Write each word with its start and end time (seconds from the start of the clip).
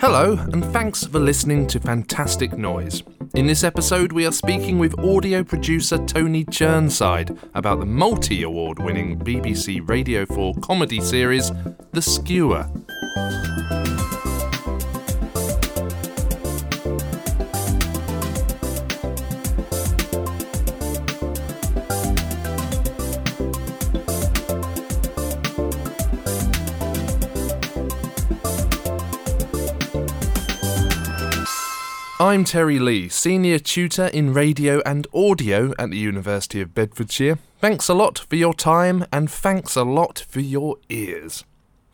Hello, 0.00 0.38
and 0.52 0.64
thanks 0.66 1.06
for 1.06 1.18
listening 1.18 1.66
to 1.68 1.80
Fantastic 1.80 2.58
Noise. 2.58 3.02
In 3.34 3.46
this 3.46 3.64
episode, 3.64 4.12
we 4.12 4.26
are 4.26 4.32
speaking 4.32 4.78
with 4.78 4.98
audio 4.98 5.42
producer 5.42 5.98
Tony 5.98 6.44
Churnside 6.44 7.36
about 7.54 7.80
the 7.80 7.86
multi 7.86 8.42
award 8.42 8.78
winning 8.78 9.18
BBC 9.18 9.88
Radio 9.88 10.26
4 10.26 10.54
comedy 10.62 11.00
series, 11.00 11.50
The 11.92 12.02
Skewer. 12.02 12.68
I'm 32.34 32.42
Terry 32.42 32.80
Lee, 32.80 33.08
Senior 33.08 33.60
Tutor 33.60 34.08
in 34.08 34.34
Radio 34.34 34.82
and 34.84 35.06
Audio 35.14 35.72
at 35.78 35.90
the 35.90 35.98
University 35.98 36.60
of 36.60 36.74
Bedfordshire. 36.74 37.38
Thanks 37.60 37.88
a 37.88 37.94
lot 37.94 38.18
for 38.28 38.34
your 38.34 38.54
time 38.54 39.06
and 39.12 39.30
thanks 39.30 39.76
a 39.76 39.84
lot 39.84 40.24
for 40.28 40.40
your 40.40 40.78
ears. 40.88 41.44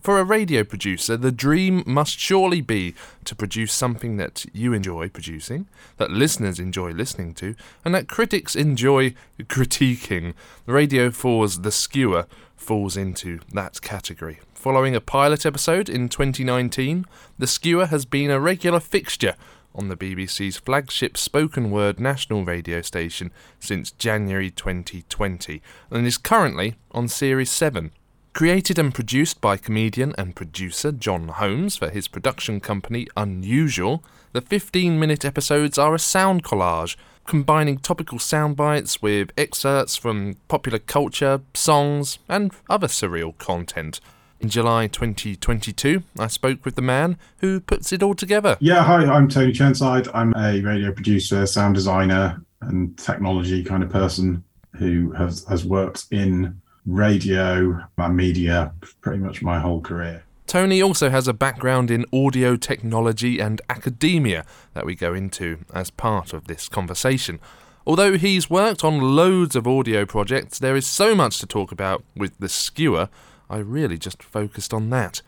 For 0.00 0.18
a 0.18 0.24
radio 0.24 0.64
producer, 0.64 1.18
the 1.18 1.30
dream 1.30 1.84
must 1.86 2.18
surely 2.18 2.62
be 2.62 2.94
to 3.26 3.34
produce 3.34 3.74
something 3.74 4.16
that 4.16 4.46
you 4.54 4.72
enjoy 4.72 5.10
producing, 5.10 5.68
that 5.98 6.10
listeners 6.10 6.58
enjoy 6.58 6.92
listening 6.92 7.34
to, 7.34 7.54
and 7.84 7.94
that 7.94 8.08
critics 8.08 8.56
enjoy 8.56 9.14
critiquing. 9.40 10.32
Radio 10.64 11.10
4's 11.10 11.60
The 11.60 11.70
Skewer 11.70 12.26
falls 12.56 12.96
into 12.96 13.40
that 13.52 13.82
category. 13.82 14.40
Following 14.54 14.94
a 14.94 15.02
pilot 15.02 15.44
episode 15.44 15.90
in 15.90 16.08
2019, 16.08 17.04
The 17.38 17.46
Skewer 17.46 17.86
has 17.86 18.06
been 18.06 18.30
a 18.30 18.40
regular 18.40 18.80
fixture 18.80 19.34
on 19.74 19.88
the 19.88 19.96
BBC's 19.96 20.56
flagship 20.56 21.16
spoken 21.16 21.70
word 21.70 22.00
national 22.00 22.44
radio 22.44 22.82
station 22.82 23.30
since 23.58 23.90
January 23.92 24.50
2020 24.50 25.62
and 25.90 26.06
is 26.06 26.18
currently 26.18 26.76
on 26.90 27.08
Series 27.08 27.50
7. 27.50 27.90
Created 28.32 28.78
and 28.78 28.94
produced 28.94 29.40
by 29.40 29.56
comedian 29.56 30.14
and 30.16 30.36
producer 30.36 30.92
Jon 30.92 31.28
Holmes 31.28 31.76
for 31.76 31.90
his 31.90 32.06
production 32.06 32.60
company 32.60 33.08
Unusual, 33.16 34.04
the 34.32 34.40
15 34.40 35.00
minute 35.00 35.24
episodes 35.24 35.78
are 35.78 35.94
a 35.94 35.98
sound 35.98 36.44
collage 36.44 36.96
combining 37.26 37.78
topical 37.78 38.18
sound 38.18 38.56
bites 38.56 39.02
with 39.02 39.30
excerpts 39.36 39.96
from 39.96 40.36
popular 40.48 40.78
culture, 40.78 41.40
songs, 41.54 42.18
and 42.28 42.52
other 42.68 42.86
surreal 42.86 43.36
content. 43.38 44.00
In 44.40 44.48
July 44.48 44.86
2022, 44.86 46.02
I 46.18 46.26
spoke 46.26 46.64
with 46.64 46.74
the 46.74 46.80
man 46.80 47.18
who 47.38 47.60
puts 47.60 47.92
it 47.92 48.02
all 48.02 48.14
together. 48.14 48.56
Yeah, 48.58 48.82
hi, 48.82 49.04
I'm 49.04 49.28
Tony 49.28 49.52
Churnside. 49.52 50.08
I'm 50.14 50.32
a 50.34 50.62
radio 50.62 50.92
producer, 50.92 51.44
sound 51.44 51.74
designer, 51.74 52.42
and 52.62 52.96
technology 52.96 53.62
kind 53.62 53.82
of 53.82 53.90
person 53.90 54.42
who 54.76 55.12
has, 55.12 55.44
has 55.44 55.66
worked 55.66 56.06
in 56.10 56.58
radio 56.86 57.84
and 57.98 58.16
media 58.16 58.72
pretty 59.02 59.18
much 59.18 59.42
my 59.42 59.60
whole 59.60 59.82
career. 59.82 60.24
Tony 60.46 60.80
also 60.80 61.10
has 61.10 61.28
a 61.28 61.34
background 61.34 61.90
in 61.90 62.06
audio 62.10 62.56
technology 62.56 63.40
and 63.40 63.60
academia 63.68 64.46
that 64.72 64.86
we 64.86 64.94
go 64.94 65.12
into 65.12 65.58
as 65.74 65.90
part 65.90 66.32
of 66.32 66.46
this 66.46 66.66
conversation. 66.66 67.40
Although 67.86 68.16
he's 68.16 68.48
worked 68.48 68.84
on 68.84 69.16
loads 69.16 69.54
of 69.54 69.66
audio 69.66 70.06
projects, 70.06 70.58
there 70.58 70.76
is 70.76 70.86
so 70.86 71.14
much 71.14 71.40
to 71.40 71.46
talk 71.46 71.72
about 71.72 72.04
with 72.16 72.38
The 72.38 72.48
Skewer 72.48 73.10
I 73.50 73.58
really 73.58 73.98
just 73.98 74.22
focused 74.22 74.72
on 74.72 74.88
that. 74.90 75.20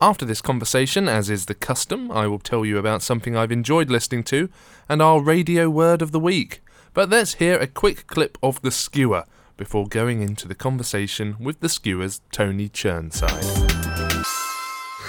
After 0.00 0.24
this 0.24 0.40
conversation, 0.40 1.08
as 1.08 1.28
is 1.28 1.46
the 1.46 1.54
custom, 1.54 2.10
I 2.10 2.26
will 2.28 2.38
tell 2.38 2.64
you 2.64 2.78
about 2.78 3.02
something 3.02 3.36
I've 3.36 3.52
enjoyed 3.52 3.90
listening 3.90 4.22
to 4.24 4.48
and 4.88 5.02
our 5.02 5.20
radio 5.20 5.68
word 5.68 6.00
of 6.00 6.12
the 6.12 6.20
week. 6.20 6.62
But 6.94 7.10
let's 7.10 7.34
hear 7.34 7.58
a 7.58 7.66
quick 7.66 8.06
clip 8.06 8.38
of 8.42 8.62
The 8.62 8.70
Skewer 8.70 9.24
before 9.56 9.86
going 9.86 10.22
into 10.22 10.46
the 10.46 10.54
conversation 10.54 11.36
with 11.40 11.60
The 11.60 11.68
Skewer's 11.68 12.20
Tony 12.30 12.68
Churnside 12.68 14.33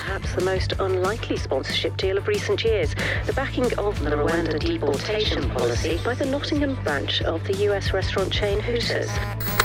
perhaps 0.05 0.35
the 0.35 0.41
most 0.41 0.73
unlikely 0.73 1.35
sponsorship 1.35 1.97
deal 1.97 2.15
of 2.15 2.27
recent 2.27 2.63
years, 2.63 2.93
the 3.25 3.33
backing 3.33 3.65
of 3.79 3.99
the 4.03 4.11
Rwanda 4.11 4.59
deportation 4.59 5.49
policy 5.49 5.99
by 6.05 6.13
the 6.13 6.25
Nottingham 6.25 6.75
branch 6.83 7.23
of 7.23 7.43
the 7.45 7.55
US 7.69 7.91
restaurant 7.91 8.31
chain 8.31 8.59
Hooters. 8.59 9.09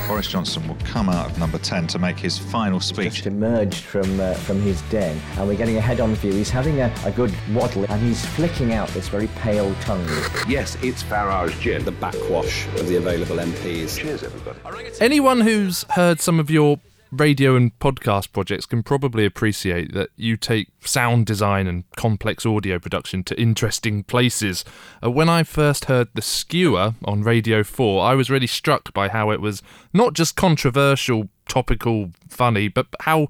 Boris 0.09 0.29
Johnson 0.29 0.67
will 0.67 0.79
come 0.83 1.11
out 1.11 1.31
of 1.31 1.39
number 1.39 1.59
10 1.59 1.89
to 1.89 1.99
make 1.99 2.19
his 2.19 2.39
final 2.39 2.81
speech. 2.81 3.17
Just 3.17 3.27
emerged 3.27 3.85
from 3.85 4.19
uh, 4.19 4.33
from 4.33 4.63
his 4.63 4.81
den, 4.83 5.21
and 5.37 5.47
we're 5.47 5.57
getting 5.57 5.77
a 5.77 5.81
head-on 5.81 6.15
view. 6.15 6.33
He's 6.33 6.49
having 6.49 6.81
a, 6.81 6.93
a 7.05 7.13
good 7.13 7.35
waddle, 7.53 7.85
and 7.91 8.01
he's 8.03 8.25
flicking 8.25 8.73
out 8.73 8.89
this 8.89 9.09
very 9.09 9.29
pale 9.43 9.75
tongue. 9.83 10.09
Yes, 10.49 10.79
it's 10.83 11.03
Farage 11.03 11.61
Gin, 11.61 11.85
the 11.85 11.93
backwash 11.93 12.67
of 12.79 12.89
the 12.89 12.97
available 12.97 13.37
MPs. 13.37 13.99
Cheers, 13.99 14.23
everybody. 14.23 14.59
Anyone 15.01 15.43
who's 15.43 15.85
heard 15.91 16.19
some 16.21 16.41
of 16.41 16.51
your 16.51 16.81
radio 17.13 17.57
and 17.57 17.77
podcast 17.79 18.33
projects 18.33 18.67
can 18.67 18.83
probably 18.83 19.25
appreciate 19.25 19.93
that 19.95 20.11
you 20.17 20.37
take 20.37 20.69
sound 20.81 21.27
design 21.27 21.67
and 21.67 21.85
complex 21.97 22.47
audio 22.47 22.79
production 22.79 23.25
to 23.25 23.41
interesting 23.41 24.05
places. 24.05 24.65
Uh, 25.03 25.11
when 25.11 25.29
I 25.29 25.43
first 25.43 25.87
heard 25.87 26.09
The 26.15 26.23
Skewer 26.23 26.95
on 27.05 27.23
Radio 27.23 27.63
4, 27.63 28.05
I 28.05 28.15
was 28.15 28.31
really 28.31 28.47
struck 28.47 28.93
by 28.93 29.09
how 29.09 29.31
it 29.31 29.41
was 29.41 29.63
not 29.93 30.15
just 30.15 30.37
controversial, 30.37 31.29
topical, 31.49 32.11
funny, 32.29 32.69
but 32.69 32.87
how 33.01 33.29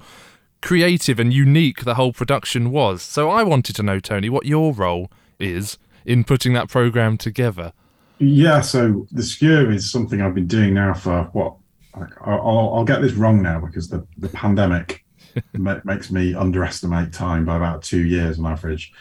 creative 0.60 1.18
and 1.18 1.32
unique 1.32 1.84
the 1.84 1.94
whole 1.94 2.12
production 2.12 2.70
was. 2.70 3.02
So 3.02 3.30
I 3.30 3.42
wanted 3.42 3.76
to 3.76 3.82
know, 3.82 3.98
Tony, 3.98 4.28
what 4.28 4.46
your 4.46 4.74
role 4.74 5.10
is 5.38 5.78
in 6.04 6.24
putting 6.24 6.52
that 6.52 6.68
program 6.68 7.16
together. 7.16 7.72
Yeah, 8.18 8.60
so 8.60 9.06
The 9.10 9.22
Skewer 9.22 9.70
is 9.70 9.90
something 9.90 10.20
I've 10.20 10.34
been 10.34 10.46
doing 10.46 10.74
now 10.74 10.92
for 10.92 11.30
what 11.32 11.54
I'll, 11.94 12.74
I'll 12.74 12.84
get 12.84 13.02
this 13.02 13.14
wrong 13.14 13.42
now 13.42 13.60
because 13.60 13.88
the, 13.88 14.06
the 14.18 14.28
pandemic 14.28 15.04
makes 15.84 16.10
me 16.10 16.34
underestimate 16.34 17.12
time 17.12 17.44
by 17.44 17.56
about 17.56 17.82
two 17.82 18.04
years 18.04 18.38
on 18.38 18.46
average. 18.46 18.92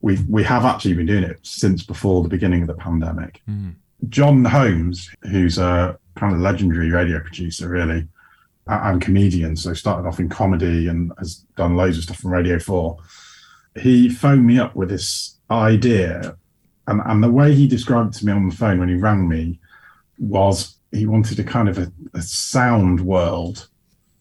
We 0.00 0.18
we 0.28 0.42
have 0.44 0.64
actually 0.64 0.94
been 0.94 1.06
doing 1.06 1.24
it 1.24 1.38
since 1.42 1.82
before 1.82 2.22
the 2.22 2.28
beginning 2.28 2.62
of 2.62 2.68
the 2.68 2.74
pandemic. 2.74 3.40
Mm. 3.48 3.74
Jon 4.08 4.44
Holmes, 4.44 5.10
who's 5.22 5.58
a 5.58 5.98
kind 6.16 6.34
of 6.34 6.40
legendary 6.40 6.90
radio 6.90 7.20
producer, 7.20 7.68
really, 7.68 8.06
and 8.66 9.00
comedian, 9.00 9.56
so 9.56 9.72
started 9.72 10.06
off 10.06 10.20
in 10.20 10.28
comedy 10.28 10.88
and 10.88 11.12
has 11.18 11.36
done 11.56 11.76
loads 11.76 11.96
of 11.96 12.04
stuff 12.04 12.18
from 12.18 12.32
Radio 12.32 12.58
Four. 12.58 12.98
He 13.76 14.08
phoned 14.08 14.46
me 14.46 14.58
up 14.58 14.76
with 14.76 14.90
this 14.90 15.38
idea, 15.50 16.36
and 16.86 17.00
and 17.06 17.22
the 17.22 17.30
way 17.30 17.54
he 17.54 17.66
described 17.66 18.14
it 18.14 18.18
to 18.18 18.26
me 18.26 18.32
on 18.32 18.48
the 18.48 18.54
phone 18.54 18.78
when 18.78 18.88
he 18.88 18.96
rang 18.96 19.26
me 19.26 19.58
was 20.18 20.76
he 20.94 21.06
wanted 21.06 21.38
a 21.38 21.44
kind 21.44 21.68
of 21.68 21.78
a, 21.78 21.92
a 22.14 22.22
sound 22.22 23.00
world, 23.00 23.68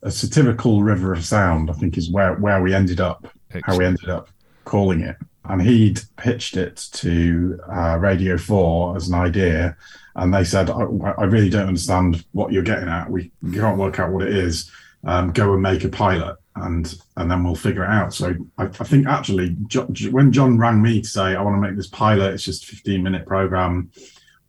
a 0.02 0.12
satirical 0.12 0.84
river 0.84 1.14
of 1.14 1.26
sound. 1.26 1.70
I 1.70 1.74
think 1.74 1.98
is 1.98 2.12
where 2.12 2.36
where 2.36 2.62
we 2.62 2.74
ended 2.74 3.00
up, 3.00 3.28
Excellent. 3.52 3.66
how 3.66 3.78
we 3.78 3.86
ended 3.86 4.10
up 4.10 4.30
calling 4.66 5.02
it. 5.02 5.18
And 5.46 5.62
he'd 5.62 6.02
pitched 6.16 6.56
it 6.56 6.88
to 6.94 7.60
uh, 7.70 7.98
Radio 8.00 8.38
Four 8.38 8.96
as 8.96 9.10
an 9.10 9.16
idea, 9.16 9.76
and 10.16 10.34
they 10.34 10.46
said, 10.46 10.70
I, 10.70 10.84
I, 11.18 11.26
really 11.26 11.50
don't 11.50 11.68
understand 11.68 12.24
what 12.32 12.54
you're 12.54 12.64
getting 12.64 12.88
at. 12.88 13.10
We 13.10 13.32
can't 13.54 13.78
work 13.78 14.00
out 14.00 14.12
what 14.12 14.24
it 14.24 14.34
is. 14.34 14.72
Um, 15.04 15.34
go 15.34 15.54
and 15.54 15.62
make 15.62 15.84
a 15.84 15.90
pilot." 15.90 16.38
and 16.56 17.00
and 17.18 17.32
then 17.32 17.44
we'll 17.44 17.56
figure 17.56 17.84
it 17.84 17.90
out. 17.90 18.14
So 18.14 18.36
I, 18.58 18.66
I 18.66 18.68
think 18.68 19.08
actually, 19.08 19.56
jo- 19.68 19.88
when 20.12 20.32
Jon 20.32 20.58
rang 20.58 20.82
me 20.82 21.02
to 21.02 21.08
say 21.08 21.36
I 21.36 21.42
want 21.42 21.56
to 21.56 21.62
make 21.62 21.76
this 21.76 21.88
pilot, 21.88 22.34
it's 22.34 22.44
just 22.44 22.64
a 22.64 22.68
15 22.68 23.02
minute 23.02 23.26
program 23.26 23.92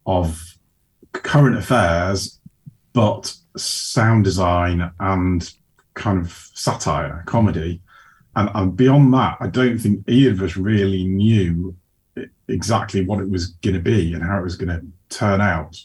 of 0.06 0.53
current 1.22 1.56
affairs, 1.56 2.38
but 2.92 3.34
sound 3.56 4.24
design 4.24 4.90
and 5.00 5.52
kind 5.94 6.18
of 6.18 6.50
satire, 6.54 7.22
comedy. 7.26 7.80
And, 8.36 8.50
and 8.54 8.76
beyond 8.76 9.14
that, 9.14 9.36
I 9.40 9.46
don't 9.46 9.78
think 9.78 10.08
either 10.08 10.32
of 10.32 10.42
us 10.42 10.56
really 10.56 11.04
knew 11.04 11.76
exactly 12.48 13.04
what 13.04 13.20
it 13.20 13.30
was 13.30 13.48
going 13.62 13.74
to 13.74 13.80
be 13.80 14.12
and 14.12 14.22
how 14.22 14.38
it 14.38 14.44
was 14.44 14.56
going 14.56 14.68
to 14.68 14.84
turn 15.16 15.40
out. 15.40 15.76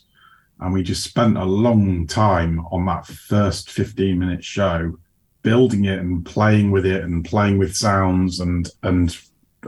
And 0.60 0.74
we 0.74 0.84
just 0.84 1.04
spent 1.04 1.38
a 1.38 1.46
long 1.46 2.06
time 2.06 2.60
on 2.72 2.86
that 2.88 3.06
first 3.06 3.70
15 3.70 4.20
minute 4.20 4.44
show 4.44 4.98
building 5.42 5.86
it 5.86 6.00
and 6.00 6.26
playing 6.26 6.70
with 6.72 6.86
it 6.86 7.04
and 7.04 7.24
playing 7.24 7.58
with 7.58 7.74
sounds 7.74 8.42
and 8.42 8.70
and 8.84 9.18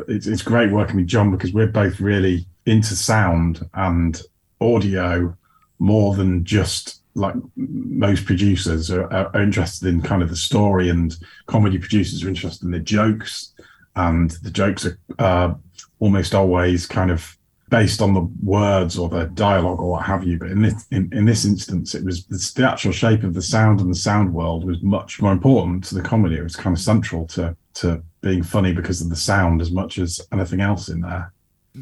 it's, 0.08 0.28
it's 0.28 0.42
great 0.42 0.72
working 0.72 0.98
with 0.98 1.08
Jon 1.08 1.32
because 1.32 1.54
we're 1.54 1.68
both 1.68 2.00
really 2.00 2.46
into 2.66 2.96
sound 2.96 3.68
and 3.74 4.22
audio 4.60 5.36
more 5.82 6.14
than 6.14 6.46
just 6.46 7.02
like 7.16 7.34
most 7.58 8.26
producers 8.26 8.92
are, 8.92 9.12
are, 9.12 9.42
interested 9.42 9.90
in 9.90 10.00
kind 10.00 10.22
of 10.22 10.30
the 10.30 10.36
story 10.36 10.90
and 10.90 11.18
comedy 11.48 11.78
producers 11.80 12.24
are 12.24 12.30
interested 12.30 12.64
in 12.64 12.72
the 12.72 12.80
jokes 12.80 13.54
and 13.96 14.32
the 14.44 14.52
jokes 14.52 14.86
are 14.86 14.98
uh, 15.20 15.54
almost 16.00 16.36
always 16.36 16.86
kind 16.86 17.10
of 17.10 17.36
based 17.70 18.00
on 18.00 18.14
the 18.14 18.30
words 18.44 18.96
or 18.96 19.10
the 19.10 19.26
dialogue 19.34 19.80
or 19.80 19.92
what 19.92 20.06
have 20.06 20.24
you. 20.24 20.38
But 20.38 20.52
in 20.52 20.62
this 20.62 20.86
in, 20.92 21.10
in 21.12 21.26
this 21.26 21.46
instance, 21.46 21.96
it 21.96 22.06
was 22.06 22.26
the 22.28 22.70
actual 22.70 22.92
shape 22.92 23.24
of 23.24 23.34
the 23.34 23.42
sound 23.42 23.80
and 23.80 23.90
the 23.90 23.96
sound 23.96 24.32
world 24.32 24.64
was 24.66 24.84
much 24.84 25.20
more 25.20 25.32
important 25.32 25.84
to 25.86 25.96
the 25.96 26.02
comedy. 26.02 26.38
It 26.38 26.44
was 26.44 26.56
kind 26.56 26.76
of 26.76 26.82
central 26.82 27.26
to 27.28 27.56
to 27.76 28.04
being 28.22 28.44
funny 28.44 28.72
because 28.72 29.02
of 29.02 29.10
the 29.10 29.16
sound 29.16 29.62
as 29.62 29.72
much 29.72 29.98
as 29.98 30.22
anything 30.32 30.62
else 30.62 30.90
in 30.90 31.02
there. 31.02 31.34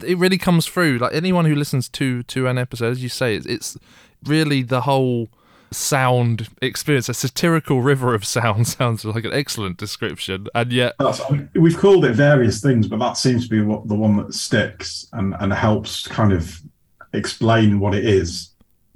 It 0.06 0.18
really 0.18 0.38
comes 0.38 0.68
through. 0.68 1.00
Like 1.00 1.14
anyone 1.14 1.46
who 1.46 1.56
listens 1.56 1.90
to 1.90 2.24
to 2.24 2.48
an 2.48 2.58
episode, 2.58 2.92
as 2.92 3.04
you 3.04 3.10
say, 3.10 3.36
it's, 3.36 3.46
it's 3.46 3.78
really 4.24 4.62
the 4.62 4.82
whole 4.82 5.30
sound 5.72 6.50
experience. 6.62 7.10
A 7.10 7.14
satirical 7.14 7.82
river 7.82 8.14
of 8.14 8.26
sound 8.26 8.68
sounds 8.68 9.06
like 9.06 9.26
an 9.26 9.34
excellent 9.34 9.78
description, 9.78 10.48
and 10.56 10.72
yet 10.72 10.96
we've 11.56 11.78
called 11.78 12.06
it 12.06 12.14
various 12.14 12.62
things, 12.62 12.88
but 12.88 13.00
that 13.00 13.14
seems 13.14 13.46
to 13.46 13.50
be 13.50 13.62
what 13.62 13.88
the 13.88 13.96
one 13.96 14.18
that 14.18 14.34
sticks 14.34 15.08
and 15.14 15.36
and 15.40 15.54
helps 15.54 16.08
kind 16.08 16.34
of 16.34 16.60
explain 17.14 17.80
what 17.80 17.96
it 17.96 18.06
is. 18.06 18.50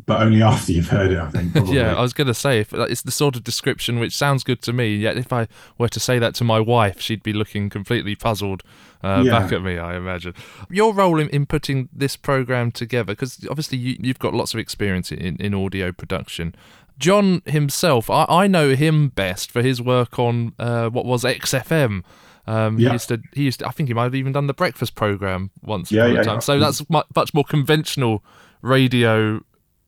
But 0.05 0.21
only 0.21 0.41
after 0.43 0.73
you've 0.73 0.89
heard 0.89 1.11
it, 1.11 1.19
I 1.19 1.29
think. 1.29 1.53
Yeah, 1.69 1.95
I 1.95 2.01
was 2.01 2.13
going 2.13 2.27
to 2.27 2.33
say 2.33 2.59
if 2.59 2.73
like, 2.73 2.91
it's 2.91 3.03
the 3.03 3.11
sort 3.11 3.35
of 3.35 3.43
description 3.43 3.99
which 3.99 4.15
sounds 4.15 4.43
good 4.43 4.61
to 4.63 4.73
me. 4.73 4.95
Yet 4.95 5.17
if 5.17 5.31
I 5.31 5.47
were 5.77 5.87
to 5.89 5.99
say 5.99 6.19
that 6.19 6.35
to 6.35 6.43
my 6.43 6.59
wife, 6.59 6.99
she'd 6.99 7.23
be 7.23 7.33
looking 7.33 7.69
completely 7.69 8.15
puzzled 8.15 8.63
uh, 9.03 9.23
Yeah. 9.25 9.39
back 9.39 9.51
at 9.51 9.61
me. 9.61 9.77
I 9.77 9.95
imagine 9.97 10.33
your 10.69 10.93
role 10.93 11.19
in, 11.19 11.29
in 11.29 11.45
putting 11.45 11.89
this 11.93 12.15
program 12.15 12.71
together, 12.71 13.13
because 13.13 13.45
obviously 13.49 13.77
you, 13.77 13.97
you've 13.99 14.19
got 14.19 14.33
lots 14.33 14.53
of 14.53 14.59
experience 14.59 15.11
in, 15.11 15.35
in 15.37 15.53
audio 15.53 15.91
production. 15.91 16.55
Jon 16.99 17.41
himself, 17.45 18.09
I, 18.09 18.25
I 18.29 18.47
know 18.47 18.75
him 18.75 19.09
best 19.09 19.51
for 19.51 19.61
his 19.61 19.81
work 19.81 20.19
on 20.19 20.53
uh, 20.59 20.89
what 20.89 21.05
was 21.05 21.23
XFM. 21.23 22.03
Um, 22.45 22.77
He 22.77 22.83
Yeah. 22.85 22.93
used 22.93 23.07
to. 23.09 23.21
He 23.33 23.43
used. 23.43 23.59
To, 23.59 23.67
I 23.67 23.71
think 23.71 23.87
he 23.89 23.93
might 23.93 24.03
have 24.03 24.15
even 24.15 24.33
done 24.33 24.47
the 24.47 24.53
breakfast 24.53 24.95
program 24.95 25.49
once 25.61 25.91
Yeah, 25.91 26.05
yeah, 26.07 26.23
yeah. 26.25 26.39
So 26.39 26.59
that's 26.59 26.87
mu- 26.89 27.01
much 27.15 27.33
more 27.33 27.43
conventional 27.45 28.23
radio 28.61 29.41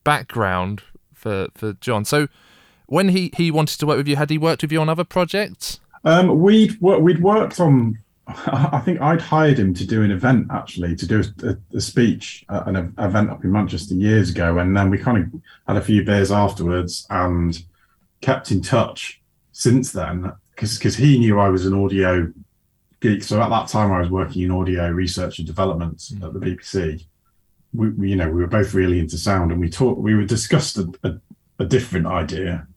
background 0.05 0.83
for 1.13 1.47
for 1.55 1.73
Jon. 1.73 2.05
So 2.05 2.27
when 2.87 3.09
he 3.09 3.31
he 3.35 3.51
wanted 3.51 3.79
to 3.79 3.85
work 3.85 3.97
with 3.97 4.07
you, 4.07 4.15
had 4.15 4.29
he 4.29 4.37
worked 4.37 4.61
with 4.61 4.71
you 4.71 4.79
on 4.81 4.89
other 4.89 5.03
projects? 5.03 5.79
Um, 6.05 6.39
we'd 6.41 6.77
we'd 6.79 7.21
worked 7.21 7.59
on. 7.59 7.99
I 8.27 8.81
think 8.83 9.01
I'd 9.01 9.21
hired 9.21 9.59
him 9.59 9.73
to 9.75 9.85
do 9.85 10.01
an 10.01 10.11
event 10.11 10.47
actually 10.51 10.95
to 10.95 11.07
do 11.07 11.23
a, 11.43 11.57
a 11.75 11.81
speech 11.81 12.43
at 12.49 12.67
an 12.67 12.93
event 12.97 13.29
up 13.29 13.43
in 13.43 13.51
Manchester 13.51 13.93
years 13.93 14.31
ago, 14.31 14.57
and 14.57 14.75
then 14.75 14.89
we 14.89 14.97
kind 14.97 15.17
of 15.17 15.41
had 15.67 15.77
a 15.77 15.85
few 15.85 16.03
beers 16.03 16.31
afterwards 16.31 17.05
and 17.09 17.63
kept 18.21 18.49
in 18.51 18.61
touch 18.61 19.21
since 19.51 19.91
then 19.91 20.31
because 20.55 20.95
he 20.95 21.19
knew 21.19 21.39
I 21.39 21.49
was 21.49 21.65
an 21.65 21.73
audio 21.73 22.31
geek. 22.99 23.23
So 23.23 23.41
at 23.41 23.49
that 23.49 23.67
time, 23.67 23.91
I 23.91 23.99
was 23.99 24.09
working 24.09 24.41
in 24.41 24.51
audio 24.51 24.89
research 24.89 25.37
and 25.37 25.47
development 25.47 26.03
at 26.23 26.33
the 26.33 26.39
BBC. 26.39 27.05
We, 27.73 27.89
we, 27.89 28.09
you 28.09 28.15
know, 28.15 28.29
we 28.29 28.41
were 28.41 28.47
both 28.47 28.73
really 28.73 28.99
into 28.99 29.17
sound, 29.17 29.51
and 29.51 29.61
we 29.61 29.69
talked. 29.69 29.99
We 29.99 30.15
were 30.15 30.25
discussed 30.25 30.77
a, 30.77 30.91
a, 31.03 31.19
a 31.59 31.65
different 31.65 32.07
idea. 32.07 32.67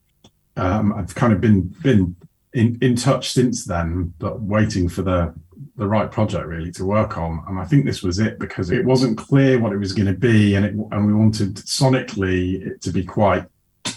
Um, 0.57 0.93
I've 0.93 1.15
kind 1.15 1.33
of 1.33 1.41
been 1.41 1.63
been 1.63 2.17
in, 2.55 2.79
in 2.81 2.97
touch 2.97 3.31
since 3.31 3.65
then, 3.65 4.15
but 4.19 4.41
waiting 4.41 4.89
for 4.89 5.03
the 5.03 5.35
the 5.77 5.87
right 5.87 6.11
project 6.11 6.45
really 6.47 6.73
to 6.73 6.85
work 6.85 7.17
on. 7.17 7.45
And 7.47 7.59
I 7.59 7.65
think 7.65 7.85
this 7.85 8.03
was 8.03 8.19
it 8.19 8.41
because 8.41 8.71
it 8.73 8.85
wasn't 8.85 9.17
clear 9.17 9.61
what 9.61 9.73
it 9.73 9.79
was 9.79 9.93
going 9.93 10.07
to 10.07 10.19
be, 10.19 10.57
and 10.57 10.65
it 10.67 10.75
and 10.75 11.07
we 11.07 11.15
wanted 11.15 11.55
sonically 11.55 12.67
it 12.67 12.83
to 12.83 12.91
be 12.91 13.05
quite 13.05 13.45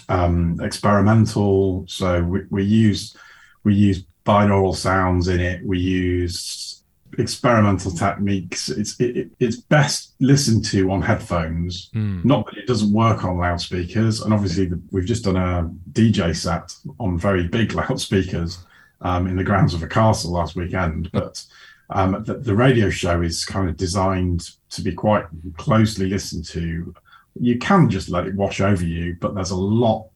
um, 0.08 0.60
experimental. 0.62 1.84
So 1.88 2.22
we, 2.22 2.40
we 2.50 2.64
use 2.64 3.16
we 3.64 3.74
use 3.74 4.04
binaural 4.24 4.74
sounds 4.74 5.28
in 5.28 5.40
it. 5.40 5.64
We 5.64 5.78
use 5.78 6.71
experimental 7.18 7.90
techniques. 7.90 8.68
It's 8.68 8.98
it, 9.00 9.16
it- 9.16 9.30
it's 9.40 9.56
best 9.56 10.14
listened 10.20 10.64
to 10.66 10.90
on 10.90 11.02
headphones. 11.02 11.90
Not 12.26 12.46
that 12.46 12.56
it 12.58 12.66
doesn't 12.66 12.92
work 12.92 13.24
on 13.24 13.38
loudspeakers. 13.38 14.20
And 14.22 14.32
obviously, 14.32 14.66
the, 14.66 14.80
we've 14.90 15.04
just 15.06 15.24
done 15.24 15.36
a 15.36 15.70
DJ 15.92 16.34
set 16.34 16.74
on 16.98 17.18
very 17.18 17.48
big 17.48 17.72
loudspeakers 17.80 18.58
um, 19.00 19.26
in 19.26 19.36
the 19.36 19.44
grounds 19.44 19.74
of 19.74 19.82
a 19.82 19.88
castle 19.88 20.32
last 20.32 20.56
weekend. 20.56 21.10
But 21.12 21.44
um, 21.90 22.22
the, 22.24 22.34
the 22.34 22.54
radio 22.54 22.88
show 22.90 23.20
is 23.22 23.44
kind 23.44 23.68
of 23.68 23.76
designed 23.76 24.50
to 24.70 24.82
be 24.82 24.92
quite 24.92 25.26
closely 25.56 26.08
listened 26.08 26.46
to. 26.46 26.94
You 27.40 27.58
can 27.58 27.88
just 27.90 28.08
let 28.10 28.26
it 28.26 28.34
wash 28.34 28.60
over 28.60 28.84
you, 28.84 29.16
but 29.20 29.34
there's 29.34 29.50
a 29.50 29.56
lot 29.56 30.08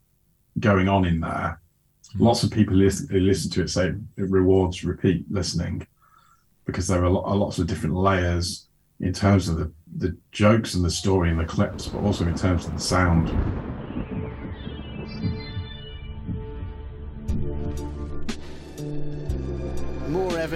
going 0.60 0.88
on 0.88 1.04
in 1.04 1.20
there. 1.20 1.60
Lots 2.18 2.42
of 2.44 2.50
people 2.50 2.76
listen, 2.76 3.08
listen 3.10 3.50
to 3.52 3.62
it 3.62 3.68
say 3.68 3.88
it 3.88 4.30
rewards 4.30 4.84
repeat 4.84 5.26
listening 5.30 5.86
because 6.66 6.86
there 6.86 7.02
are, 7.02 7.08
lo- 7.08 7.22
are 7.22 7.36
lots 7.36 7.58
of 7.58 7.66
different 7.66 7.94
layers 7.94 8.66
in 9.00 9.12
terms 9.12 9.48
of 9.48 9.56
the, 9.56 9.70
the 9.96 10.16
jokes 10.32 10.74
and 10.74 10.84
the 10.84 10.90
story 10.90 11.30
and 11.30 11.38
the 11.38 11.44
clips, 11.44 11.86
but 11.86 12.02
also 12.02 12.26
in 12.26 12.34
terms 12.34 12.66
of 12.66 12.74
the 12.74 12.80
sound. 12.80 13.28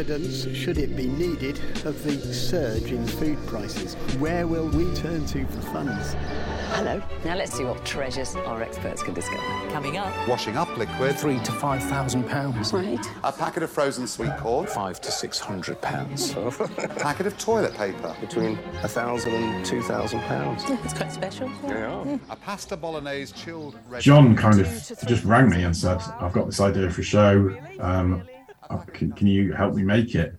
Evidence, 0.00 0.48
should 0.56 0.78
it 0.78 0.96
be 0.96 1.08
needed, 1.08 1.58
of 1.84 2.02
the 2.04 2.32
surge 2.32 2.90
in 2.90 3.06
food 3.06 3.36
prices. 3.46 3.96
Where 4.18 4.46
will 4.46 4.66
we 4.70 4.90
turn 4.94 5.26
to 5.26 5.44
for 5.44 5.60
funds? 5.60 6.14
Hello. 6.70 7.02
Now 7.22 7.36
let's 7.36 7.52
see 7.52 7.64
what 7.64 7.84
treasures 7.84 8.34
our 8.34 8.62
experts 8.62 9.02
can 9.02 9.12
discover. 9.12 9.42
Coming 9.68 9.98
up. 9.98 10.10
Washing 10.26 10.56
up 10.56 10.74
liquid. 10.78 11.18
Three 11.18 11.38
to 11.40 11.52
five 11.52 11.82
thousand 11.82 12.26
pounds. 12.30 12.72
Right. 12.72 12.98
A 13.24 13.30
packet 13.30 13.62
of 13.62 13.68
frozen 13.68 14.06
sweet 14.06 14.34
corn. 14.38 14.66
Five 14.68 15.02
to 15.02 15.12
six 15.12 15.38
hundred 15.38 15.82
pounds. 15.82 16.30
A 16.32 16.50
packet 16.98 17.26
of 17.26 17.36
toilet 17.36 17.74
paper. 17.74 18.16
Between 18.22 18.58
a 18.82 18.88
thousand 18.88 19.34
and 19.34 19.66
two 19.66 19.82
thousand 19.82 20.20
pounds. 20.20 20.62
It's 20.82 20.94
quite 20.94 21.12
special. 21.12 21.50
A 21.66 22.36
pasta 22.36 22.74
bolognese 22.74 23.34
chilled 23.34 23.78
red. 23.86 24.00
Jon 24.00 24.34
kind 24.34 24.60
of 24.60 24.66
just 25.06 25.24
rang 25.24 25.50
me 25.50 25.64
and 25.64 25.76
said, 25.76 25.98
"I've 26.20 26.32
got 26.32 26.46
this 26.46 26.60
idea 26.60 26.88
for 26.88 27.02
a 27.02 27.04
show. 27.04 27.54
Um, 27.80 28.22
can, 28.78 29.12
can 29.12 29.26
you 29.26 29.52
help 29.52 29.74
me 29.74 29.82
make 29.82 30.14
it?" 30.14 30.34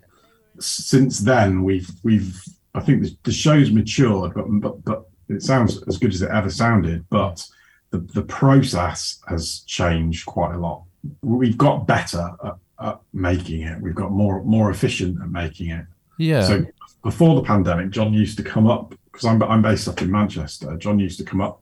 Since 0.59 1.19
then, 1.19 1.63
we've 1.63 1.89
we've 2.03 2.41
I 2.73 2.79
think 2.81 3.03
the, 3.03 3.17
the 3.23 3.31
show's 3.31 3.71
matured, 3.71 4.33
but 4.33 4.45
but 4.47 4.83
but 4.83 5.05
it 5.29 5.41
sounds 5.41 5.81
as 5.87 5.97
good 5.97 6.13
as 6.13 6.21
it 6.21 6.31
ever 6.31 6.49
sounded. 6.49 7.05
But 7.09 7.45
the 7.91 7.99
the 7.99 8.23
process 8.23 9.19
has 9.27 9.61
changed 9.61 10.25
quite 10.25 10.55
a 10.55 10.57
lot. 10.57 10.83
We've 11.21 11.57
got 11.57 11.87
better 11.87 12.29
at, 12.43 12.55
at 12.79 12.99
making 13.13 13.61
it. 13.61 13.81
We've 13.81 13.95
got 13.95 14.11
more 14.11 14.43
more 14.43 14.71
efficient 14.71 15.21
at 15.21 15.29
making 15.29 15.69
it. 15.69 15.85
Yeah. 16.17 16.43
So 16.43 16.65
before 17.03 17.35
the 17.35 17.43
pandemic, 17.43 17.89
Jon 17.89 18.13
used 18.13 18.37
to 18.37 18.43
come 18.43 18.67
up 18.67 18.93
because 19.11 19.25
I'm 19.25 19.41
I'm 19.43 19.61
based 19.61 19.87
up 19.87 20.01
in 20.01 20.11
Manchester. 20.11 20.77
Jon 20.77 20.99
used 20.99 21.17
to 21.19 21.25
come 21.25 21.41
up 21.41 21.61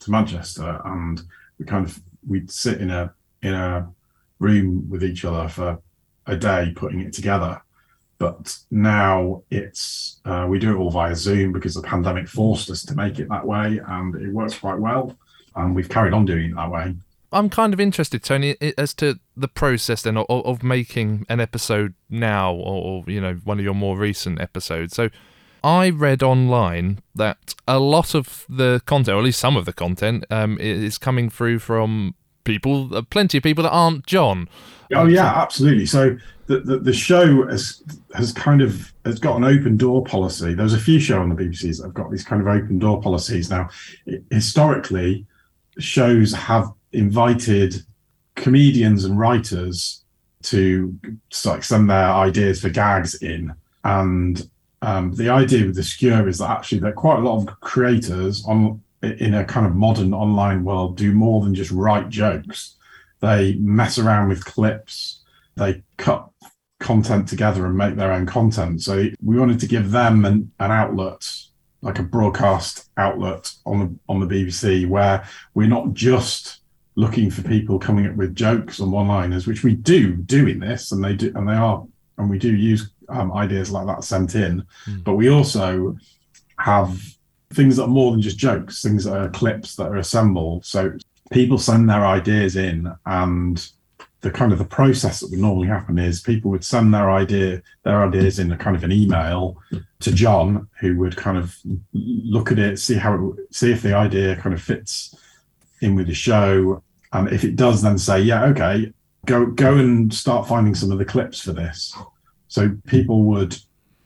to 0.00 0.10
Manchester, 0.10 0.80
and 0.84 1.20
we 1.58 1.64
kind 1.64 1.86
of 1.86 2.00
we'd 2.26 2.50
sit 2.50 2.80
in 2.80 2.90
a 2.90 3.12
in 3.42 3.54
a 3.54 3.88
room 4.38 4.88
with 4.88 5.02
each 5.02 5.24
other 5.24 5.48
for 5.48 5.80
a 6.26 6.36
day 6.36 6.72
putting 6.74 7.00
it 7.00 7.12
together. 7.12 7.60
But 8.18 8.56
now 8.70 9.42
it's 9.50 10.20
uh, 10.24 10.46
we 10.48 10.58
do 10.58 10.74
it 10.74 10.78
all 10.78 10.90
via 10.90 11.14
Zoom 11.16 11.52
because 11.52 11.74
the 11.74 11.82
pandemic 11.82 12.28
forced 12.28 12.70
us 12.70 12.84
to 12.84 12.94
make 12.94 13.18
it 13.18 13.28
that 13.28 13.46
way, 13.46 13.80
and 13.86 14.14
it 14.14 14.32
works 14.32 14.58
quite 14.58 14.78
well. 14.78 15.16
And 15.56 15.74
we've 15.74 15.88
carried 15.88 16.12
on 16.12 16.24
doing 16.24 16.50
it 16.50 16.54
that 16.54 16.70
way. 16.70 16.94
I'm 17.32 17.50
kind 17.50 17.74
of 17.74 17.80
interested, 17.80 18.22
Tony, 18.22 18.56
as 18.78 18.94
to 18.94 19.18
the 19.36 19.48
process 19.48 20.02
then 20.02 20.16
of, 20.16 20.26
of 20.28 20.62
making 20.62 21.26
an 21.28 21.40
episode 21.40 21.94
now, 22.08 22.54
or, 22.54 23.02
or 23.02 23.10
you 23.10 23.20
know, 23.20 23.34
one 23.42 23.58
of 23.58 23.64
your 23.64 23.74
more 23.74 23.98
recent 23.98 24.40
episodes. 24.40 24.94
So, 24.94 25.10
I 25.64 25.88
read 25.88 26.22
online 26.22 27.00
that 27.14 27.54
a 27.66 27.80
lot 27.80 28.14
of 28.14 28.44
the 28.48 28.82
content, 28.86 29.16
or 29.16 29.18
at 29.18 29.24
least 29.24 29.40
some 29.40 29.56
of 29.56 29.64
the 29.64 29.72
content, 29.72 30.24
um, 30.30 30.58
is 30.60 30.98
coming 30.98 31.30
through 31.30 31.58
from 31.58 32.14
people, 32.44 32.94
uh, 32.94 33.02
plenty 33.02 33.38
of 33.38 33.44
people 33.44 33.64
that 33.64 33.70
aren't 33.70 34.06
Jon. 34.06 34.48
Oh 34.94 35.06
yeah, 35.06 35.32
absolutely. 35.34 35.86
So 35.86 36.16
the, 36.46 36.60
the 36.60 36.78
the 36.78 36.92
show 36.92 37.46
has 37.46 37.82
has 38.14 38.32
kind 38.32 38.60
of 38.60 38.92
has 39.04 39.18
got 39.18 39.36
an 39.36 39.44
open 39.44 39.76
door 39.76 40.04
policy. 40.04 40.54
There's 40.54 40.74
a 40.74 40.78
few 40.78 41.00
shows 41.00 41.18
on 41.18 41.30
the 41.30 41.34
BBCs 41.34 41.78
that 41.78 41.84
have 41.84 41.94
got 41.94 42.10
these 42.10 42.24
kind 42.24 42.42
of 42.42 42.48
open 42.48 42.78
door 42.78 43.00
policies. 43.00 43.50
Now, 43.50 43.68
historically, 44.30 45.26
shows 45.78 46.32
have 46.34 46.70
invited 46.92 47.76
comedians 48.34 49.04
and 49.04 49.18
writers 49.18 50.02
to 50.42 50.94
like 51.44 51.64
send 51.64 51.88
their 51.88 52.10
ideas 52.10 52.60
for 52.60 52.68
gags 52.68 53.14
in, 53.22 53.54
and 53.84 54.48
um, 54.82 55.12
the 55.14 55.30
idea 55.30 55.64
with 55.64 55.76
the 55.76 55.82
skewer 55.82 56.28
is 56.28 56.38
that 56.38 56.50
actually 56.50 56.80
there 56.80 56.90
are 56.90 56.94
quite 56.94 57.18
a 57.18 57.22
lot 57.22 57.38
of 57.38 57.60
creators 57.60 58.44
on 58.46 58.82
in 59.04 59.34
a 59.34 59.44
kind 59.44 59.66
of 59.66 59.74
modern 59.74 60.12
online 60.12 60.64
world 60.64 60.96
do 60.96 61.12
more 61.12 61.42
than 61.42 61.54
just 61.54 61.70
write 61.70 62.08
jokes. 62.08 62.76
They 63.20 63.54
mess 63.56 63.98
around 63.98 64.28
with 64.28 64.44
clips. 64.44 65.22
They 65.56 65.82
cut 65.96 66.28
content 66.80 67.28
together 67.28 67.66
and 67.66 67.76
make 67.76 67.96
their 67.96 68.12
own 68.12 68.26
content. 68.26 68.82
So 68.82 69.06
we 69.22 69.38
wanted 69.38 69.60
to 69.60 69.66
give 69.66 69.90
them 69.90 70.24
an, 70.24 70.52
an 70.58 70.70
outlet 70.70 71.30
like 71.80 71.98
a 71.98 72.02
broadcast 72.02 72.88
outlet 72.96 73.52
on 73.66 73.78
the 73.78 73.94
on 74.08 74.18
the 74.18 74.26
bbc 74.26 74.88
where 74.88 75.22
we're 75.52 75.68
not 75.68 75.92
just 75.92 76.60
looking 76.94 77.30
for 77.30 77.42
people 77.42 77.78
coming 77.78 78.06
up 78.06 78.16
with 78.16 78.34
jokes 78.34 78.78
and 78.78 78.90
one 78.90 79.06
liners 79.06 79.46
which 79.46 79.62
we 79.62 79.74
do 79.74 80.16
do 80.16 80.46
in 80.46 80.58
this 80.58 80.92
and 80.92 81.04
they 81.04 81.14
do 81.14 81.30
and 81.34 81.46
they 81.46 81.52
are 81.52 81.86
and 82.18 82.30
we 82.30 82.38
do 82.38 82.54
use 82.54 82.90
um, 83.08 83.32
ideas 83.32 83.70
like 83.70 83.86
that 83.86 84.04
sent 84.04 84.34
in. 84.34 84.64
But 85.04 85.14
we 85.14 85.28
also 85.28 85.96
have 86.58 87.00
things 87.54 87.76
that 87.76 87.84
are 87.84 87.88
more 87.88 88.10
than 88.10 88.20
just 88.20 88.38
jokes, 88.38 88.82
things 88.82 89.04
that 89.04 89.16
are 89.16 89.28
clips 89.30 89.76
that 89.76 89.88
are 89.88 89.96
assembled. 89.96 90.64
So 90.64 90.96
people 91.30 91.58
send 91.58 91.88
their 91.88 92.06
ideas 92.06 92.56
in 92.56 92.92
and 93.06 93.68
the 94.24 94.30
kind 94.30 94.52
of 94.52 94.58
the 94.58 94.64
process 94.64 95.20
that 95.20 95.30
would 95.30 95.38
normally 95.38 95.68
happen 95.68 95.98
is 95.98 96.22
people 96.22 96.50
would 96.50 96.64
send 96.64 96.94
their 96.94 97.10
idea 97.10 97.62
their 97.82 98.02
ideas 98.02 98.38
in 98.38 98.50
a 98.52 98.56
kind 98.56 98.74
of 98.74 98.82
an 98.82 98.90
email 98.90 99.58
to 100.00 100.12
Jon, 100.12 100.66
who 100.80 100.96
would 100.96 101.14
kind 101.14 101.36
of 101.36 101.54
look 101.92 102.50
at 102.50 102.58
it, 102.58 102.78
see 102.78 102.94
how 102.94 103.14
it, 103.14 103.54
see 103.54 103.70
if 103.70 103.82
the 103.82 103.94
idea 103.94 104.36
kind 104.36 104.54
of 104.54 104.62
fits 104.62 105.14
in 105.82 105.94
with 105.94 106.06
the 106.06 106.14
show, 106.14 106.82
and 107.12 107.28
if 107.28 107.44
it 107.44 107.54
does, 107.54 107.82
then 107.82 107.98
say, 107.98 108.20
yeah, 108.20 108.44
okay, 108.46 108.92
go 109.26 109.46
go 109.46 109.76
and 109.76 110.12
start 110.12 110.48
finding 110.48 110.74
some 110.74 110.90
of 110.90 110.98
the 110.98 111.04
clips 111.04 111.40
for 111.40 111.52
this. 111.52 111.94
So 112.48 112.76
people 112.86 113.24
would 113.24 113.56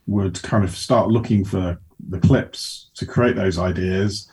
would 0.08 0.42
kind 0.42 0.64
of 0.64 0.70
start 0.70 1.08
looking 1.08 1.44
for 1.44 1.78
the 2.08 2.20
clips 2.20 2.90
to 2.94 3.06
create 3.06 3.36
those 3.36 3.58
ideas, 3.58 4.30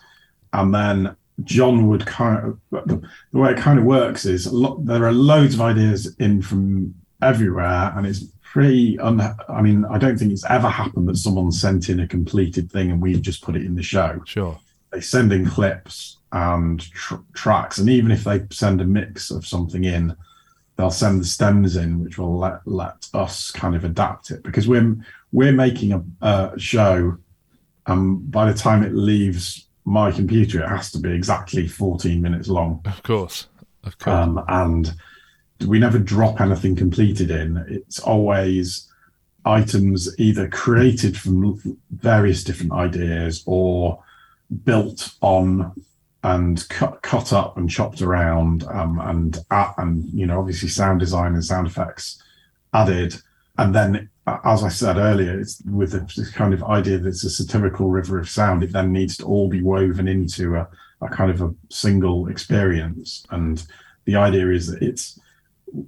and 0.53 0.73
then 0.73 1.15
Jon 1.43 1.87
would 1.87 2.05
kind 2.05 2.45
of 2.71 2.87
the, 2.87 3.01
the 3.31 3.39
way 3.39 3.51
it 3.51 3.57
kind 3.57 3.79
of 3.79 3.85
works 3.85 4.25
is 4.25 4.45
there 4.79 5.05
are 5.05 5.11
loads 5.11 5.55
of 5.55 5.61
ideas 5.61 6.15
in 6.17 6.41
from 6.41 6.95
everywhere, 7.21 7.93
and 7.95 8.05
it's 8.05 8.25
pretty. 8.41 8.97
Un, 8.99 9.21
I 9.49 9.61
mean, 9.61 9.85
I 9.85 9.97
don't 9.97 10.17
think 10.17 10.31
it's 10.31 10.45
ever 10.45 10.69
happened 10.69 11.09
that 11.09 11.17
someone 11.17 11.51
sent 11.51 11.89
in 11.89 11.99
a 11.99 12.07
completed 12.07 12.71
thing 12.71 12.91
and 12.91 13.01
we've 13.01 13.21
just 13.21 13.41
put 13.41 13.55
it 13.55 13.65
in 13.65 13.75
the 13.75 13.83
show. 13.83 14.21
Sure. 14.25 14.57
They 14.91 15.01
send 15.01 15.33
in 15.33 15.45
clips 15.45 16.17
and 16.31 16.79
tr- 16.79 17.15
tracks, 17.33 17.79
and 17.79 17.89
even 17.89 18.11
if 18.11 18.23
they 18.23 18.43
send 18.51 18.79
a 18.79 18.85
mix 18.85 19.29
of 19.29 19.45
something 19.45 19.83
in, 19.83 20.15
they'll 20.77 20.91
send 20.91 21.19
the 21.19 21.25
stems 21.25 21.75
in, 21.75 22.01
which 22.01 22.17
will 22.17 22.37
let 22.37 22.65
let 22.65 23.09
us 23.13 23.51
kind 23.51 23.75
of 23.75 23.83
adapt 23.83 24.31
it 24.31 24.41
because 24.43 24.67
we're 24.67 24.95
we're 25.31 25.51
making 25.51 25.91
a, 25.91 26.01
a 26.21 26.53
show, 26.57 27.17
and 27.87 28.31
by 28.31 28.51
the 28.51 28.57
time 28.57 28.83
it 28.83 28.93
leaves 28.93 29.67
my 29.85 30.11
computer, 30.11 30.63
it 30.63 30.67
has 30.67 30.91
to 30.91 30.99
be 30.99 31.11
exactly 31.11 31.67
14 31.67 32.21
minutes 32.21 32.47
long. 32.47 32.81
Of 32.85 33.03
course. 33.03 33.47
Of 33.83 33.97
course. 33.99 34.15
Um, 34.15 34.43
and 34.47 34.93
we 35.67 35.79
never 35.79 35.99
drop 35.99 36.41
anything 36.41 36.75
completed 36.75 37.29
in. 37.29 37.63
It's 37.69 37.99
always 37.99 38.91
items 39.45 40.09
either 40.19 40.49
created 40.49 41.15
from 41.15 41.77
various 41.91 42.43
different 42.43 42.71
ideas 42.73 43.43
or 43.45 44.03
built 44.63 45.13
on 45.21 45.71
and 46.23 46.67
cut 46.69 46.99
cut 47.03 47.31
up 47.31 47.55
and 47.55 47.69
chopped 47.69 48.01
around 48.01 48.63
um, 48.63 48.99
and 48.99 49.37
uh, 49.51 49.71
and 49.77 50.05
you 50.11 50.25
know 50.25 50.39
obviously 50.39 50.67
sound 50.67 50.99
design 50.99 51.33
and 51.33 51.45
sound 51.45 51.67
effects 51.67 52.21
added 52.73 53.15
and 53.59 53.75
then 53.75 54.09
as 54.27 54.63
I 54.63 54.69
said 54.69 54.97
earlier, 54.97 55.39
it's 55.39 55.61
with 55.61 55.91
this 55.91 56.31
kind 56.31 56.53
of 56.53 56.63
idea 56.63 56.97
that 56.97 57.09
it's 57.09 57.23
a 57.23 57.29
satirical 57.29 57.89
river 57.89 58.19
of 58.19 58.29
sound. 58.29 58.63
It 58.63 58.71
then 58.71 58.91
needs 58.91 59.17
to 59.17 59.25
all 59.25 59.49
be 59.49 59.61
woven 59.61 60.07
into 60.07 60.55
a, 60.55 60.67
a 61.01 61.09
kind 61.09 61.29
of 61.29 61.41
a 61.41 61.53
single 61.69 62.27
experience. 62.27 63.25
And 63.29 63.65
the 64.05 64.15
idea 64.15 64.49
is 64.49 64.67
that 64.67 64.81
it's, 64.81 65.19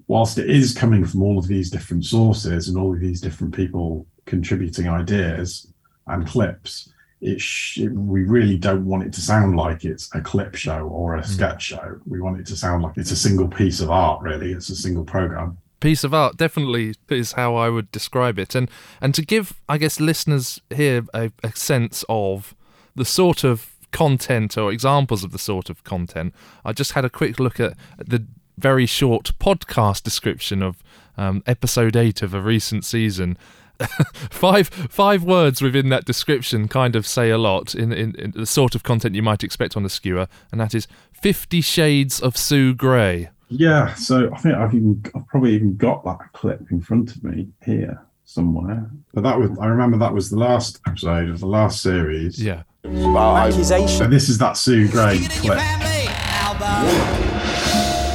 whilst 0.08 0.38
it 0.38 0.50
is 0.50 0.76
coming 0.76 1.04
from 1.04 1.24
all 1.24 1.40
of 1.40 1.48
these 1.48 1.72
different 1.72 2.06
sources 2.06 2.68
and 2.68 2.78
all 2.78 2.94
of 2.94 3.00
these 3.00 3.22
different 3.22 3.56
people 3.56 4.06
contributing 4.26 4.88
ideas 4.88 5.74
and 6.06 6.28
clips, 6.28 6.94
it 7.22 7.42
sh- 7.42 7.80
we 7.80 8.24
really 8.24 8.60
don't 8.60 8.86
want 8.86 9.02
it 9.02 9.14
to 9.14 9.22
sound 9.22 9.56
like 9.56 9.84
it's 9.84 10.14
a 10.14 10.22
clip 10.22 10.54
show 10.54 10.88
or 10.88 11.16
a 11.16 11.22
hmm. 11.22 11.32
sketch 11.32 11.64
show. 11.64 12.00
We 12.06 12.22
want 12.22 12.40
it 12.40 12.46
to 12.48 12.56
sound 12.56 12.84
like 12.84 12.98
it's 12.98 13.10
a 13.10 13.16
single 13.16 13.48
piece 13.48 13.80
of 13.80 13.90
art, 13.90 14.22
really. 14.22 14.52
It's 14.52 14.70
a 14.70 14.76
single 14.76 15.06
program 15.06 15.58
piece 15.80 16.04
of 16.04 16.14
art 16.14 16.38
definitely 16.38 16.96
is 17.10 17.34
how 17.34 17.56
I 17.56 17.70
would 17.70 17.92
describe 17.92 18.40
it. 18.40 18.56
And 18.56 18.70
and 19.02 19.14
to 19.16 19.26
give 19.26 19.60
I 19.70 19.78
guess 19.78 20.00
listeners 20.00 20.62
here 20.74 21.04
a, 21.14 21.32
a, 21.44 21.52
sense 21.56 22.04
of 22.10 22.56
the 22.96 23.06
sort 23.06 23.44
of 23.44 23.74
content 23.92 24.58
or 24.58 24.72
examples 24.72 25.24
of 25.24 25.32
the 25.32 25.40
sort 25.40 25.70
of 25.70 25.84
content 25.86 26.36
I 26.66 26.74
just 26.74 26.92
had 26.92 27.06
a 27.06 27.10
quick 27.10 27.40
look 27.40 27.60
at 27.60 27.74
the 27.98 28.26
very 28.58 28.86
short 28.86 29.32
podcast 29.40 30.04
description 30.04 30.62
of 30.62 30.84
um, 31.18 31.42
episode 31.46 31.96
8 31.96 32.22
of 32.22 32.34
a 32.34 32.42
recent 32.42 32.84
season. 32.86 33.38
Five 34.32 34.70
five 34.70 35.24
words 35.24 35.62
within 35.62 35.90
that 35.90 36.04
description 36.04 36.68
kind 36.68 36.96
of 36.96 37.06
say 37.06 37.30
a 37.30 37.38
lot 37.38 37.76
in, 37.76 37.94
in, 37.94 38.16
in 38.16 38.32
the 38.32 38.48
sort 38.48 38.74
of 38.74 38.82
content 38.82 39.14
you 39.14 39.22
might 39.22 39.44
expect 39.44 39.78
on 39.78 39.86
a 39.86 39.90
skewer 39.90 40.28
and 40.52 40.60
that 40.60 40.74
is 40.74 40.88
50 41.14 41.62
shades 41.62 42.20
of 42.20 42.36
Sue 42.36 42.74
Gray 42.74 43.30
yeah, 43.50 43.94
so 43.96 44.32
I 44.34 44.38
think 44.40 44.56
I've 44.56 44.74
even 44.74 45.04
I've 45.16 45.28
probably 45.28 45.56
even 45.56 45.78
got 45.78 46.04
that 46.06 46.34
clip 46.34 46.70
in 46.72 46.82
front 46.82 47.16
of 47.16 47.24
me 47.24 47.48
here 47.66 48.02
somewhere. 48.26 48.90
But 49.14 49.24
that 49.24 49.40
was 49.40 49.52
I 49.60 49.68
remember 49.68 49.98
that 49.98 50.14
was 50.14 50.30
the 50.30 50.38
last 50.38 50.80
episode 50.86 51.30
of 51.30 51.40
the 51.40 51.48
last 51.48 51.82
series. 51.82 52.44
Yeah. 52.44 52.64
Accusation. 52.84 53.88
So 53.88 54.08
this 54.08 54.30
is 54.30 54.38
that 54.38 54.58
Sue 54.58 54.88
Gray 54.90 55.20
clip. 55.30 55.60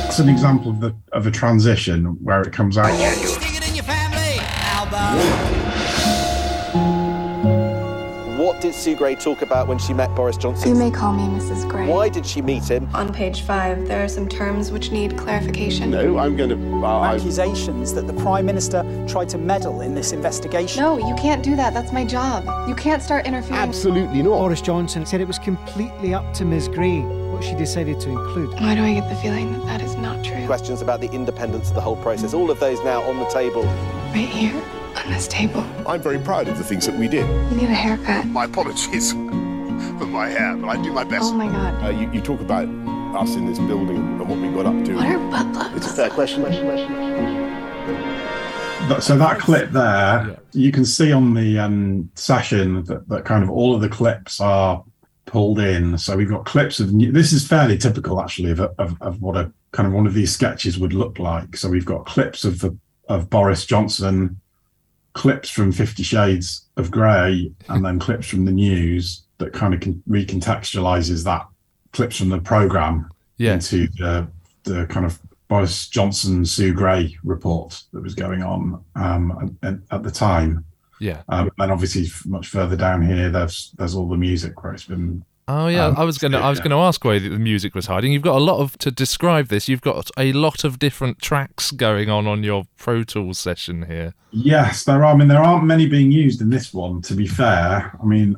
It's 0.07 0.19
an 0.19 0.29
example 0.29 0.71
of 0.71 0.81
the 0.81 0.95
of 1.13 1.27
a 1.27 1.31
transition 1.31 2.05
where 2.23 2.43
it 2.43 2.53
comes 2.53 2.77
out. 2.77 2.93
Did 8.73 8.79
Sue 8.79 8.97
Gray 8.97 9.15
talk 9.15 9.43
about 9.43 9.69
when 9.69 9.79
she 9.79 9.93
met 9.93 10.15
Boris 10.15 10.39
Johnson? 10.39 10.71
You 10.71 10.75
may 10.75 10.91
call 10.91 11.13
me 11.13 11.25
Mrs. 11.25 11.69
Gray. 11.69 11.87
Why 11.87 12.09
did 12.09 12.25
she 12.25 12.41
meet 12.41 12.71
him? 12.71 12.89
On 12.95 13.13
page 13.13 13.43
five, 13.43 13.87
there 13.87 14.03
are 14.03 14.09
some 14.09 14.27
terms 14.27 14.73
which 14.73 14.91
need 14.91 15.19
clarification. 15.19 15.91
No, 15.91 16.17
I'm 16.19 16.37
going 16.37 16.49
to. 16.49 16.87
Uh, 16.87 17.05
Accusations 17.05 17.93
that 17.93 18.07
the 18.07 18.15
Prime 18.15 18.47
Minister 18.47 18.83
tried 19.07 19.29
to 19.29 19.39
meddle 19.39 19.83
in 19.83 19.95
this 19.95 20.13
investigation. 20.13 20.83
No, 20.83 20.97
you 20.97 21.15
can't 21.17 21.43
do 21.43 21.55
that. 21.55 21.75
That's 21.75 21.93
my 21.93 22.05
job. 22.05 22.45
You 22.67 22.75
can't 22.75 23.03
start 23.03 23.27
interfering. 23.27 23.61
Absolutely 23.61 24.23
not. 24.23 24.39
Boris 24.39 24.63
Johnson 24.63 25.05
said 25.05 25.21
it 25.21 25.29
was 25.29 25.39
completely 25.39 26.15
up 26.15 26.33
to 26.35 26.45
Ms. 26.45 26.69
Gray 26.69 27.01
what 27.03 27.45
she 27.45 27.55
decided 27.55 28.01
to 28.01 28.11
include. 28.11 28.53
Why 28.55 28.75
do 28.75 28.83
I 28.83 28.95
get 28.95 29.09
the 29.09 29.17
feeling 29.17 29.53
that 29.53 29.67
that 29.67 29.83
is 29.83 29.97
not 29.97 30.25
true? 30.25 30.47
Questions 30.47 30.81
about 30.81 31.01
the 31.01 31.11
independence 31.11 31.69
of 31.69 31.75
the 31.75 31.81
whole 31.81 31.97
process. 31.97 32.33
All 32.33 32.51
of 32.51 32.59
those 32.59 32.83
now 32.85 33.03
on 33.03 33.19
the 33.19 33.27
table. 33.27 33.65
Right 34.15 34.29
here 34.29 34.82
on 34.97 35.11
this 35.11 35.29
table. 35.29 35.65
I'm 35.87 36.03
very 36.03 36.19
proud 36.19 36.49
of 36.49 36.59
the 36.59 36.65
things 36.65 36.87
that 36.87 36.97
we 36.97 37.09
did. 37.09 37.27
You 37.51 37.57
need 37.57 37.71
a 37.71 37.75
haircut. 37.75 38.27
My 38.27 38.45
apologies 38.45 39.13
for 39.13 40.07
my 40.07 40.29
hair, 40.29 40.57
but 40.57 40.69
I 40.69 40.83
do 40.83 40.93
my 40.93 41.05
best. 41.05 41.33
Oh 41.33 41.35
my 41.35 41.47
god. 41.47 41.85
Uh, 41.85 41.91
you, 41.91 42.11
you, 42.13 42.21
talk 42.21 42.41
about 42.41 42.69
us 43.17 43.35
in 43.35 43.47
this 43.47 43.59
building 43.59 43.97
and 43.97 44.29
what 44.29 44.39
we 44.39 44.49
got 44.51 44.67
up 44.67 44.85
to. 44.85 44.95
What 44.95 45.07
are 45.07 45.31
butt 45.31 45.53
plugs? 45.53 45.77
It's 45.77 45.87
a 45.87 45.97
fair 45.97 46.11
question. 46.11 46.43
So 49.01 49.17
that 49.17 49.39
clip 49.39 49.71
there, 49.71 50.39
you 50.53 50.73
can 50.73 50.85
see 50.85 51.13
on 51.13 51.35
the 51.35 51.59
um, 51.59 52.11
session 52.15 52.85
that, 52.85 53.09
that 53.09 53.25
kind 53.25 53.45
of 53.45 53.51
all 53.51 53.75
of 53.75 53.81
the 53.81 53.89
clips 53.89 54.41
are 54.41 54.85
pulled 55.25 55.61
in. 55.61 55.97
So 55.99 56.17
we've 56.17 56.29
got 56.29 56.45
clips 56.45 56.81
of 56.81 56.93
new, 56.93 57.13
this 57.13 57.33
is 57.33 57.47
fairly 57.47 57.79
typical 57.79 58.21
actually 58.21 58.51
of, 58.51 58.61
of, 58.61 59.01
of 59.01 59.23
what 59.23 59.37
a 59.37 59.53
kind 59.71 59.87
of 59.87 59.93
one 59.93 60.07
of 60.07 60.15
these 60.15 60.33
sketches 60.33 60.79
would 60.79 60.93
look 60.93 61.19
like. 61.19 61.57
So 61.57 61.69
we've 61.69 61.85
got 61.85 62.07
clips 62.07 62.45
of 62.45 62.61
the 62.61 62.77
of 63.09 63.29
Boris 63.29 63.67
Johnson 63.67 64.41
clips 65.15 65.51
from 65.51 65.73
Fifty 65.73 66.03
Shades 66.03 66.69
of 66.77 66.91
Grey 66.91 67.53
and 67.69 67.85
then 67.85 67.99
clips 67.99 68.27
from 68.27 68.45
the 68.45 68.53
news 68.53 69.23
that 69.39 69.53
kind 69.53 69.75
of 69.75 69.81
recontextualizes 70.09 71.25
that 71.25 71.47
clips 71.93 72.17
from 72.17 72.31
the 72.31 72.39
program 72.39 73.11
yeah. 73.37 73.55
into 73.55 73.89
the, 73.99 74.29
the 74.65 74.87
kind 74.87 75.05
of 75.05 75.21
Boris 75.49 75.89
Johnson 75.89 76.47
Sue 76.47 76.73
Gray 76.73 77.17
report 77.25 77.83
that 77.93 78.03
was 78.03 78.15
going 78.15 78.43
on 78.43 78.83
um, 78.95 79.59
at, 79.63 79.75
at, 79.91 80.03
the 80.03 80.11
time. 80.11 80.65
Yeah, 80.99 81.23
um, 81.29 81.51
and 81.59 81.73
obviously 81.73 82.07
much 82.25 82.47
further 82.47 82.77
down 82.77 83.03
here, 83.03 83.29
there's 83.29 83.75
there's 83.77 83.95
all 83.95 84.09
the 84.09 84.17
music 84.17 84.63
where 84.63 84.73
it's 84.73 84.85
been 84.85 85.25
Oh 85.49 85.67
yeah, 85.67 85.87
um, 85.87 85.97
I 85.97 86.05
was 86.05 86.19
gonna 86.19 86.39
I 86.39 86.51
was 86.51 86.61
gonna 86.61 86.79
ask 86.79 87.05
where 87.05 87.19
the 87.19 87.31
music 87.31 87.75
was 87.75 87.87
hiding. 87.87 88.13
You've 88.13 88.23
got 88.23 88.37
a 88.37 88.45
lot 88.45 88.61
of 88.61 88.79
to 88.79 88.93
describe 88.93 89.49
this. 89.49 89.69
You've 89.69 89.81
got 89.81 90.09
a 90.17 90.33
lot 90.33 90.65
of 90.65 90.79
different 90.79 91.21
tracks 91.21 91.73
going 91.73 92.09
on 92.09 92.29
on 92.29 92.45
your 92.45 92.65
Pro 92.79 93.03
Tools 93.03 93.39
session 93.39 93.87
here. 93.87 94.15
Yes, 94.31 94.85
there 94.85 95.05
are. 95.05 95.13
I 95.13 95.17
mean, 95.17 95.29
there 95.29 95.43
aren't 95.43 95.65
many 95.65 95.87
being 95.87 96.13
used 96.13 96.41
in 96.41 96.51
this 96.51 96.73
one. 96.73 97.03
To 97.03 97.15
be 97.15 97.27
fair, 97.27 97.93
I 98.01 98.07
mean, 98.07 98.37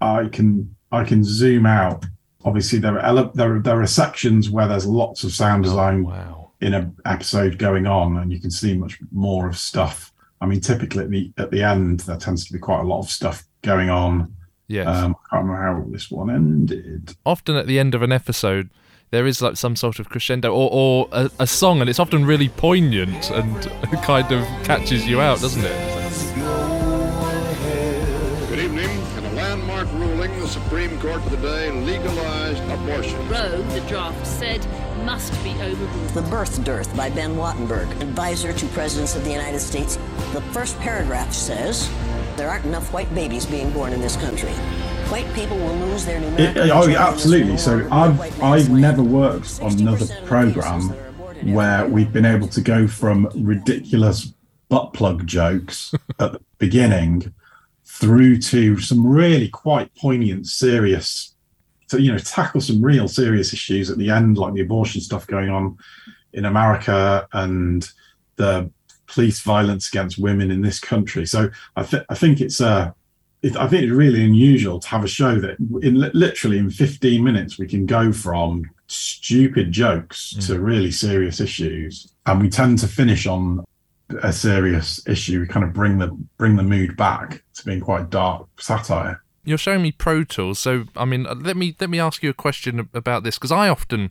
I 0.00 0.28
can 0.28 0.74
I 0.92 1.02
can 1.02 1.24
zoom 1.24 1.66
out. 1.66 2.04
Obviously, 2.44 2.78
there 2.78 2.94
are 2.94 3.04
ele- 3.04 3.32
there 3.34 3.56
are, 3.56 3.58
there 3.58 3.80
are 3.80 3.86
sections 3.86 4.48
where 4.48 4.68
there's 4.68 4.86
lots 4.86 5.24
of 5.24 5.32
sound 5.32 5.64
design 5.64 6.04
oh, 6.06 6.10
wow. 6.10 6.50
in 6.60 6.74
an 6.74 6.96
episode 7.06 7.58
going 7.58 7.88
on, 7.88 8.18
and 8.18 8.32
you 8.32 8.38
can 8.40 8.52
see 8.52 8.76
much 8.76 9.00
more 9.10 9.48
of 9.48 9.58
stuff. 9.58 10.12
I 10.40 10.46
mean, 10.46 10.60
typically 10.60 11.02
at 11.02 11.10
the 11.10 11.32
at 11.38 11.50
the 11.50 11.64
end, 11.64 12.00
there 12.00 12.18
tends 12.18 12.46
to 12.46 12.52
be 12.52 12.60
quite 12.60 12.82
a 12.82 12.86
lot 12.86 13.00
of 13.00 13.10
stuff 13.10 13.44
going 13.62 13.90
on 13.90 14.32
Yes. 14.68 14.88
Um, 14.88 15.16
I 15.26 15.36
can't 15.36 15.46
remember 15.46 15.62
how 15.62 15.90
this 15.90 16.10
one 16.10 16.30
ended. 16.30 17.14
Often 17.24 17.56
at 17.56 17.66
the 17.66 17.78
end 17.78 17.94
of 17.94 18.02
an 18.02 18.12
episode, 18.12 18.70
there 19.10 19.26
is 19.26 19.40
like 19.40 19.56
some 19.56 19.76
sort 19.76 19.98
of 20.00 20.08
crescendo 20.08 20.52
or, 20.52 20.68
or 20.72 21.08
a, 21.12 21.30
a 21.40 21.46
song, 21.46 21.80
and 21.80 21.88
it's 21.88 22.00
often 22.00 22.24
really 22.24 22.48
poignant 22.48 23.30
and 23.30 23.62
kind 24.02 24.32
of 24.32 24.44
catches 24.64 25.06
you 25.06 25.20
out, 25.20 25.40
doesn't 25.40 25.64
it? 25.64 25.96
Good 28.48 28.58
evening. 28.58 28.90
In 29.18 29.24
a 29.24 29.32
landmark 29.34 29.86
ruling, 29.92 30.36
the 30.40 30.48
Supreme 30.48 30.98
Court 31.00 31.22
today 31.28 31.70
legalized 31.70 32.62
abortion. 32.64 33.28
Roe, 33.28 33.62
the 33.62 33.80
draft 33.82 34.26
said, 34.26 34.66
must 35.04 35.32
be 35.44 35.50
overruled. 35.62 36.08
The 36.10 36.22
Birth 36.22 36.64
Dearth 36.64 36.94
by 36.96 37.08
Ben 37.10 37.36
Wattenberg, 37.36 37.88
advisor 38.00 38.52
to 38.52 38.66
presidents 38.68 39.14
of 39.14 39.24
the 39.24 39.30
United 39.30 39.60
States. 39.60 39.96
The 40.32 40.40
first 40.52 40.76
paragraph 40.80 41.32
says 41.32 41.88
there 42.36 42.50
aren't 42.50 42.64
enough 42.64 42.92
white 42.92 43.12
babies 43.14 43.46
being 43.46 43.70
born 43.70 43.92
in 43.92 44.00
this 44.00 44.16
country. 44.16 44.52
white 45.10 45.32
people 45.34 45.56
will 45.56 45.74
lose 45.74 46.04
their 46.04 46.20
It, 46.38 46.56
oh, 46.70 46.86
yeah, 46.86 47.08
absolutely. 47.08 47.56
So 47.56 47.86
I've 47.90 48.42
I've 48.42 48.70
never 48.70 49.02
worked 49.02 49.60
on 49.62 49.72
another 49.78 50.06
program 50.26 50.90
where 51.52 51.86
we've 51.86 52.12
been 52.12 52.26
able 52.26 52.48
to 52.48 52.60
go 52.60 52.86
from 52.86 53.28
ridiculous 53.34 54.32
butt 54.68 54.92
plug 54.92 55.26
jokes 55.26 55.94
at 56.18 56.32
the 56.32 56.40
beginning 56.58 57.32
through 57.84 58.38
to 58.38 58.78
some 58.78 59.06
really 59.06 59.48
quite 59.48 59.94
poignant, 59.94 60.46
serious, 60.46 61.34
to 61.88 62.00
you 62.00 62.12
know, 62.12 62.18
tackle 62.18 62.60
some 62.60 62.82
real 62.82 63.08
serious 63.08 63.52
issues 63.52 63.90
at 63.90 63.96
the 63.96 64.10
end, 64.10 64.36
like 64.36 64.52
the 64.54 64.60
abortion 64.60 65.00
stuff 65.00 65.26
going 65.26 65.48
on 65.48 65.78
in 66.32 66.44
America 66.44 67.26
and 67.32 67.88
the 68.36 68.70
police 69.06 69.40
violence 69.40 69.88
against 69.88 70.18
women 70.18 70.50
in 70.50 70.62
this 70.62 70.80
country. 70.80 71.26
So 71.26 71.50
I, 71.76 71.82
th- 71.82 72.04
I 72.08 72.14
think 72.14 72.40
it's 72.40 72.60
uh, 72.60 72.92
it, 73.42 73.56
I 73.56 73.68
think 73.68 73.84
it's 73.84 73.92
really 73.92 74.24
unusual 74.24 74.80
to 74.80 74.88
have 74.88 75.04
a 75.04 75.08
show 75.08 75.38
that 75.40 75.56
in 75.82 76.00
literally 76.14 76.58
in 76.58 76.70
15 76.70 77.22
minutes 77.22 77.58
we 77.58 77.66
can 77.66 77.86
go 77.86 78.12
from 78.12 78.68
stupid 78.88 79.72
jokes 79.72 80.34
to 80.46 80.60
really 80.60 80.90
serious 80.90 81.40
issues, 81.40 82.12
and 82.26 82.40
we 82.40 82.48
tend 82.48 82.78
to 82.80 82.88
finish 82.88 83.26
on 83.26 83.64
a 84.22 84.32
serious 84.32 85.06
issue. 85.06 85.40
We 85.40 85.46
kind 85.46 85.64
of 85.64 85.72
bring 85.72 85.98
the 85.98 86.08
bring 86.36 86.56
the 86.56 86.62
mood 86.62 86.96
back 86.96 87.42
to 87.54 87.64
being 87.64 87.80
quite 87.80 88.10
dark 88.10 88.48
satire. 88.60 89.22
You're 89.44 89.58
showing 89.58 89.82
me 89.82 89.92
Pro 89.92 90.24
Tools, 90.24 90.58
so 90.58 90.84
I 90.96 91.04
mean, 91.04 91.26
uh, 91.26 91.34
let 91.34 91.56
me 91.56 91.76
let 91.80 91.90
me 91.90 92.00
ask 92.00 92.22
you 92.22 92.30
a 92.30 92.34
question 92.34 92.88
about 92.92 93.22
this 93.22 93.36
because 93.36 93.52
I 93.52 93.68
often 93.68 94.10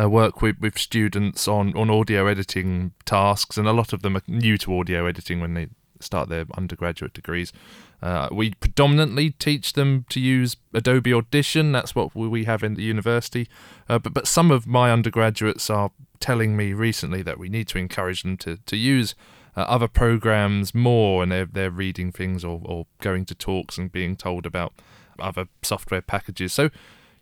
uh, 0.00 0.08
work 0.08 0.40
with, 0.42 0.58
with 0.60 0.78
students 0.78 1.48
on, 1.48 1.76
on 1.76 1.90
audio 1.90 2.26
editing 2.26 2.92
tasks, 3.04 3.56
and 3.56 3.66
a 3.66 3.72
lot 3.72 3.92
of 3.92 4.02
them 4.02 4.16
are 4.16 4.22
new 4.26 4.56
to 4.58 4.78
audio 4.78 5.06
editing 5.06 5.40
when 5.40 5.54
they 5.54 5.68
start 6.00 6.28
their 6.28 6.46
undergraduate 6.56 7.12
degrees. 7.12 7.52
Uh, 8.00 8.28
we 8.30 8.54
predominantly 8.54 9.30
teach 9.30 9.72
them 9.72 10.04
to 10.08 10.20
use 10.20 10.56
Adobe 10.72 11.12
Audition. 11.12 11.72
That's 11.72 11.94
what 11.94 12.14
we 12.14 12.44
have 12.44 12.62
in 12.62 12.74
the 12.74 12.82
university. 12.82 13.48
Uh, 13.88 13.98
but 13.98 14.14
but 14.14 14.28
some 14.28 14.50
of 14.50 14.66
my 14.66 14.92
undergraduates 14.92 15.68
are 15.68 15.90
telling 16.20 16.56
me 16.56 16.72
recently 16.72 17.22
that 17.22 17.38
we 17.38 17.48
need 17.48 17.68
to 17.68 17.78
encourage 17.78 18.22
them 18.22 18.36
to 18.38 18.58
to 18.66 18.76
use 18.76 19.14
uh, 19.56 19.62
other 19.62 19.88
programs 19.88 20.74
more, 20.74 21.22
and 21.22 21.32
they're 21.32 21.46
they're 21.46 21.70
reading 21.70 22.12
things 22.12 22.44
or 22.44 22.60
or 22.64 22.86
going 23.00 23.24
to 23.26 23.34
talks 23.34 23.78
and 23.78 23.90
being 23.90 24.16
told 24.16 24.46
about 24.46 24.72
other 25.18 25.48
software 25.62 26.02
packages. 26.02 26.52
So. 26.52 26.70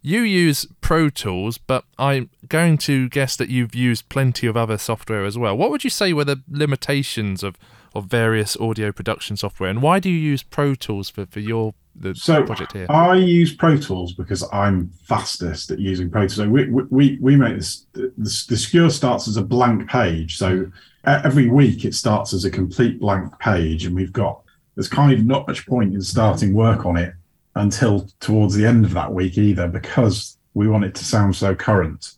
You 0.06 0.20
use 0.20 0.68
Pro 0.80 1.10
Tools, 1.10 1.58
but 1.58 1.84
I'm 1.98 2.30
going 2.46 2.78
to 2.78 3.08
guess 3.08 3.34
that 3.34 3.48
you've 3.48 3.74
used 3.74 4.08
plenty 4.08 4.46
of 4.46 4.56
other 4.56 4.78
software 4.78 5.24
as 5.24 5.36
well. 5.36 5.58
What 5.58 5.72
would 5.72 5.82
you 5.82 5.90
say 5.90 6.12
were 6.12 6.24
the 6.24 6.44
limitations 6.48 7.42
of, 7.42 7.56
of 7.92 8.04
various 8.04 8.56
audio 8.58 8.92
production 8.92 9.36
software, 9.36 9.68
and 9.68 9.82
why 9.82 9.98
do 9.98 10.08
you 10.08 10.16
use 10.16 10.44
Pro 10.44 10.76
Tools 10.76 11.10
for, 11.10 11.26
for 11.26 11.40
your 11.40 11.74
the 11.92 12.14
So 12.14 12.44
project 12.44 12.74
here? 12.74 12.86
I 12.88 13.16
use 13.16 13.52
Pro 13.52 13.76
Tools 13.76 14.12
because 14.12 14.44
I'm 14.52 14.92
fastest 15.02 15.72
at 15.72 15.80
using 15.80 16.08
Pro 16.08 16.28
Tools. 16.28 16.36
So 16.36 16.48
we 16.48 16.68
we, 16.70 17.18
we, 17.20 17.34
make 17.34 17.56
this 17.56 17.86
the, 17.94 18.12
the 18.16 18.88
starts 18.88 19.26
as 19.26 19.36
a 19.36 19.42
blank 19.42 19.90
page. 19.90 20.38
So 20.38 20.70
every 21.04 21.48
week 21.48 21.84
it 21.84 21.96
starts 21.96 22.32
as 22.32 22.44
a 22.44 22.50
complete 22.50 23.00
blank 23.00 23.36
page, 23.40 23.84
and 23.86 23.96
we've 23.96 24.12
got 24.12 24.40
there's 24.76 24.88
kind 24.88 25.12
of 25.12 25.26
not 25.26 25.48
much 25.48 25.66
point 25.66 25.94
in 25.94 26.00
starting 26.00 26.54
work 26.54 26.86
on 26.86 26.96
it 26.96 27.12
until 27.56 28.08
towards 28.20 28.54
the 28.54 28.64
end 28.64 28.84
of 28.84 28.94
that 28.94 29.12
week 29.12 29.36
either, 29.36 29.66
because 29.66 30.38
we 30.54 30.68
want 30.68 30.84
it 30.84 30.94
to 30.94 31.04
sound 31.04 31.34
so 31.34 31.54
current. 31.54 32.12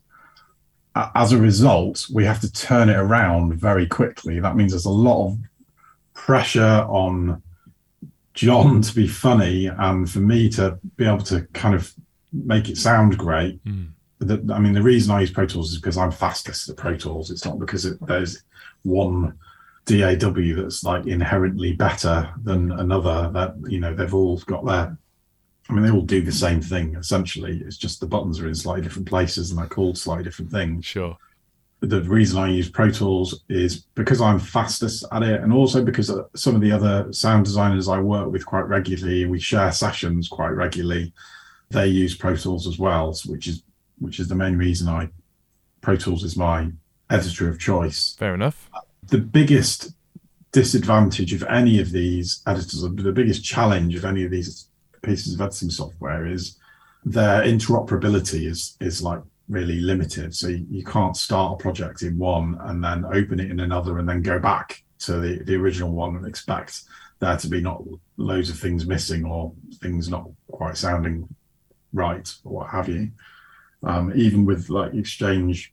As 1.14 1.32
a 1.32 1.38
result, 1.38 2.06
we 2.12 2.24
have 2.24 2.40
to 2.40 2.52
turn 2.52 2.88
it 2.88 2.96
around 2.96 3.54
very 3.54 3.86
quickly. 3.86 4.40
That 4.40 4.56
means 4.56 4.72
there's 4.72 4.84
a 4.84 4.90
lot 4.90 5.28
of 5.28 5.38
pressure 6.12 6.84
on 6.88 7.42
Jon 8.34 8.82
to 8.82 8.94
be 8.94 9.08
funny 9.08 9.66
and 9.66 10.10
for 10.10 10.20
me 10.20 10.48
to 10.50 10.78
be 10.96 11.04
able 11.04 11.24
to 11.24 11.42
kind 11.52 11.74
of 11.74 11.92
make 12.32 12.68
it 12.68 12.76
sound 12.76 13.16
great. 13.16 13.60
Hmm. 13.64 13.84
The, 14.20 14.52
I 14.52 14.58
mean, 14.58 14.72
the 14.72 14.82
reason 14.82 15.14
I 15.14 15.20
use 15.20 15.30
Pro 15.30 15.46
Tools 15.46 15.70
is 15.72 15.78
because 15.78 15.96
I'm 15.96 16.10
fastest 16.10 16.68
at 16.68 16.76
Pro 16.76 16.96
Tools. 16.96 17.30
It's 17.30 17.44
not 17.44 17.60
because 17.60 17.84
it, 17.84 17.98
there's 18.06 18.42
one 18.82 19.38
DAW 19.86 20.54
that's 20.56 20.84
like 20.84 21.06
inherently 21.06 21.72
better 21.72 22.28
than 22.42 22.72
another. 22.72 23.30
That 23.32 23.54
you 23.68 23.80
know 23.80 23.94
they've 23.94 24.14
all 24.14 24.38
got 24.38 24.64
their. 24.66 24.96
I 25.68 25.72
mean, 25.72 25.82
they 25.82 25.90
all 25.90 26.02
do 26.02 26.22
the 26.22 26.32
same 26.32 26.60
thing 26.60 26.94
essentially. 26.96 27.62
It's 27.64 27.76
just 27.76 28.00
the 28.00 28.06
buttons 28.06 28.40
are 28.40 28.48
in 28.48 28.54
slightly 28.54 28.82
different 28.82 29.08
places 29.08 29.50
and 29.50 29.58
they're 29.58 29.66
called 29.66 29.98
slightly 29.98 30.24
different 30.24 30.50
things. 30.50 30.86
Sure. 30.86 31.16
The 31.80 32.02
reason 32.02 32.38
I 32.38 32.48
use 32.48 32.68
Pro 32.68 32.90
Tools 32.90 33.44
is 33.48 33.84
because 33.94 34.20
I'm 34.20 34.40
fastest 34.40 35.04
at 35.12 35.22
it, 35.22 35.40
and 35.42 35.52
also 35.52 35.84
because 35.84 36.10
some 36.34 36.56
of 36.56 36.60
the 36.60 36.72
other 36.72 37.12
sound 37.12 37.44
designers 37.44 37.88
I 37.88 38.00
work 38.00 38.32
with 38.32 38.44
quite 38.44 38.66
regularly, 38.66 39.26
we 39.26 39.38
share 39.38 39.70
sessions 39.70 40.26
quite 40.26 40.48
regularly. 40.48 41.12
They 41.70 41.86
use 41.86 42.16
Pro 42.16 42.34
Tools 42.34 42.66
as 42.66 42.80
well, 42.80 43.16
which 43.26 43.46
is 43.46 43.62
which 43.98 44.18
is 44.18 44.26
the 44.26 44.34
main 44.34 44.56
reason 44.56 44.88
I 44.88 45.10
Pro 45.80 45.94
Tools 45.94 46.24
is 46.24 46.36
my 46.36 46.72
editor 47.10 47.48
of 47.48 47.60
choice. 47.60 48.16
Fair 48.18 48.34
enough. 48.34 48.68
The 49.06 49.18
biggest 49.18 49.92
disadvantage 50.50 51.32
of 51.32 51.44
any 51.44 51.78
of 51.78 51.92
these 51.92 52.42
editors, 52.46 52.80
the 52.80 53.12
biggest 53.12 53.44
challenge 53.44 53.94
of 53.94 54.04
any 54.04 54.24
of 54.24 54.30
these 54.30 54.67
pieces 55.02 55.34
of 55.34 55.40
editing 55.40 55.70
software 55.70 56.26
is 56.26 56.58
their 57.04 57.42
interoperability 57.42 58.46
is 58.46 58.76
is 58.80 59.02
like 59.02 59.20
really 59.48 59.80
limited. 59.80 60.34
So 60.34 60.48
you, 60.48 60.66
you 60.70 60.84
can't 60.84 61.16
start 61.16 61.54
a 61.54 61.62
project 61.62 62.02
in 62.02 62.18
one 62.18 62.58
and 62.62 62.82
then 62.84 63.04
open 63.06 63.40
it 63.40 63.50
in 63.50 63.60
another 63.60 63.98
and 63.98 64.08
then 64.08 64.22
go 64.22 64.38
back 64.38 64.82
to 65.00 65.12
the, 65.12 65.42
the 65.44 65.54
original 65.54 65.92
one 65.92 66.16
and 66.16 66.26
expect 66.26 66.82
there 67.20 67.36
to 67.36 67.48
be 67.48 67.60
not 67.60 67.82
loads 68.16 68.50
of 68.50 68.58
things 68.58 68.86
missing 68.86 69.24
or 69.24 69.52
things 69.80 70.08
not 70.08 70.28
quite 70.50 70.76
sounding 70.76 71.28
right 71.92 72.32
or 72.44 72.52
what 72.52 72.70
have 72.70 72.88
you. 72.88 73.10
Um, 73.82 74.12
even 74.14 74.44
with 74.44 74.68
like 74.68 74.94
exchange 74.94 75.72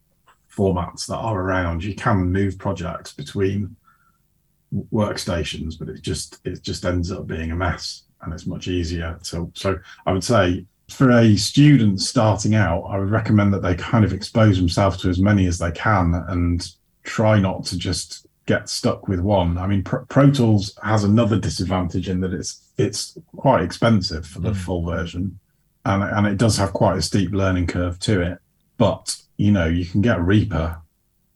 formats 0.56 1.08
that 1.08 1.18
are 1.18 1.40
around, 1.40 1.84
you 1.84 1.96
can 1.96 2.32
move 2.32 2.58
projects 2.58 3.14
between 3.14 3.76
workstations, 4.92 5.78
but 5.78 5.90
it 5.90 6.02
just 6.02 6.40
it 6.46 6.62
just 6.62 6.86
ends 6.86 7.12
up 7.12 7.28
being 7.28 7.52
a 7.52 7.56
mess 7.56 8.04
and 8.22 8.34
it's 8.34 8.48
much 8.48 8.68
easier 8.68 9.20
to 9.24 9.52
so 9.54 9.78
I 10.06 10.14
would 10.14 10.24
say 10.24 10.66
for 10.90 11.12
a 11.12 11.36
student 11.36 12.00
starting 12.00 12.56
out, 12.56 12.84
I 12.84 13.00
would 13.00 13.10
recommend 13.10 13.54
that 13.54 13.62
they 13.62 13.76
kind 13.76 14.06
of 14.06 14.14
expose 14.14 14.58
themselves 14.58 14.98
to 14.98 15.10
as 15.10 15.20
many 15.20 15.48
as 15.48 15.58
they 15.58 15.72
can 15.72 16.14
and 16.28 16.68
try 17.04 17.40
not 17.40 17.66
to 17.66 17.78
just 17.78 18.28
get 18.46 18.70
stuck 18.70 19.08
with 19.08 19.20
one. 19.20 19.58
I 19.58 19.68
mean, 19.68 19.84
Pro, 19.84 20.06
Pro 20.06 20.30
Tools 20.30 20.78
has 20.84 21.04
another 21.04 21.40
disadvantage 21.40 22.10
in 22.10 22.20
that 22.22 22.34
it's 22.34 22.62
it's 22.78 23.18
quite 23.36 23.64
expensive 23.64 24.28
for 24.28 24.40
the 24.40 24.52
mm. 24.52 24.56
full 24.56 24.86
version, 24.86 25.40
and 25.86 26.04
and 26.04 26.28
it 26.28 26.38
does 26.38 26.58
have 26.58 26.74
quite 26.74 26.98
a 26.98 27.02
steep 27.02 27.32
learning 27.32 27.68
curve 27.68 28.00
to 28.02 28.22
it. 28.22 28.40
But 28.78 29.16
you 29.38 29.52
know, 29.52 29.66
you 29.66 29.86
can 29.86 30.02
get 30.02 30.22
Reaper, 30.22 30.78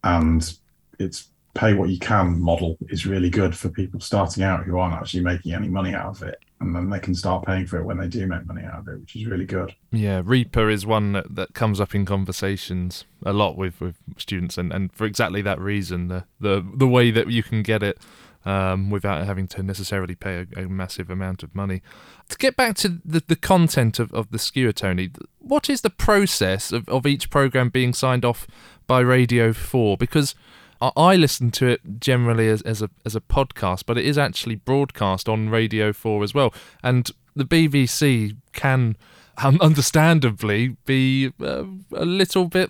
and 0.03 0.53
it's 0.99 1.29
pay 1.55 1.73
what 1.73 1.89
you 1.89 1.97
can 1.97 2.39
model 2.39 2.77
is 2.89 3.07
really 3.07 3.29
good 3.29 3.57
for 3.57 3.69
people 3.69 3.99
starting 3.99 4.43
out 4.43 4.63
who 4.63 4.77
aren't 4.77 4.93
actually 4.93 5.23
making 5.23 5.53
any 5.53 5.67
money 5.67 5.95
out 5.95 6.15
of 6.15 6.21
it, 6.21 6.39
and 6.59 6.75
then 6.75 6.89
they 6.89 6.99
can 6.99 7.15
start 7.15 7.45
paying 7.45 7.65
for 7.65 7.77
it 7.77 7.85
when 7.85 7.97
they 7.97 8.07
do 8.07 8.27
make 8.27 8.45
money 8.45 8.63
out 8.63 8.79
of 8.79 8.87
it, 8.87 8.99
which 8.99 9.15
is 9.15 9.25
really 9.25 9.45
good. 9.45 9.73
Yeah, 9.91 10.21
Reaper 10.23 10.69
is 10.69 10.85
one 10.85 11.13
that, 11.13 11.35
that 11.35 11.53
comes 11.53 11.79
up 11.79 11.95
in 11.95 12.05
conversations 12.05 13.05
a 13.25 13.33
lot 13.33 13.57
with, 13.57 13.79
with 13.79 13.95
students, 14.17 14.57
and, 14.57 14.71
and 14.73 14.91
for 14.93 15.05
exactly 15.05 15.41
that 15.41 15.59
reason, 15.59 16.07
the, 16.07 16.25
the 16.39 16.65
the 16.75 16.87
way 16.87 17.11
that 17.11 17.29
you 17.29 17.43
can 17.43 17.63
get 17.63 17.81
it 17.83 17.97
um, 18.45 18.89
without 18.89 19.25
having 19.25 19.47
to 19.47 19.63
necessarily 19.63 20.15
pay 20.15 20.45
a, 20.55 20.63
a 20.63 20.69
massive 20.69 21.09
amount 21.09 21.43
of 21.43 21.53
money. 21.55 21.81
To 22.29 22.37
get 22.37 22.55
back 22.55 22.75
to 22.77 22.99
the, 23.03 23.23
the 23.25 23.35
content 23.35 23.99
of, 23.99 24.13
of 24.13 24.31
the 24.31 24.39
skewer, 24.39 24.71
Tony, 24.71 25.11
what 25.39 25.69
is 25.69 25.81
the 25.81 25.89
process 25.89 26.71
of, 26.71 26.87
of 26.89 27.05
each 27.05 27.29
program 27.29 27.69
being 27.69 27.93
signed 27.93 28.23
off 28.23 28.47
by 28.87 28.99
Radio 28.99 29.53
4? 29.53 29.97
Because 29.97 30.35
I- 30.81 31.15
listen 31.15 31.51
to 31.51 31.67
it 31.67 31.99
generally 31.99 32.47
as, 32.47 32.61
as 32.63 32.81
a 32.81 32.89
as 33.05 33.15
a 33.15 33.21
podcast, 33.21 33.83
but 33.85 33.97
it 33.97 34.05
is 34.05 34.17
actually 34.17 34.55
broadcast 34.55 35.27
on 35.27 35.49
Radio 35.49 35.91
4 35.93 36.23
as 36.23 36.33
well. 36.33 36.53
And 36.83 37.11
the 37.35 37.45
BBC 37.45 38.35
can 38.53 38.95
um, 39.43 39.57
understandably 39.61 40.77
be 40.85 41.31
uh, 41.41 41.65
a 41.93 42.05
little 42.05 42.47
bit 42.47 42.69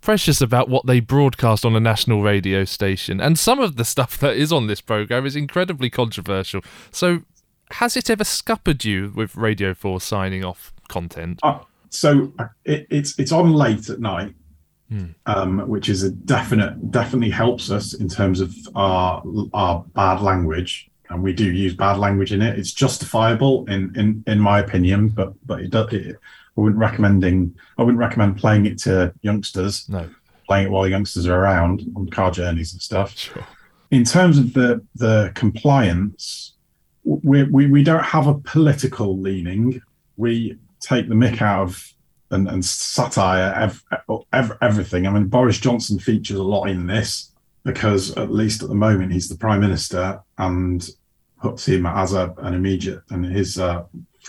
precious 0.00 0.40
about 0.40 0.68
what 0.68 0.86
they 0.86 1.00
broadcast 1.00 1.64
on 1.64 1.74
a 1.74 1.80
national 1.80 2.22
radio 2.22 2.64
station. 2.64 3.20
And 3.20 3.38
some 3.38 3.58
of 3.58 3.76
the 3.76 3.84
stuff 3.84 4.18
that 4.18 4.36
is 4.36 4.52
on 4.52 4.66
this 4.66 4.80
program 4.80 5.24
is 5.24 5.34
incredibly 5.34 5.88
controversial. 5.90 6.60
So, 6.90 7.22
has 7.72 7.96
it 7.96 8.10
ever 8.10 8.24
scuppered 8.24 8.84
you 8.84 9.12
with 9.16 9.34
Radio 9.34 9.72
4 9.72 10.00
signing 10.00 10.44
off 10.44 10.72
content? 10.88 11.40
Uh, 11.42 11.60
so 11.88 12.32
uh, 12.38 12.48
it, 12.64 12.86
it's 12.90 13.18
it's 13.18 13.32
on 13.32 13.52
late 13.52 13.88
at 13.88 14.00
night, 14.00 14.34
Hmm. 14.94 15.06
um, 15.26 15.68
which 15.68 15.88
is 15.88 16.04
a 16.04 16.10
definite 16.10 16.92
definitely 16.92 17.30
helps 17.30 17.68
us 17.72 17.94
in 17.94 18.08
terms 18.08 18.38
of 18.38 18.54
our 18.76 19.24
our 19.52 19.84
bad 19.94 20.20
language, 20.20 20.88
and 21.10 21.20
we 21.20 21.32
do 21.32 21.50
use 21.50 21.74
bad 21.74 21.98
language 21.98 22.32
in 22.32 22.40
it. 22.40 22.56
It's 22.56 22.72
justifiable 22.72 23.64
in 23.66 23.92
in 23.96 24.22
in 24.28 24.38
my 24.38 24.60
opinion, 24.60 25.08
but 25.08 25.32
but 25.44 25.62
it 25.62 25.70
does. 25.70 25.92
It, 25.92 26.16
I 26.56 26.60
wouldn't 26.60 26.78
recommending. 26.78 27.56
I 27.76 27.82
wouldn't 27.82 27.98
recommend 27.98 28.36
playing 28.36 28.66
it 28.66 28.78
to 28.82 29.12
youngsters. 29.22 29.88
No, 29.88 30.08
playing 30.46 30.66
it 30.66 30.70
while 30.70 30.86
youngsters 30.86 31.26
are 31.26 31.40
around 31.40 31.82
on 31.96 32.08
car 32.10 32.30
journeys 32.30 32.72
and 32.72 32.80
stuff. 32.80 33.18
Sure. 33.18 33.44
In 33.90 34.04
terms 34.04 34.38
of 34.38 34.52
the 34.52 34.80
the 34.94 35.32
compliance, 35.34 36.52
we 37.02 37.42
we 37.42 37.66
we 37.66 37.82
don't 37.82 38.04
have 38.04 38.28
a 38.28 38.34
political 38.34 39.18
leaning 39.18 39.82
we 40.16 40.58
take 40.80 41.08
the 41.08 41.14
mick 41.14 41.40
out 41.42 41.62
of 41.62 41.93
and, 42.34 42.48
and 42.48 42.64
satire 42.64 43.54
ev- 43.56 43.84
ev- 44.32 44.58
everything. 44.60 45.06
I 45.06 45.10
mean, 45.10 45.28
Boris 45.28 45.58
Johnson 45.58 45.98
features 45.98 46.38
a 46.38 46.42
lot 46.42 46.68
in 46.68 46.86
this 46.86 47.32
because 47.64 48.16
at 48.16 48.30
least 48.30 48.62
at 48.62 48.68
the 48.68 48.74
moment 48.74 49.12
he's 49.12 49.28
the 49.28 49.38
prime 49.38 49.60
minister 49.60 50.20
and 50.38 50.88
puts 51.40 51.66
him 51.66 51.86
as 51.86 52.12
a, 52.12 52.34
an 52.38 52.54
immediate 52.54 53.02
and 53.10 53.24
his 53.24 53.58
uh, 53.58 53.84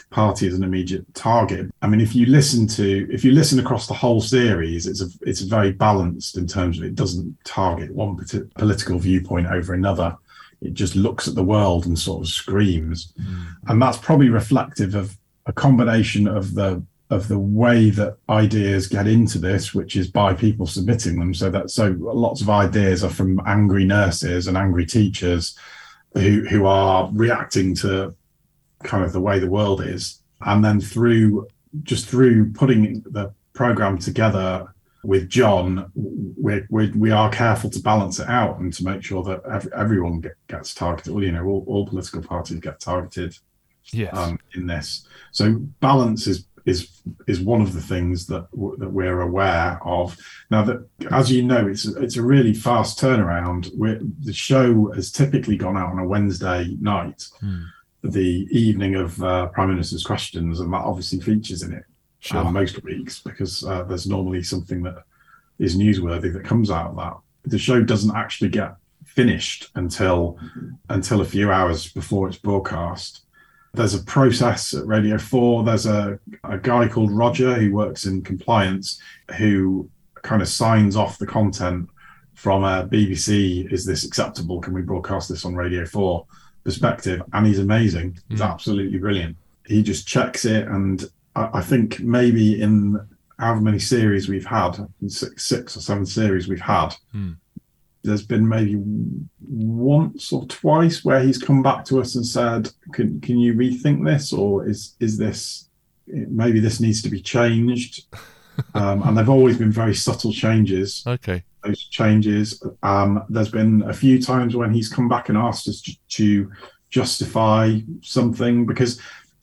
party 0.10 0.48
as 0.48 0.54
an 0.54 0.64
immediate 0.64 1.06
target. 1.14 1.72
I 1.82 1.88
mean, 1.88 2.02
if 2.02 2.16
you 2.16 2.26
listen 2.26 2.68
to 2.68 3.08
if 3.12 3.24
you 3.24 3.32
listen 3.32 3.60
across 3.60 3.88
the 3.88 3.94
whole 3.94 4.22
series, 4.22 4.88
it's 4.88 5.02
a, 5.02 5.08
it's 5.22 5.42
very 5.42 5.72
balanced 5.72 6.38
in 6.38 6.48
terms 6.48 6.78
of 6.78 6.86
it 6.86 6.96
doesn't 6.96 7.38
target 7.44 7.94
one 7.94 8.18
political 8.56 9.00
viewpoint 9.00 9.48
over 9.48 9.74
another. 9.74 10.18
It 10.62 10.74
just 10.74 10.96
looks 10.96 11.28
at 11.28 11.36
the 11.36 11.44
world 11.44 11.86
and 11.86 11.98
sort 11.98 12.24
of 12.24 12.28
screams, 12.30 13.14
mm. 13.20 13.46
and 13.68 13.82
that's 13.82 13.98
probably 13.98 14.30
reflective 14.30 14.96
of 14.96 15.18
a 15.46 15.54
combination 15.54 16.28
of 16.28 16.56
the 16.56 16.84
of 17.10 17.28
the 17.28 17.40
way 17.40 17.90
that 17.92 18.18
ideas 18.30 18.88
get 18.88 19.08
into 19.08 19.38
this, 19.38 19.74
which 19.74 19.96
is 19.96 20.10
by 20.10 20.34
people 20.34 20.66
submitting 20.66 21.20
them. 21.20 21.34
So 21.34 21.50
that 21.52 21.70
so 21.70 21.96
lots 22.00 22.42
of 22.42 22.50
ideas 22.50 23.04
are 23.04 23.10
from 23.10 23.40
angry 23.46 23.86
nurses 23.86 24.48
and 24.48 24.58
angry 24.58 24.86
teachers 24.86 25.58
who 26.14 26.46
who 26.46 26.66
are 26.66 27.10
reacting 27.14 27.76
to 27.76 28.16
kind 28.84 29.04
of 29.04 29.14
the 29.14 29.22
way 29.22 29.40
the 29.40 29.50
world 29.50 29.82
is, 29.82 30.22
and 30.42 30.64
then 30.64 30.82
through 30.82 31.48
just 31.84 32.08
through 32.08 32.52
putting 32.54 33.02
the 33.02 33.34
program 33.54 33.98
together 33.98 34.74
with 35.04 35.30
Jon, 35.30 35.92
we're, 35.94 36.66
we're, 36.70 36.92
we 36.96 37.12
are 37.12 37.30
careful 37.30 37.70
to 37.70 37.80
balance 37.80 38.20
it 38.20 38.28
out 38.28 38.60
and 38.60 38.74
to 38.74 38.84
make 38.84 39.04
sure 39.04 39.24
that 39.24 39.42
every, 39.52 39.72
everyone 39.74 40.20
get, 40.20 40.34
gets 40.48 40.74
targeted. 40.74 41.14
Well, 41.14 41.24
you 41.24 41.32
know, 41.32 41.46
all, 41.46 41.64
all 41.68 41.88
political 41.88 42.24
parties 42.24 42.60
get 42.60 42.80
targeted 42.80 43.38
yes. 43.92 44.16
um, 44.18 44.40
in 44.56 44.66
this. 44.66 45.08
So 45.32 45.54
balance 45.80 46.26
is 46.26 46.46
is 46.66 47.02
is 47.28 47.40
one 47.40 47.62
of 47.62 47.74
the 47.74 47.82
things 47.82 48.26
that 48.28 48.50
w- 48.52 48.76
that 48.78 48.90
we're 48.90 49.22
aware 49.22 49.80
of. 49.84 50.18
Now 50.50 50.64
that, 50.64 50.88
as 51.12 51.32
you 51.32 51.44
know, 51.44 51.68
it's 51.68 51.86
it's 51.86 52.18
a 52.18 52.24
really 52.24 52.54
fast 52.54 53.00
turnaround. 53.00 53.70
We're, 53.76 54.00
the 54.24 54.34
show 54.34 54.92
has 54.92 55.12
typically 55.12 55.58
gone 55.58 55.78
out 55.78 55.92
on 55.92 56.00
a 56.00 56.08
Wednesday 56.08 56.76
night, 56.82 57.28
hmm. 57.40 57.64
the 58.04 58.48
evening 58.52 58.96
of 58.96 59.22
uh, 59.24 59.48
Prime 59.48 59.70
Minister's 59.70 60.04
questions, 60.04 60.60
and 60.60 60.74
that 60.74 60.78
obviously 60.78 61.20
features 61.20 61.62
in 61.62 61.74
it 61.74 61.84
sure. 62.20 62.40
um, 62.40 62.54
most 62.54 62.84
weeks 62.84 63.20
because 63.20 63.64
uh, 63.64 63.84
there's 63.84 64.08
normally 64.08 64.44
something 64.44 64.82
that 64.84 65.04
is 65.60 65.78
newsworthy 65.78 66.34
that 66.34 66.44
comes 66.44 66.72
out 66.72 66.92
of 66.92 66.96
that. 66.98 67.18
The 67.44 67.60
show 67.60 67.82
doesn't 67.84 68.16
actually 68.16 68.50
get 68.50 68.76
finished 69.06 69.70
until 69.76 70.40
until 70.90 71.22
a 71.22 71.26
few 71.26 71.52
hours 71.52 71.92
before 71.92 72.28
it's 72.28 72.38
broadcast 72.38 73.25
there's 73.76 73.94
a 73.94 74.04
process 74.04 74.74
at 74.74 74.86
Radio 74.86 75.18
4. 75.18 75.64
There's 75.64 75.86
a, 75.86 76.20
a 76.44 76.58
guy 76.58 76.88
called 76.88 77.12
Roger 77.12 77.54
who 77.56 77.74
works 77.74 78.06
in 78.06 78.22
compliance 78.22 79.00
who 79.38 79.90
kind 80.22 80.42
of 80.42 80.48
signs 80.48 80.96
off 80.96 81.18
the 81.18 81.28
content 81.28 81.90
from 82.34 82.64
a 82.64 82.88
BBC, 82.88 83.72
is 83.72 83.86
this 83.86 84.04
acceptable? 84.04 84.60
Can 84.60 84.74
we 84.74 84.82
broadcast 84.82 85.30
this 85.30 85.46
on 85.46 85.56
Radio 85.56 85.86
4 85.86 86.26
perspective? 86.64 87.22
And 87.34 87.46
he's 87.46 87.60
amazing. 87.60 88.18
He's 88.30 88.42
mm. 88.42 88.52
absolutely 88.52 88.98
brilliant. 89.00 89.38
He 89.66 89.82
just 89.82 90.08
checks 90.08 90.46
it. 90.46 90.68
And 90.68 91.06
I, 91.36 91.50
I, 91.56 91.62
think 91.62 92.02
maybe 92.02 92.62
in 92.62 93.00
however 93.40 93.62
many 93.62 93.80
series 93.80 94.28
we've 94.28 94.46
had, 94.46 94.78
six, 95.08 95.46
six 95.46 95.78
or 95.78 95.82
seven 95.82 96.06
series 96.06 96.48
we've 96.48 96.60
had, 96.60 96.96
mm 97.14 97.36
there's 98.06 98.26
been 98.26 98.48
maybe 98.48 98.82
once 99.48 100.32
or 100.32 100.46
twice 100.48 101.04
where 101.04 101.22
he's 101.22 101.38
come 101.38 101.62
back 101.62 101.86
to 101.86 102.00
us 102.00 102.16
and 102.16 102.26
said, 102.26 102.72
"Can 102.94 103.20
can 103.22 103.38
you 103.38 103.54
rethink 103.54 104.06
this, 104.06 104.32
or 104.32 104.68
is 104.68 104.96
is 105.00 105.18
this 105.18 105.70
maybe 106.08 106.60
this 106.60 106.80
needs 106.80 107.02
to 107.02 107.10
be 107.10 107.22
changed?" 107.22 108.06
um, 108.74 109.04
and 109.04 109.18
they've 109.18 109.30
always 109.30 109.58
been 109.58 109.72
very 109.72 109.96
subtle 109.96 110.32
changes. 110.32 111.04
Okay, 111.06 111.44
those 111.64 111.84
changes. 111.86 112.64
Um, 112.84 113.24
there's 113.30 113.52
been 113.52 113.84
a 113.84 113.94
few 113.94 114.22
times 114.22 114.56
when 114.56 114.74
he's 114.74 114.90
come 114.90 115.10
back 115.10 115.30
and 115.30 115.38
asked 115.38 115.68
us 115.68 115.82
to, 115.82 115.94
to 116.10 116.52
justify 116.90 117.80
something 118.02 118.66
because 118.66 119.02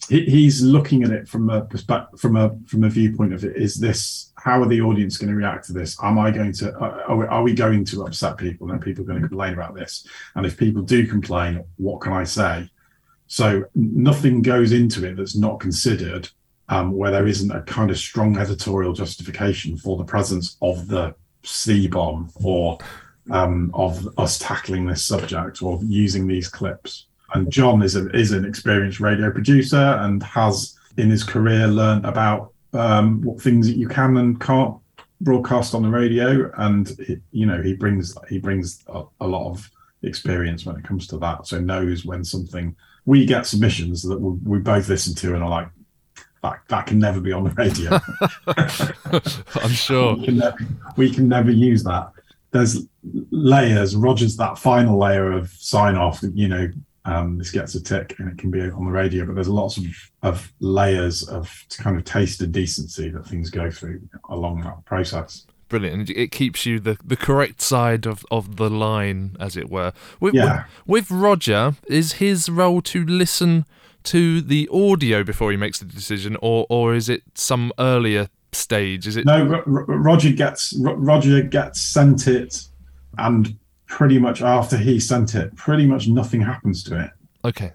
he, 0.08 0.24
he's 0.24 0.62
looking 0.62 1.04
at 1.04 1.10
it 1.10 1.28
from 1.28 1.50
a 1.50 1.62
perspective 1.62 2.20
from 2.20 2.36
a 2.36 2.56
from 2.66 2.84
a 2.84 2.88
viewpoint 2.88 3.32
of 3.32 3.44
it. 3.44 3.56
Is 3.56 3.76
this 3.76 4.32
how 4.42 4.60
are 4.60 4.66
the 4.66 4.80
audience 4.80 5.18
going 5.18 5.30
to 5.30 5.36
react 5.36 5.66
to 5.66 5.72
this? 5.72 5.96
Am 6.02 6.18
I 6.18 6.32
going 6.32 6.52
to, 6.54 6.76
are 6.76 7.16
we, 7.16 7.26
are 7.26 7.42
we 7.44 7.54
going 7.54 7.84
to 7.84 8.04
upset 8.04 8.36
people 8.36 8.72
and 8.72 8.82
people 8.82 9.04
going 9.04 9.22
to 9.22 9.28
complain 9.28 9.52
about 9.52 9.76
this? 9.76 10.04
And 10.34 10.44
if 10.44 10.56
people 10.56 10.82
do 10.82 11.06
complain, 11.06 11.64
what 11.76 12.00
can 12.00 12.12
I 12.12 12.24
say? 12.24 12.68
So 13.28 13.64
nothing 13.76 14.42
goes 14.42 14.72
into 14.72 15.06
it 15.06 15.16
that's 15.16 15.36
not 15.36 15.60
considered 15.60 16.28
um, 16.68 16.90
where 16.90 17.12
there 17.12 17.28
isn't 17.28 17.52
a 17.52 17.62
kind 17.62 17.92
of 17.92 17.96
strong 17.96 18.36
editorial 18.36 18.92
justification 18.92 19.78
for 19.78 19.96
the 19.96 20.04
presence 20.04 20.56
of 20.60 20.88
the 20.88 21.14
C 21.44 21.86
bomb 21.86 22.28
or 22.42 22.78
um, 23.30 23.70
of 23.74 24.08
us 24.18 24.40
tackling 24.40 24.86
this 24.86 25.04
subject 25.04 25.62
or 25.62 25.78
using 25.84 26.26
these 26.26 26.48
clips. 26.48 27.06
And 27.34 27.50
Jon 27.50 27.82
is 27.82 27.96
a, 27.96 28.08
is 28.10 28.32
an 28.32 28.44
experienced 28.44 29.00
radio 29.00 29.30
producer 29.30 29.98
and 30.00 30.22
has 30.22 30.76
in 30.96 31.10
his 31.10 31.24
career 31.24 31.66
learned 31.66 32.04
about 32.04 32.52
um, 32.74 33.22
what 33.22 33.40
things 33.40 33.66
that 33.66 33.76
you 33.76 33.88
can 33.88 34.16
and 34.16 34.40
can't 34.40 34.76
broadcast 35.22 35.74
on 35.74 35.82
the 35.82 35.88
radio, 35.88 36.50
and 36.58 36.90
it, 36.98 37.20
you 37.30 37.46
know 37.46 37.62
he 37.62 37.74
brings 37.74 38.16
he 38.28 38.38
brings 38.38 38.82
a, 38.88 39.04
a, 39.20 39.26
lot 39.26 39.48
of 39.48 39.70
experience 40.02 40.66
when 40.66 40.76
it 40.76 40.84
comes 40.84 41.06
to 41.08 41.18
that. 41.18 41.46
So 41.46 41.60
knows 41.60 42.04
when 42.04 42.24
something 42.24 42.74
we 43.04 43.24
get 43.24 43.46
submissions 43.46 44.02
that 44.02 44.20
we, 44.20 44.38
we 44.44 44.58
both 44.58 44.88
listen 44.88 45.14
to 45.16 45.34
and 45.34 45.42
are 45.42 45.50
like, 45.50 45.68
that 46.42 46.60
that 46.68 46.86
can 46.86 46.98
never 46.98 47.20
be 47.20 47.32
on 47.32 47.44
the 47.44 47.50
radio. 47.50 48.00
I'm 49.62 49.70
sure 49.70 50.16
we 50.16 50.24
can, 50.24 50.38
never, 50.38 50.56
we 50.96 51.10
can 51.10 51.28
never 51.28 51.50
use 51.50 51.84
that. 51.84 52.10
There's 52.50 52.86
layers. 53.30 53.96
Roger's 53.96 54.36
that 54.36 54.58
final 54.58 54.98
layer 54.98 55.32
of 55.32 55.50
sign 55.50 55.94
off. 55.94 56.20
You 56.34 56.48
know, 56.48 56.68
um, 57.04 57.38
this 57.38 57.50
gets 57.50 57.74
a 57.74 57.82
tick 57.82 58.14
and 58.18 58.30
it 58.30 58.38
can 58.38 58.50
be 58.50 58.60
on 58.60 58.84
the 58.84 58.90
radio, 58.90 59.26
but 59.26 59.34
there's 59.34 59.48
lots 59.48 59.76
of, 59.76 59.84
of 60.22 60.52
layers 60.60 61.28
of 61.28 61.50
kind 61.78 61.96
of 61.96 62.04
taste 62.04 62.40
and 62.40 62.52
decency 62.52 63.08
that 63.10 63.26
things 63.26 63.50
go 63.50 63.70
through 63.70 64.00
along 64.28 64.60
that 64.62 64.84
process. 64.84 65.46
Brilliant. 65.68 66.10
It 66.10 66.30
keeps 66.30 66.66
you 66.66 66.78
the, 66.78 66.98
the 67.02 67.16
correct 67.16 67.62
side 67.62 68.06
of, 68.06 68.24
of 68.30 68.56
the 68.56 68.68
line, 68.68 69.36
as 69.40 69.56
it 69.56 69.70
were. 69.70 69.92
With, 70.20 70.34
yeah. 70.34 70.64
with, 70.86 71.10
with 71.10 71.18
Roger, 71.18 71.76
is 71.88 72.14
his 72.14 72.48
role 72.48 72.82
to 72.82 73.04
listen 73.04 73.64
to 74.04 74.40
the 74.40 74.68
audio 74.72 75.22
before 75.22 75.50
he 75.50 75.56
makes 75.56 75.78
the 75.78 75.84
decision, 75.84 76.36
or 76.42 76.66
or 76.68 76.94
is 76.94 77.08
it 77.08 77.22
some 77.34 77.72
earlier 77.78 78.28
stage? 78.52 79.06
Is 79.06 79.16
it 79.16 79.24
no? 79.24 79.48
R- 79.48 79.64
Roger 79.64 80.32
gets 80.32 80.78
R- 80.84 80.96
Roger 80.96 81.40
gets 81.42 81.80
sent 81.80 82.26
it 82.26 82.66
and 83.18 83.56
pretty 83.92 84.18
much 84.18 84.40
after 84.40 84.78
he 84.78 84.98
sent 84.98 85.34
it, 85.34 85.54
pretty 85.54 85.86
much 85.86 86.08
nothing 86.08 86.40
happens 86.40 86.82
to 86.82 86.98
it. 86.98 87.10
Okay. 87.44 87.72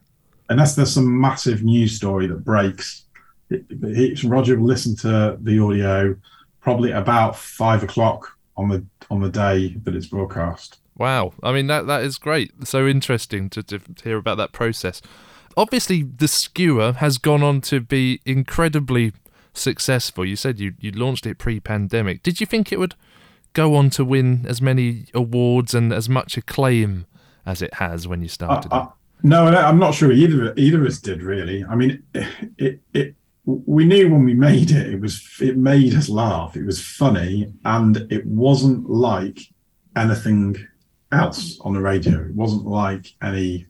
Unless 0.50 0.76
there's 0.76 0.92
some 0.92 1.22
massive 1.22 1.62
news 1.62 1.96
story 1.96 2.26
that 2.26 2.44
breaks, 2.44 3.06
it, 3.52 3.64
it, 3.70 4.24
Roger 4.24 4.58
will 4.58 4.66
listen 4.66 4.96
to 4.98 5.38
the 5.40 5.60
audio 5.60 6.16
probably 6.60 6.92
about 6.92 7.36
five 7.38 7.84
o'clock 7.84 8.36
on 8.58 8.68
the 8.68 8.84
on 9.12 9.22
the 9.22 9.30
day 9.30 9.76
that 9.84 9.96
it's 9.96 10.08
broadcast. 10.08 10.80
Wow, 10.98 11.34
I 11.44 11.52
mean 11.54 11.68
that 11.68 11.86
that 11.86 12.02
is 12.02 12.18
great. 12.18 12.52
So 12.68 12.88
interesting 12.88 13.48
to, 13.52 13.62
to 13.62 13.80
hear 14.04 14.18
about 14.18 14.38
that 14.38 14.54
process. 14.54 15.04
Obviously, 15.56 16.02
the 16.02 16.28
skewer 16.28 16.94
has 16.94 17.20
gone 17.20 17.44
on 17.44 17.62
to 17.62 17.80
be 17.80 18.22
incredibly 18.26 19.14
successful. 19.54 20.26
You 20.26 20.36
said 20.36 20.60
you 20.60 20.74
you 20.80 20.92
launched 20.92 21.28
it 21.28 21.38
pre-pandemic. 21.38 22.24
Did 22.24 22.42
you 22.42 22.48
think 22.48 22.72
it 22.72 22.80
would 22.80 22.96
go 23.54 23.76
on 23.76 23.90
to 23.92 24.06
win 24.06 24.46
as 24.48 24.62
many 24.62 25.06
awards 25.14 25.74
and 25.74 25.92
as 25.92 26.08
much 26.08 26.38
acclaim 26.38 27.06
as 27.46 27.62
it 27.62 27.76
has 27.76 28.08
when 28.08 28.22
you 28.22 28.28
started? 28.28 28.72
Uh, 28.72 28.82
uh, 28.82 28.88
no, 29.24 29.46
I'm 29.48 29.80
not 29.80 29.94
sure 29.94 30.12
either. 30.12 30.54
Either 30.58 30.82
of 30.82 30.88
us 30.88 31.00
did 31.00 31.22
really. 31.22 31.64
I 31.66 31.76
mean, 31.76 32.04
it, 32.14 32.28
it, 32.58 32.82
it 32.94 33.16
we 33.46 33.86
knew 33.86 34.12
when 34.12 34.26
we 34.26 34.34
made 34.34 34.72
it, 34.72 34.94
it 34.94 35.02
was 35.02 35.26
it 35.40 35.58
made 35.58 35.96
us 35.96 36.10
laugh. 36.10 36.56
It 36.56 36.66
was 36.66 36.86
funny, 36.86 37.52
and 37.66 37.98
it 38.12 38.26
wasn't 38.26 38.90
like 38.90 39.40
anything 39.96 40.56
else 41.12 41.58
on 41.62 41.74
the 41.74 41.82
radio. 41.82 42.26
It 42.26 42.36
wasn't 42.36 42.66
like 42.66 43.14
any 43.22 43.66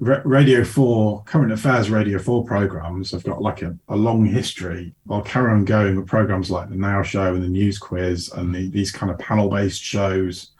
Radio 0.00 0.64
4, 0.64 1.22
current 1.24 1.52
affairs 1.52 1.90
Radio 1.90 2.18
4 2.18 2.44
programs 2.44 3.10
have 3.12 3.24
got 3.24 3.42
like 3.42 3.62
a, 3.62 3.76
a 3.88 3.96
long 3.96 4.24
history. 4.24 4.94
I'll 5.10 5.22
carry 5.22 5.50
on 5.52 5.64
going 5.64 5.96
with 5.96 6.06
programs 6.06 6.50
like 6.50 6.68
the 6.68 6.76
Now 6.76 7.02
Show 7.02 7.34
and 7.34 7.42
the 7.42 7.48
News 7.48 7.78
Quiz 7.78 8.30
and 8.32 8.54
the, 8.54 8.68
these 8.68 8.90
kind 8.90 9.10
of 9.10 9.18
panel 9.18 9.48
based 9.48 9.82
shows. 9.82 10.50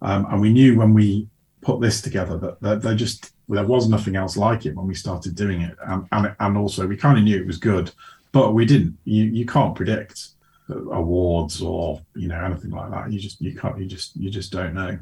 Um, 0.00 0.26
and 0.30 0.40
we 0.40 0.52
knew 0.52 0.76
when 0.76 0.94
we 0.94 1.28
put 1.60 1.80
this 1.80 2.00
together 2.00 2.38
that, 2.38 2.60
that 2.60 2.82
there 2.82 2.94
just 2.94 3.32
there 3.48 3.66
was 3.66 3.88
nothing 3.88 4.16
else 4.16 4.36
like 4.36 4.66
it 4.66 4.74
when 4.74 4.86
we 4.86 4.94
started 4.94 5.34
doing 5.34 5.60
it. 5.62 5.76
And, 5.86 6.06
and, 6.12 6.34
and 6.38 6.56
also, 6.56 6.86
we 6.86 6.96
kind 6.96 7.18
of 7.18 7.24
knew 7.24 7.38
it 7.38 7.46
was 7.46 7.58
good, 7.58 7.90
but 8.32 8.54
we 8.54 8.64
didn't. 8.64 8.96
You, 9.04 9.24
you 9.24 9.46
can't 9.46 9.74
predict 9.74 10.28
awards 10.68 11.60
or 11.60 12.00
you 12.14 12.28
know 12.28 12.42
anything 12.42 12.70
like 12.70 12.90
that 12.90 13.12
you 13.12 13.18
just 13.18 13.40
you 13.40 13.54
can't 13.54 13.78
you 13.78 13.84
just 13.84 14.16
you 14.16 14.30
just 14.30 14.52
don't 14.52 14.74
know 14.74 14.98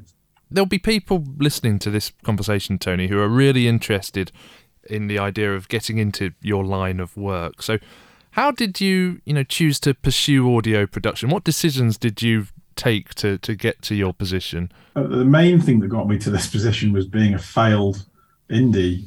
there'll 0.51 0.67
be 0.67 0.79
people 0.79 1.25
listening 1.39 1.79
to 1.81 1.91
this 1.91 2.13
conversation, 2.25 2.79
Tony, 2.79 3.09
who 3.09 3.19
are 3.19 3.29
really 3.29 3.69
interested 3.69 4.33
in 4.89 5.07
the 5.07 5.19
idea 5.19 5.55
of 5.55 5.69
getting 5.69 5.99
into 5.99 6.33
your 6.41 6.65
line 6.65 7.01
of 7.01 7.17
work. 7.17 7.63
So, 7.63 7.79
how 8.33 8.51
did 8.51 8.81
you, 8.81 9.21
you 9.25 9.35
know, 9.35 9.43
choose 9.43 9.81
to 9.81 9.95
pursue 9.95 10.57
audio 10.57 10.87
production? 10.87 11.31
What 11.31 11.45
decisions 11.45 11.99
did 11.99 12.23
you 12.23 12.47
take 12.77 13.15
to 13.17 13.39
to 13.39 13.55
get 13.55 13.83
to 13.83 13.95
your 13.95 14.13
position? 14.13 14.71
Uh, 14.97 15.03
the 15.03 15.25
main 15.25 15.61
thing 15.61 15.81
that 15.81 15.89
got 15.89 16.09
me 16.09 16.19
to 16.19 16.31
this 16.31 16.47
position 16.47 16.93
was 16.93 17.07
being 17.07 17.35
a 17.35 17.39
failed 17.39 18.05
indie 18.49 19.05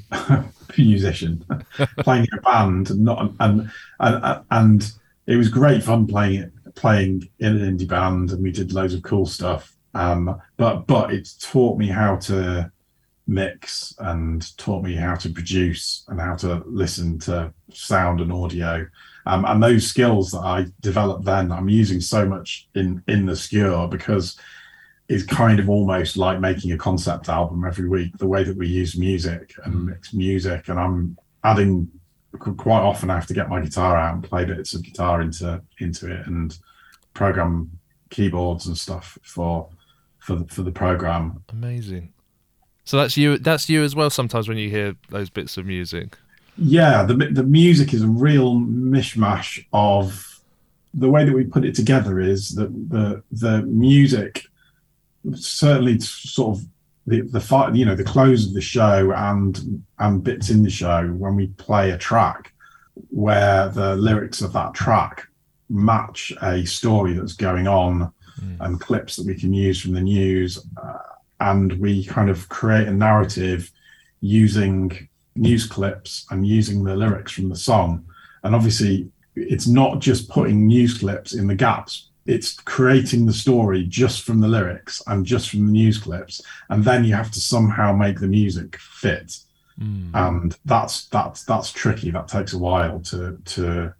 musician, 0.78 1.46
playing 2.00 2.28
in 2.32 2.38
a 2.38 2.42
band, 2.42 2.90
and 2.90 3.04
not 3.04 3.32
and 3.40 3.70
and 4.00 4.44
and 4.52 4.92
it 5.28 5.38
was 5.38 5.50
great 5.50 5.84
fun 5.84 6.08
playing 6.08 6.52
playing 6.76 7.30
in 7.40 7.62
an 7.62 7.78
indie 7.78 7.88
band, 7.88 8.32
and 8.32 8.44
we 8.44 8.52
did 8.52 8.74
loads 8.74 8.94
of 8.94 9.04
cool 9.04 9.26
stuff. 9.26 9.73
Um, 9.94 10.42
but 10.58 10.88
but 10.88 11.14
it 11.14 11.30
taught 11.40 11.78
me 11.78 11.88
how 11.88 12.16
to 12.18 12.72
mix 13.28 13.94
and 14.00 14.56
taught 14.58 14.84
me 14.84 14.96
how 14.96 15.16
to 15.16 15.30
produce 15.30 16.04
and 16.10 16.20
how 16.20 16.36
to 16.36 16.62
listen 16.66 17.20
to 17.20 17.54
sound 17.72 18.20
and 18.20 18.32
audio. 18.32 18.86
Um, 19.26 19.46
and 19.46 19.64
those 19.64 19.88
skills 19.88 20.32
that 20.32 20.40
I 20.40 20.66
developed 20.82 21.24
then, 21.24 21.52
I'm 21.52 21.70
using 21.70 22.02
so 22.02 22.26
much 22.26 22.68
in 22.76 23.04
in 23.08 23.26
the 23.26 23.36
Skewer 23.36 23.88
because 23.88 24.38
it's 25.10 25.24
kind 25.24 25.60
of 25.60 25.70
almost 25.70 26.18
like 26.18 26.40
making 26.40 26.72
a 26.72 26.78
concept 26.78 27.30
album 27.30 27.64
every 27.66 27.88
week. 27.88 28.18
The 28.18 28.28
way 28.28 28.44
that 28.44 28.58
we 28.58 28.68
use 28.68 28.98
music 28.98 29.54
and 29.64 29.86
mix 29.86 30.14
music, 30.14 30.70
and 30.70 30.80
I'm 30.80 31.18
adding 31.44 31.90
quite 32.40 32.82
often. 32.82 33.10
I 33.10 33.16
have 33.16 33.28
to 33.28 33.34
get 33.34 33.50
my 33.50 33.62
guitar 33.62 33.98
out 33.98 34.16
and 34.16 34.24
play 34.24 34.46
bits 34.46 34.74
of 34.74 34.84
guitar 34.84 35.22
into 35.22 35.62
into 35.80 36.12
it 36.12 36.28
and 36.28 36.58
program 37.14 37.72
keyboards 38.10 38.68
and 38.68 38.78
stuff 38.78 39.18
for 39.24 39.70
for 40.24 40.36
the, 40.38 40.46
for 40.46 40.64
the 40.64 40.72
program. 40.72 41.44
Amazing. 41.50 42.14
So 42.86 42.98
that's 42.98 43.16
you. 43.18 43.38
That's 43.38 43.70
you 43.70 43.84
as 43.84 43.96
well. 43.96 44.10
Sometimes 44.10 44.48
when 44.48 44.58
you 44.58 44.70
hear 44.70 44.96
those 45.10 45.30
bits 45.30 45.58
of 45.58 45.66
music. 45.66 46.18
Yeah, 46.58 47.04
the 47.04 47.14
the 47.14 47.44
music 47.44 47.94
is 47.94 48.04
a 48.04 48.08
real 48.08 48.56
mishmash 48.56 49.66
of 49.74 50.42
the 50.94 51.10
way 51.10 51.26
that 51.26 51.34
we 51.34 51.46
put 51.46 51.66
it 51.66 51.76
together. 51.76 52.20
Is 52.20 52.56
that 52.56 52.72
the 52.90 53.24
the 53.32 53.64
music 53.64 54.44
certainly 55.34 56.00
sort 56.00 56.58
of 56.58 56.66
the 57.08 57.22
the 57.22 57.40
fight, 57.40 57.76
you 57.76 57.86
know, 57.86 57.96
the 57.96 58.04
close 58.04 58.48
of 58.48 58.54
the 58.54 58.62
show 58.62 59.12
and 59.16 59.84
and 60.00 60.24
bits 60.24 60.50
in 60.50 60.64
the 60.64 60.70
show 60.70 61.08
when 61.08 61.36
we 61.36 61.48
play 61.48 61.92
a 61.92 61.98
track 61.98 62.54
where 63.10 63.70
the 63.70 63.96
lyrics 63.96 64.42
of 64.42 64.54
that 64.54 64.74
track 64.74 65.28
match 65.70 66.32
a 66.42 66.66
story 66.66 67.14
that's 67.14 67.34
going 67.34 67.68
on 67.68 68.12
and 68.60 68.80
clips 68.80 69.16
that 69.16 69.26
we 69.26 69.36
can 69.36 69.54
use 69.54 69.82
from 69.82 69.94
the 69.94 70.02
news 70.02 70.66
uh, 70.82 70.98
and 71.40 71.74
we 71.74 72.06
kind 72.06 72.30
of 72.30 72.48
create 72.50 72.88
a 72.88 72.94
narrative 72.94 73.72
using 74.22 75.08
news 75.36 75.66
clips 75.66 76.26
and 76.30 76.48
using 76.48 76.84
the 76.84 76.96
lyrics 76.96 77.32
from 77.32 77.50
the 77.50 77.56
song. 77.56 78.06
And 78.44 78.56
obviously 78.56 79.10
it's 79.36 79.68
not 79.68 80.00
just 80.00 80.30
putting 80.30 80.68
news 80.68 80.98
clips 80.98 81.34
in 81.34 81.48
the 81.48 81.56
gaps 81.56 82.10
it's 82.26 82.54
creating 82.62 83.26
the 83.26 83.34
story 83.34 83.84
just 83.84 84.22
from 84.24 84.40
the 84.40 84.48
lyrics 84.48 85.02
and 85.08 85.26
just 85.26 85.50
from 85.50 85.66
the 85.66 85.72
news 85.72 85.98
clips 85.98 86.42
and 86.70 86.84
then 86.84 87.04
you 87.04 87.14
have 87.14 87.32
to 87.32 87.42
somehow 87.42 87.94
make 87.94 88.20
the 88.20 88.28
music 88.28 88.78
fit. 88.78 89.38
Mm. 89.82 90.12
and 90.14 90.58
that's 90.66 91.08
that's 91.08 91.44
that's 91.46 91.72
tricky. 91.72 92.12
That 92.12 92.28
takes 92.28 92.54
a 92.54 92.60
while 92.60 93.00
to 93.00 93.40
to 93.46 93.94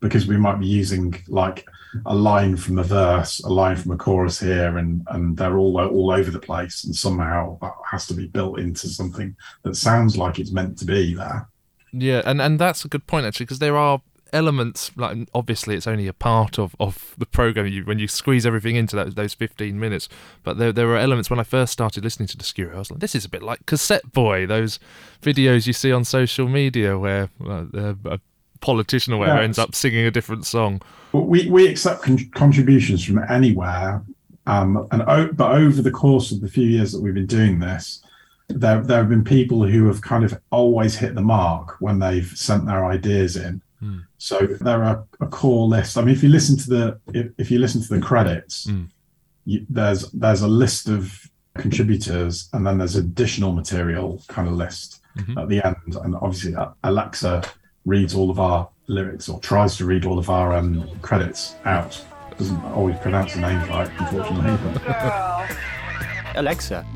because 0.00 0.26
we 0.26 0.36
might 0.36 0.58
be 0.58 0.66
using 0.66 1.22
like 1.28 1.68
a 2.06 2.14
line 2.14 2.56
from 2.56 2.78
a 2.78 2.82
verse 2.82 3.40
a 3.40 3.48
line 3.48 3.76
from 3.76 3.92
a 3.92 3.96
chorus 3.96 4.40
here 4.40 4.78
and 4.78 5.06
and 5.08 5.36
they're 5.36 5.58
all 5.58 5.80
all 5.80 6.10
over 6.10 6.30
the 6.30 6.38
place 6.38 6.84
and 6.84 6.94
somehow 6.94 7.58
that 7.60 7.72
has 7.90 8.06
to 8.06 8.14
be 8.14 8.26
built 8.26 8.58
into 8.58 8.88
something 8.88 9.34
that 9.62 9.76
sounds 9.76 10.16
like 10.16 10.38
it's 10.38 10.52
meant 10.52 10.78
to 10.78 10.84
be 10.84 11.14
there. 11.14 11.48
Yeah, 11.92 12.22
and 12.24 12.40
and 12.40 12.58
that's 12.58 12.84
a 12.84 12.88
good 12.88 13.06
point 13.06 13.26
actually 13.26 13.46
because 13.46 13.58
there 13.58 13.76
are 13.76 14.00
elements 14.32 14.92
like 14.96 15.18
obviously 15.34 15.74
it's 15.74 15.88
only 15.88 16.06
a 16.06 16.12
part 16.12 16.56
of 16.56 16.76
of 16.78 17.14
the 17.18 17.26
program 17.26 17.66
you 17.66 17.82
when 17.84 17.98
you 17.98 18.06
squeeze 18.06 18.46
everything 18.46 18.76
into 18.76 18.94
that, 18.94 19.16
those 19.16 19.34
15 19.34 19.78
minutes 19.78 20.08
but 20.44 20.56
there 20.56 20.72
there 20.72 20.86
were 20.86 20.96
elements 20.96 21.28
when 21.30 21.40
I 21.40 21.42
first 21.42 21.72
started 21.72 22.04
listening 22.04 22.28
to 22.28 22.36
the 22.36 22.44
Skewer 22.44 22.74
I 22.74 22.78
was 22.78 22.92
like 22.92 23.00
this 23.00 23.16
is 23.16 23.24
a 23.24 23.28
bit 23.28 23.42
like 23.42 23.66
Cassetteboy 23.66 24.46
those 24.46 24.78
videos 25.20 25.66
you 25.66 25.72
see 25.72 25.90
on 25.90 26.04
social 26.04 26.48
media 26.48 26.96
where 26.96 27.30
uh, 27.44 27.64
politician 28.60 29.12
or 29.12 29.18
whatever 29.18 29.40
ends 29.40 29.58
up 29.58 29.74
singing 29.74 30.04
a 30.06 30.10
different 30.10 30.44
song 30.46 30.80
we, 31.12 31.48
we 31.50 31.66
accept 31.66 32.02
con- 32.02 32.30
contributions 32.34 33.04
from 33.04 33.18
anywhere. 33.28 34.00
Um, 34.46 34.86
and 34.92 35.02
o- 35.02 35.32
but 35.32 35.52
over 35.56 35.82
the 35.82 35.90
course 35.90 36.30
of 36.30 36.40
the 36.40 36.48
few 36.48 36.66
years 36.66 36.92
that 36.92 37.00
we've 37.02 37.14
been 37.14 37.26
doing 37.26 37.58
this, 37.58 38.00
there 38.48 38.80
there 38.80 38.98
have 38.98 39.08
been 39.08 39.24
people 39.24 39.64
who 39.64 39.86
have 39.88 40.00
kind 40.02 40.24
of 40.24 40.38
always 40.50 40.94
hit 40.96 41.16
the 41.16 41.20
mark 41.20 41.76
when 41.80 41.98
they've 41.98 42.26
sent 42.36 42.64
their 42.66 42.84
ideas 42.86 43.36
in. 43.36 43.60
Hmm. 43.80 43.98
So 44.18 44.38
there 44.60 44.84
are 44.84 45.04
a 45.20 45.26
core 45.26 45.66
list. 45.66 45.98
I 45.98 46.02
mean, 46.02 46.14
if 46.14 46.22
you 46.22 46.28
listen 46.28 46.56
to 46.58 46.70
the 46.70 47.00
if, 47.12 47.26
if 47.38 47.50
you 47.50 47.58
listen 47.58 47.82
to 47.82 47.88
the 47.88 48.00
credits, 48.00 48.68
you, 49.46 49.66
there's 49.68 50.10
there's 50.12 50.42
a 50.42 50.48
list 50.48 50.88
of 50.88 51.28
contributors, 51.74 52.48
and 52.52 52.66
then 52.66 52.78
there's 52.78 52.96
additional 52.96 53.52
material 53.52 54.22
kind 54.28 54.48
of 54.48 54.54
list 54.54 55.00
Mhm. 55.18 55.42
at 55.42 55.48
the 55.48 55.64
end. 55.66 55.96
And 56.04 56.14
obviously, 56.16 56.54
uh, 56.54 56.68
Alexa 56.84 57.42
reads 57.86 58.14
all 58.14 58.30
of 58.30 58.38
our 58.38 58.68
lyrics 58.86 59.28
or 59.28 59.40
tries 59.40 59.76
to 59.76 59.84
read 59.84 60.04
all 60.04 60.18
of 60.18 60.30
our 60.30 60.54
um, 60.54 60.88
credits 61.00 61.54
out. 61.64 62.02
Doesn't 62.38 62.62
always 62.66 62.98
pronounce 62.98 63.34
the 63.34 63.40
names 63.40 63.68
right, 63.68 63.90
unfortunately. 63.98 64.58
Alexa, 66.34 66.86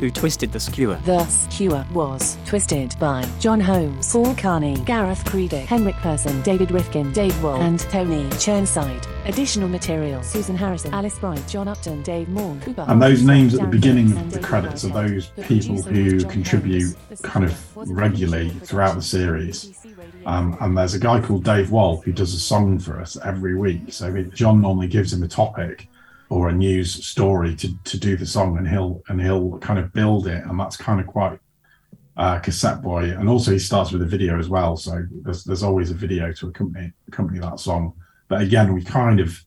who 0.00 0.10
twisted 0.10 0.52
the 0.52 0.60
skewer? 0.60 0.96
The 1.04 1.24
Skewer 1.26 1.84
was 1.92 2.36
twisted 2.46 2.94
by 2.98 3.26
Jon 3.40 3.60
Holmes, 3.60 4.12
Paul 4.12 4.34
Carney, 4.34 4.76
Gareth 4.84 5.24
Creedick, 5.24 5.66
Henrik 5.66 5.96
Persson, 5.96 6.42
David 6.42 6.70
Rifkin, 6.70 7.12
Dave 7.12 7.40
Wall, 7.42 7.60
and 7.60 7.78
Tony 7.78 8.24
Churnside. 8.30 9.06
Additional 9.26 9.68
material: 9.68 10.22
Susan 10.22 10.56
Harrison, 10.56 10.92
Alice 10.92 11.18
Bright, 11.18 11.46
John 11.48 11.68
Upton, 11.68 12.02
Dave 12.02 12.28
Moore, 12.28 12.56
Cooper 12.62 12.84
and 12.88 13.00
those 13.00 13.22
names 13.22 13.54
at 13.54 13.60
the 13.60 13.66
beginning 13.66 14.16
of 14.16 14.32
the 14.32 14.40
credits 14.40 14.84
are 14.84 14.88
those 14.88 15.26
people 15.42 15.80
who 15.82 16.22
contribute 16.24 16.94
kind 17.22 17.44
of 17.44 17.76
regularly 17.76 18.50
throughout 18.50 18.94
the 18.94 19.02
series. 19.02 19.84
Um, 20.26 20.56
and 20.60 20.76
there's 20.76 20.94
a 20.94 20.98
guy 20.98 21.20
called 21.20 21.44
Dave 21.44 21.70
Wall 21.70 22.00
who 22.00 22.12
does 22.12 22.34
a 22.34 22.38
song 22.38 22.78
for 22.78 23.00
us 23.00 23.16
every 23.24 23.54
week. 23.54 23.92
So 23.92 24.22
Jon 24.22 24.60
normally 24.60 24.88
gives 24.88 25.12
him 25.12 25.22
a 25.22 25.28
topic 25.28 25.88
or 26.28 26.48
a 26.48 26.52
news 26.52 27.06
story 27.06 27.54
to, 27.56 27.74
to 27.84 27.98
do 27.98 28.16
the 28.16 28.26
song, 28.26 28.58
and 28.58 28.68
he'll 28.68 29.02
and 29.08 29.20
he'll 29.20 29.58
kind 29.58 29.78
of 29.78 29.92
build 29.92 30.26
it, 30.26 30.44
and 30.44 30.58
that's 30.58 30.76
kind 30.76 31.00
of 31.00 31.06
quite 31.06 31.38
uh, 32.16 32.40
Cassetteboy. 32.40 33.18
And 33.18 33.28
also 33.28 33.52
he 33.52 33.58
starts 33.58 33.92
with 33.92 34.02
a 34.02 34.06
video 34.06 34.38
as 34.38 34.48
well, 34.48 34.76
so 34.76 35.04
there's 35.22 35.44
there's 35.44 35.62
always 35.62 35.90
a 35.90 35.94
video 35.94 36.32
to 36.32 36.48
accompany 36.48 36.92
accompany 37.08 37.40
that 37.40 37.60
song. 37.60 37.92
But 38.28 38.40
again, 38.42 38.72
we 38.72 38.82
kind 38.82 39.20
of 39.20 39.38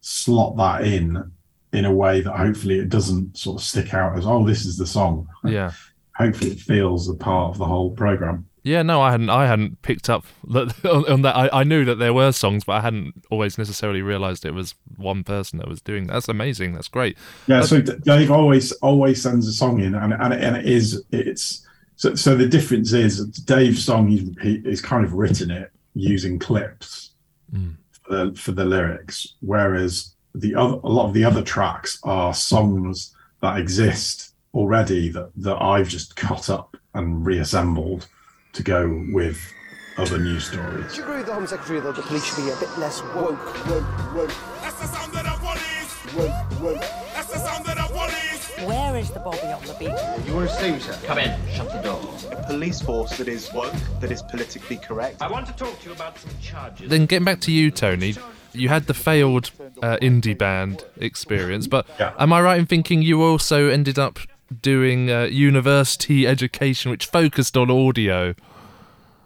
slot 0.00 0.56
that 0.56 0.86
in 0.86 1.30
in 1.72 1.84
a 1.84 1.92
way 1.92 2.20
that 2.20 2.36
hopefully 2.36 2.78
it 2.78 2.88
doesn't 2.88 3.36
sort 3.36 3.60
of 3.60 3.66
stick 3.66 3.94
out 3.94 4.16
as 4.16 4.26
oh 4.26 4.46
this 4.46 4.64
is 4.64 4.76
the 4.76 4.86
song. 4.86 5.26
yeah 5.44 5.72
Hopefully 6.16 6.52
it 6.52 6.60
feels 6.60 7.08
a 7.08 7.14
part 7.14 7.50
of 7.50 7.58
the 7.58 7.64
whole 7.64 7.90
program. 7.90 8.46
Yeah, 8.64 8.82
no, 8.82 9.02
I 9.02 9.10
hadn't. 9.10 9.28
I 9.30 9.46
hadn't 9.46 9.82
picked 9.82 10.08
up 10.08 10.24
that, 10.48 10.74
on, 10.84 11.08
on 11.12 11.22
that. 11.22 11.36
I, 11.36 11.60
I 11.60 11.64
knew 11.64 11.84
that 11.84 11.96
there 11.96 12.14
were 12.14 12.32
songs, 12.32 12.64
but 12.64 12.72
I 12.72 12.80
hadn't 12.80 13.24
always 13.30 13.58
necessarily 13.58 14.00
realised 14.00 14.44
it 14.46 14.54
was 14.54 14.74
one 14.96 15.22
person 15.22 15.58
that 15.58 15.68
was 15.68 15.82
doing. 15.82 16.06
That. 16.06 16.14
That's 16.14 16.28
amazing. 16.28 16.72
That's 16.72 16.88
great. 16.88 17.16
Yeah, 17.46 17.60
so 17.60 17.80
Dave 17.82 18.30
always 18.30 18.72
always 18.80 19.22
sends 19.22 19.46
a 19.46 19.52
song 19.52 19.80
in, 19.80 19.94
and 19.94 20.14
and, 20.14 20.32
and 20.32 20.56
it 20.56 20.64
is 20.64 21.04
it's 21.12 21.66
so 21.96 22.14
so 22.14 22.34
the 22.34 22.48
difference 22.48 22.92
is 22.94 23.24
Dave's 23.26 23.84
song 23.84 24.08
he's 24.08 24.30
he's 24.64 24.80
kind 24.80 25.04
of 25.04 25.12
written 25.12 25.50
it 25.50 25.70
using 25.94 26.38
clips 26.38 27.10
Mm. 27.54 27.76
for 28.02 28.12
the, 28.26 28.34
for 28.34 28.52
the 28.52 28.64
lyrics, 28.64 29.34
whereas 29.40 30.14
the 30.34 30.54
other 30.54 30.78
a 30.82 30.88
lot 30.88 31.06
of 31.06 31.12
the 31.14 31.24
other 31.24 31.42
tracks 31.42 32.00
are 32.02 32.32
songs 32.34 33.14
that 33.42 33.58
exist 33.58 34.34
already 34.54 35.10
that 35.10 35.30
that 35.36 35.60
I've 35.62 35.88
just 35.88 36.16
cut 36.16 36.48
up 36.48 36.76
and 36.94 37.24
reassembled 37.24 38.08
to 38.54 38.62
go 38.62 39.04
with 39.10 39.52
other 39.96 40.18
news 40.18 40.46
stories. 40.46 40.92
Do 40.92 40.96
you 40.98 41.02
agree 41.04 41.16
with 41.18 41.26
the 41.26 41.34
Home 41.34 41.46
Secretary 41.46 41.80
that 41.80 41.94
the 41.94 42.02
police 42.02 42.24
should 42.24 42.44
be 42.44 42.50
a 42.50 42.56
bit 42.56 42.70
less 42.78 43.02
woke, 43.02 43.66
woke, 43.68 44.14
woke? 44.14 44.32
That's 44.62 44.80
the 44.80 44.86
sound 44.86 45.14
of 45.14 45.24
the 45.24 45.30
police. 45.40 46.14
Woke, 46.14 46.62
woke. 46.62 46.80
That's 47.14 47.32
the 47.32 47.38
sound 47.38 47.68
of 47.68 47.76
the 47.76 47.94
police. 47.94 48.68
Where 48.68 48.96
is 48.96 49.10
the 49.10 49.20
Bobby 49.20 49.46
on 49.46 49.62
the 49.66 49.74
beat? 49.74 50.26
You 50.26 50.34
want 50.34 50.50
to 50.50 50.56
see, 50.56 50.78
sir? 50.78 50.98
Come 51.04 51.18
in, 51.18 51.38
shut 51.52 51.70
the 51.70 51.80
door. 51.80 52.00
A 52.32 52.42
police 52.44 52.80
force 52.80 53.16
that 53.18 53.28
is 53.28 53.52
woke, 53.52 53.74
that 54.00 54.10
is 54.10 54.22
politically 54.22 54.76
correct. 54.78 55.20
I 55.20 55.30
want 55.30 55.46
to 55.46 55.52
talk 55.52 55.78
to 55.80 55.86
you 55.86 55.92
about 55.94 56.18
some 56.18 56.30
charges. 56.40 56.88
Then 56.88 57.06
getting 57.06 57.24
back 57.24 57.40
to 57.42 57.52
you, 57.52 57.70
Tony, 57.70 58.14
you 58.52 58.68
had 58.68 58.86
the 58.86 58.94
failed 58.94 59.50
uh, 59.82 59.98
indie 60.00 60.38
band 60.38 60.84
experience, 60.96 61.66
but 61.66 61.86
am 62.00 62.32
I 62.32 62.40
right 62.40 62.58
in 62.58 62.66
thinking 62.66 63.02
you 63.02 63.22
also 63.22 63.68
ended 63.68 63.98
up 63.98 64.18
doing 64.62 65.10
uh, 65.10 65.24
university 65.24 66.26
education, 66.26 66.90
which 66.90 67.06
focused 67.06 67.56
on 67.56 67.70
audio? 67.70 68.34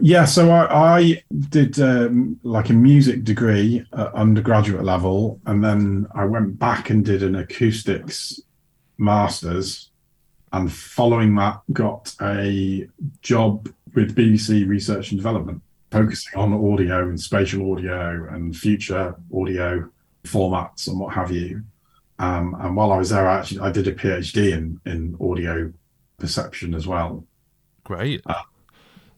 Yeah, 0.00 0.26
so 0.26 0.50
I, 0.50 0.98
I 0.98 1.22
did 1.48 1.80
um, 1.80 2.38
like 2.44 2.70
a 2.70 2.74
music 2.74 3.24
degree 3.24 3.84
at 3.92 4.14
undergraduate 4.14 4.84
level, 4.84 5.40
and 5.46 5.64
then 5.64 6.06
I 6.14 6.24
went 6.24 6.58
back 6.58 6.90
and 6.90 7.04
did 7.04 7.22
an 7.22 7.34
acoustics 7.34 8.40
master's, 8.96 9.90
and 10.52 10.72
following 10.72 11.34
that, 11.36 11.60
got 11.72 12.14
a 12.22 12.88
job 13.22 13.68
with 13.94 14.14
BBC 14.14 14.68
Research 14.68 15.10
and 15.10 15.18
Development, 15.18 15.60
focusing 15.90 16.38
on 16.38 16.52
audio 16.52 17.08
and 17.08 17.20
spatial 17.20 17.72
audio 17.72 18.28
and 18.32 18.56
future 18.56 19.16
audio 19.34 19.88
formats 20.24 20.86
and 20.86 21.00
what 21.00 21.14
have 21.14 21.32
you. 21.32 21.62
Um, 22.18 22.56
and 22.60 22.74
while 22.74 22.92
I 22.92 22.98
was 22.98 23.10
there, 23.10 23.28
I 23.28 23.38
actually 23.38 23.60
I 23.60 23.70
did 23.70 23.86
a 23.86 23.94
PhD 23.94 24.52
in 24.52 24.80
in 24.84 25.16
audio 25.20 25.72
perception 26.18 26.74
as 26.74 26.86
well. 26.86 27.24
Great. 27.84 28.22
Uh, 28.26 28.42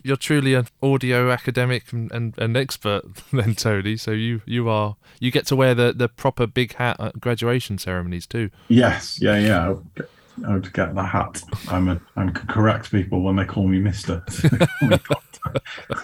You're 0.03 0.17
truly 0.17 0.55
an 0.55 0.69
audio 0.83 1.31
academic 1.31 1.93
and, 1.93 2.11
and, 2.13 2.35
and, 2.39 2.57
expert 2.57 3.05
then, 3.33 3.55
Tony. 3.55 3.97
So 3.97 4.13
you, 4.13 4.43
you 4.47 4.69
are 4.69 4.97
you 5.19 5.31
get 5.31 5.47
to 5.47 5.57
wear 5.57 5.75
the, 5.75 5.93
the 5.93 6.09
proper 6.09 6.47
big 6.47 6.75
hat 6.75 6.99
at 7.01 7.21
graduation 7.21 7.79
ceremonies 7.79 8.27
too. 8.27 8.51
Yes, 8.69 9.21
yeah, 9.21 9.39
yeah. 9.39 9.75
I 10.47 10.53
would 10.53 10.73
get 10.73 10.95
the 10.95 11.03
hat. 11.03 11.43
I'm 11.69 11.89
a 11.89 12.01
I 12.17 12.25
can 12.25 12.47
correct 12.47 12.91
people 12.91 13.23
when 13.23 13.37
they 13.37 13.45
call 13.45 13.67
me 13.67 13.79
Mister. 13.79 14.25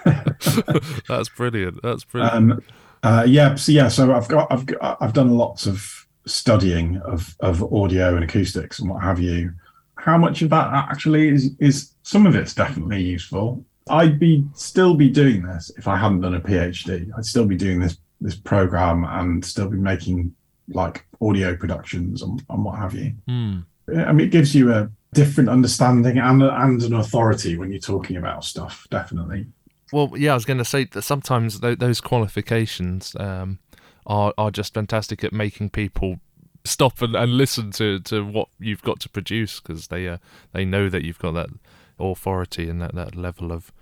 That's 1.09 1.29
brilliant. 1.29 1.83
That's 1.83 2.05
brilliant. 2.05 2.53
Um, 2.53 2.63
uh, 3.03 3.25
yeah, 3.27 3.55
so 3.55 3.73
yeah, 3.73 3.89
so 3.89 4.13
I've 4.15 4.29
got 4.29 4.51
I've 4.51 4.67
got, 4.67 4.99
I've 5.01 5.13
done 5.13 5.31
lots 5.37 5.67
of 5.67 6.06
studying 6.27 6.99
of 6.99 7.35
of 7.41 7.63
audio 7.73 8.15
and 8.15 8.25
acoustics 8.25 8.79
and 8.79 8.91
what 8.91 9.03
have 9.03 9.21
you. 9.21 9.53
How 9.97 10.19
much 10.19 10.43
of 10.43 10.51
that 10.51 10.73
actually 10.73 11.29
is 11.29 11.51
is 11.59 11.93
some 12.03 12.27
of 12.27 12.35
it's 12.35 12.55
definitely 12.55 13.03
useful. 13.03 13.65
I'd 13.89 14.19
be 14.19 14.45
still 14.55 14.95
be 14.95 15.09
doing 15.09 15.43
this 15.43 15.71
if 15.77 15.87
I 15.89 15.97
hadn't 15.97 16.21
done 16.21 16.35
a 16.35 16.41
PhD. 16.41 17.09
I'd 17.17 17.25
still 17.25 17.47
be 17.47 17.57
doing 17.57 17.81
this 17.81 17.99
this 18.21 18.37
program 18.37 19.05
and 19.05 19.45
still 19.45 19.69
be 19.69 19.77
making 19.77 20.35
like 20.69 21.07
audio 21.21 21.55
productions 21.57 22.23
and, 22.23 22.43
and 22.51 22.65
what 22.65 22.79
have 22.79 22.95
you. 22.95 23.15
Mm. 23.29 23.65
I 23.97 24.13
mean, 24.13 24.27
it 24.27 24.31
gives 24.31 24.55
you 24.55 24.73
a 24.73 24.91
different 25.13 25.49
understanding 25.49 26.19
and 26.19 26.43
and 26.43 26.83
an 26.83 26.95
authority 26.95 27.57
when 27.57 27.71
you're 27.71 27.81
talking 27.81 28.17
about 28.17 28.45
stuff. 28.45 28.87
Definitely. 28.91 29.47
Well, 29.93 30.13
yeah, 30.17 30.33
I 30.33 30.35
was 30.35 30.45
going 30.45 30.59
to 30.59 30.65
say 30.65 30.85
that 30.85 31.03
sometimes 31.03 31.61
th- 31.61 31.79
those 31.79 32.01
qualifications 32.01 33.15
um, 33.21 33.61
are 34.07 34.33
are 34.39 34.51
just 34.51 34.75
fantastic 34.75 35.25
at 35.25 35.33
making 35.33 35.71
people 35.71 36.21
stop 36.65 37.01
and, 37.01 37.15
and 37.15 37.37
listen 37.37 37.71
to, 37.71 38.01
to 38.01 38.25
what 38.25 38.49
you've 38.59 38.83
got 38.83 39.01
to 39.01 39.09
produce 39.09 39.61
because 39.61 39.89
they 39.89 40.09
uh, 40.09 40.19
they 40.53 40.65
know 40.65 40.89
that 40.89 41.05
you've 41.05 41.19
got 41.19 41.33
that 41.33 41.51
authority 41.99 42.69
and 42.69 42.81
that, 42.83 42.95
that 42.95 43.17
level 43.17 43.53
of 43.53 43.73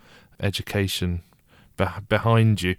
education 0.40 1.22
be- 1.76 1.84
behind 2.08 2.62
you. 2.62 2.76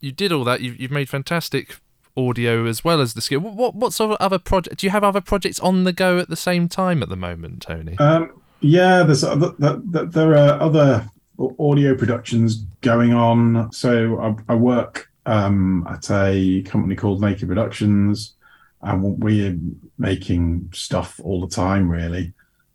You 0.00 0.12
did 0.12 0.32
all 0.32 0.44
that. 0.44 0.60
You've, 0.60 0.80
you've 0.80 0.90
made 0.90 1.08
fantastic 1.08 1.76
audio 2.16 2.66
as 2.66 2.84
well 2.84 3.00
as 3.00 3.14
the 3.14 3.20
skill. 3.20 3.40
What 3.40 3.74
what 3.74 3.92
sort 3.92 4.12
of 4.12 4.16
other 4.20 4.38
project? 4.38 4.78
Do 4.78 4.86
you 4.86 4.90
have 4.90 5.04
other 5.04 5.20
projects 5.20 5.60
on 5.60 5.84
the 5.84 5.92
go 5.92 6.18
at 6.18 6.28
the 6.28 6.36
same 6.36 6.68
time 6.68 7.02
at 7.02 7.08
the 7.08 7.16
moment, 7.16 7.62
Tony? 7.62 7.96
Um, 7.98 8.40
yeah, 8.60 9.02
there's 9.02 9.24
other, 9.24 9.52
there 9.58 10.36
are 10.36 10.60
other 10.60 11.10
audio 11.58 11.96
productions 11.96 12.64
going 12.80 13.12
on. 13.12 13.72
So 13.72 14.20
I, 14.20 14.52
I 14.52 14.54
work 14.54 15.10
um, 15.26 15.86
at 15.88 16.10
a 16.10 16.62
company 16.62 16.96
called 16.96 17.20
Naked 17.20 17.48
Productions, 17.48 18.34
and 18.82 19.18
we're 19.20 19.56
making 19.98 20.70
stuff 20.74 21.20
all 21.22 21.40
the 21.40 21.54
time, 21.54 21.88
really. 21.88 22.32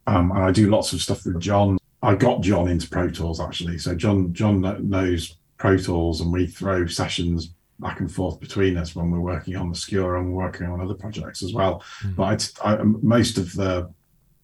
Um, 0.07 0.31
and 0.31 0.43
I 0.43 0.51
do 0.51 0.69
lots 0.69 0.93
of 0.93 1.01
stuff 1.01 1.25
with 1.25 1.39
Jon. 1.39 1.77
I 2.01 2.15
got 2.15 2.41
Jon 2.41 2.69
into 2.69 2.89
Pro 2.89 3.09
Tools 3.09 3.41
actually. 3.41 3.77
So 3.77 3.93
Jon 3.95 4.31
Jon 4.33 4.61
knows 4.89 5.35
Pro 5.57 5.77
Tools, 5.77 6.21
and 6.21 6.31
we 6.31 6.47
throw 6.47 6.87
sessions 6.87 7.53
back 7.79 7.99
and 7.99 8.11
forth 8.11 8.39
between 8.39 8.77
us 8.77 8.95
when 8.95 9.11
we're 9.11 9.19
working 9.19 9.55
on 9.55 9.69
the 9.69 9.75
Skewer 9.75 10.17
and 10.17 10.31
we're 10.31 10.45
working 10.45 10.67
on 10.67 10.81
other 10.81 10.93
projects 10.93 11.43
as 11.43 11.53
well. 11.53 11.83
Mm. 12.01 12.15
But 12.15 12.51
I, 12.63 12.75
I, 12.75 12.83
most 12.83 13.37
of 13.37 13.53
the 13.53 13.91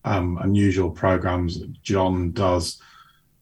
um, 0.06 0.38
unusual 0.42 0.92
programs 0.92 1.60
that 1.60 1.82
Jon 1.82 2.32
does 2.32 2.82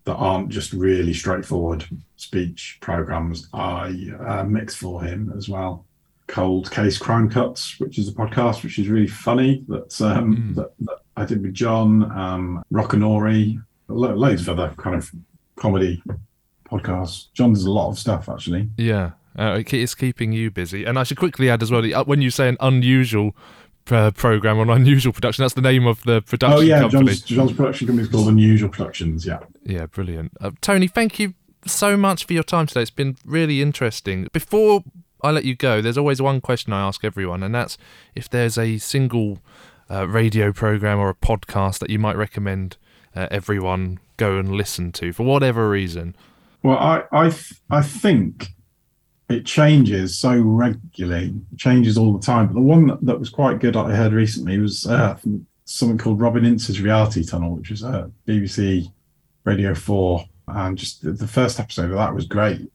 that 0.04 0.16
aren't 0.16 0.50
just 0.50 0.74
really 0.74 1.14
straightforward 1.14 1.86
speech 2.16 2.78
programs, 2.82 3.48
I 3.54 4.12
uh, 4.26 4.44
mix 4.44 4.76
for 4.76 5.04
him 5.04 5.34
as 5.38 5.48
well. 5.48 5.86
Cold 6.28 6.72
Case 6.72 6.98
Crime 6.98 7.30
Cuts, 7.30 7.80
which 7.80 8.00
is 8.00 8.08
a 8.08 8.14
podcast 8.14 8.64
which 8.64 8.80
is 8.80 8.88
really 8.88 9.08
funny 9.08 9.66
that, 9.68 10.02
um, 10.02 10.36
mm. 10.36 10.56
that, 10.56 10.72
that, 10.80 10.98
I 11.18 11.26
did 11.26 11.42
with 11.42 11.54
Jon, 11.54 12.10
um, 12.18 12.64
Rockanori, 12.72 13.62
lo- 13.90 14.16
loads 14.16 14.48
of 14.48 14.58
other 14.58 14.74
kind 14.78 14.96
of 14.96 15.12
comedy 15.58 16.02
podcasts. 16.70 17.28
Jon 17.34 17.54
does 17.54 17.66
a 17.66 17.72
lot 17.72 17.90
of 17.90 18.00
stuff 18.00 18.30
actually. 18.30 18.70
Yeah, 18.78 19.12
uh, 19.38 19.62
it's 19.66 19.94
keeping 19.94 20.32
you 20.32 20.50
busy. 20.50 20.86
And 20.86 20.98
I 20.98 21.04
should 21.04 21.18
quickly 21.18 21.50
add 21.50 21.62
as 21.62 21.70
well, 21.70 21.84
uh, 21.94 22.04
when 22.06 22.22
you 22.22 22.32
say 22.32 22.48
an 22.48 22.58
unusual 22.62 23.36
uh, 23.92 24.12
program 24.12 24.60
on 24.60 24.70
unusual 24.70 25.14
production, 25.14 25.44
that's 25.44 25.54
the 25.54 25.62
name 25.62 25.86
of 25.86 26.04
the 26.04 26.22
production 26.22 26.58
oh, 26.58 26.62
yeah, 26.62 26.82
company. 26.82 27.06
Jon's, 27.06 27.22
Jon's 27.22 27.54
production 27.54 27.88
company 27.88 28.08
is 28.08 28.12
called 28.12 28.28
Unusual 28.28 28.70
Productions. 28.70 29.26
Yeah. 29.26 29.40
Yeah, 29.64 29.86
brilliant. 29.86 30.32
Uh, 30.40 30.52
Tony, 30.62 30.88
thank 30.88 31.20
you 31.20 31.34
so 31.66 31.98
much 31.98 32.26
for 32.26 32.34
your 32.34 32.44
time 32.44 32.66
today. 32.66 32.82
It's 32.82 32.92
been 32.92 33.18
really 33.26 33.62
interesting. 33.62 34.28
Before 34.34 34.84
I 35.24 35.32
let 35.32 35.46
you 35.46 35.56
go, 35.56 35.82
there's 35.82 35.98
always 35.98 36.22
one 36.22 36.42
question 36.42 36.74
I 36.74 36.82
ask 36.82 37.04
everyone, 37.04 37.44
and 37.44 37.54
that's 37.54 37.78
if 38.16 38.30
there's 38.30 38.58
a 38.58 38.78
single 38.78 39.40
uh, 39.90 40.08
radio 40.08 40.52
program 40.52 41.00
or 41.00 41.10
a 41.10 41.16
podcast 41.16 41.80
that 41.80 41.90
you 41.90 42.00
might 42.00 42.16
recommend 42.16 42.78
uh, 43.16 43.28
everyone 43.30 44.00
go 44.18 44.38
and 44.38 44.52
listen 44.52 44.92
to 44.94 45.12
for 45.14 45.24
whatever 45.24 45.70
reason. 45.70 46.16
Well, 46.64 46.78
I 46.78 47.04
I, 47.12 47.32
I 47.70 47.82
think 47.82 48.50
it 49.32 49.46
changes 49.46 50.18
so 50.18 50.40
regularly, 50.40 51.34
changes 51.58 51.98
all 51.98 52.14
the 52.14 52.26
time. 52.26 52.48
But 52.48 52.56
the 52.56 52.62
one 52.62 52.88
that, 52.88 53.06
that 53.06 53.20
was 53.20 53.30
quite 53.30 53.60
good 53.60 53.76
I 53.76 53.92
heard 53.92 54.14
recently 54.14 54.58
was 54.60 54.86
uh, 54.86 55.18
something 55.66 55.98
called 55.98 56.20
Robin 56.20 56.46
Ince's 56.46 56.82
Reality 56.82 57.24
Tunnel, 57.24 57.56
which 57.56 57.70
was 57.70 57.84
uh, 57.84 58.08
BBC 58.28 58.92
Radio 59.44 59.74
4. 59.74 60.26
And 60.48 60.78
just 60.78 61.04
the, 61.04 61.12
the 61.12 61.28
first 61.28 61.60
episode 61.60 61.92
of 61.92 61.98
that 61.98 62.14
was 62.14 62.26
great 62.26 62.70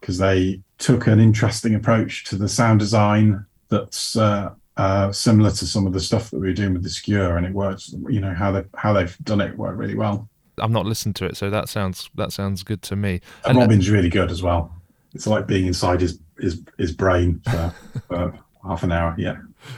because 0.00 0.18
they 0.18 0.60
took 0.78 1.06
an 1.06 1.18
interesting 1.18 1.74
approach 1.74 2.24
to 2.24 2.36
the 2.36 2.48
sound 2.48 2.78
design 2.78 3.44
that's 3.68 4.16
uh, 4.16 4.50
uh, 4.76 5.10
similar 5.10 5.50
to 5.50 5.66
some 5.66 5.86
of 5.86 5.92
the 5.92 6.00
stuff 6.00 6.30
that 6.30 6.38
we 6.38 6.48
were 6.48 6.52
doing 6.52 6.74
with 6.74 6.82
the 6.82 6.90
Skewer, 6.90 7.36
and 7.36 7.46
it 7.46 7.52
works. 7.52 7.94
You 8.08 8.20
know 8.20 8.34
how 8.34 8.52
they 8.52 8.64
how 8.74 8.92
they've 8.92 9.16
done 9.24 9.40
it 9.40 9.56
worked 9.56 9.78
really 9.78 9.94
well. 9.94 10.28
I've 10.60 10.70
not 10.70 10.86
listened 10.86 11.16
to 11.16 11.24
it, 11.24 11.36
so 11.36 11.48
that 11.50 11.68
sounds 11.68 12.10
that 12.14 12.32
sounds 12.32 12.62
good 12.62 12.82
to 12.82 12.96
me. 12.96 13.14
And, 13.44 13.52
and 13.52 13.58
uh, 13.58 13.60
Robin's 13.62 13.88
really 13.88 14.10
good 14.10 14.30
as 14.30 14.42
well 14.42 14.70
it's 15.16 15.26
like 15.26 15.46
being 15.46 15.66
inside 15.66 16.00
his 16.00 16.18
his, 16.38 16.62
his 16.78 16.92
brain 16.92 17.40
for, 17.44 17.74
for 18.08 18.38
half 18.64 18.82
an 18.82 18.92
hour. 18.92 19.14
Yeah. 19.18 19.36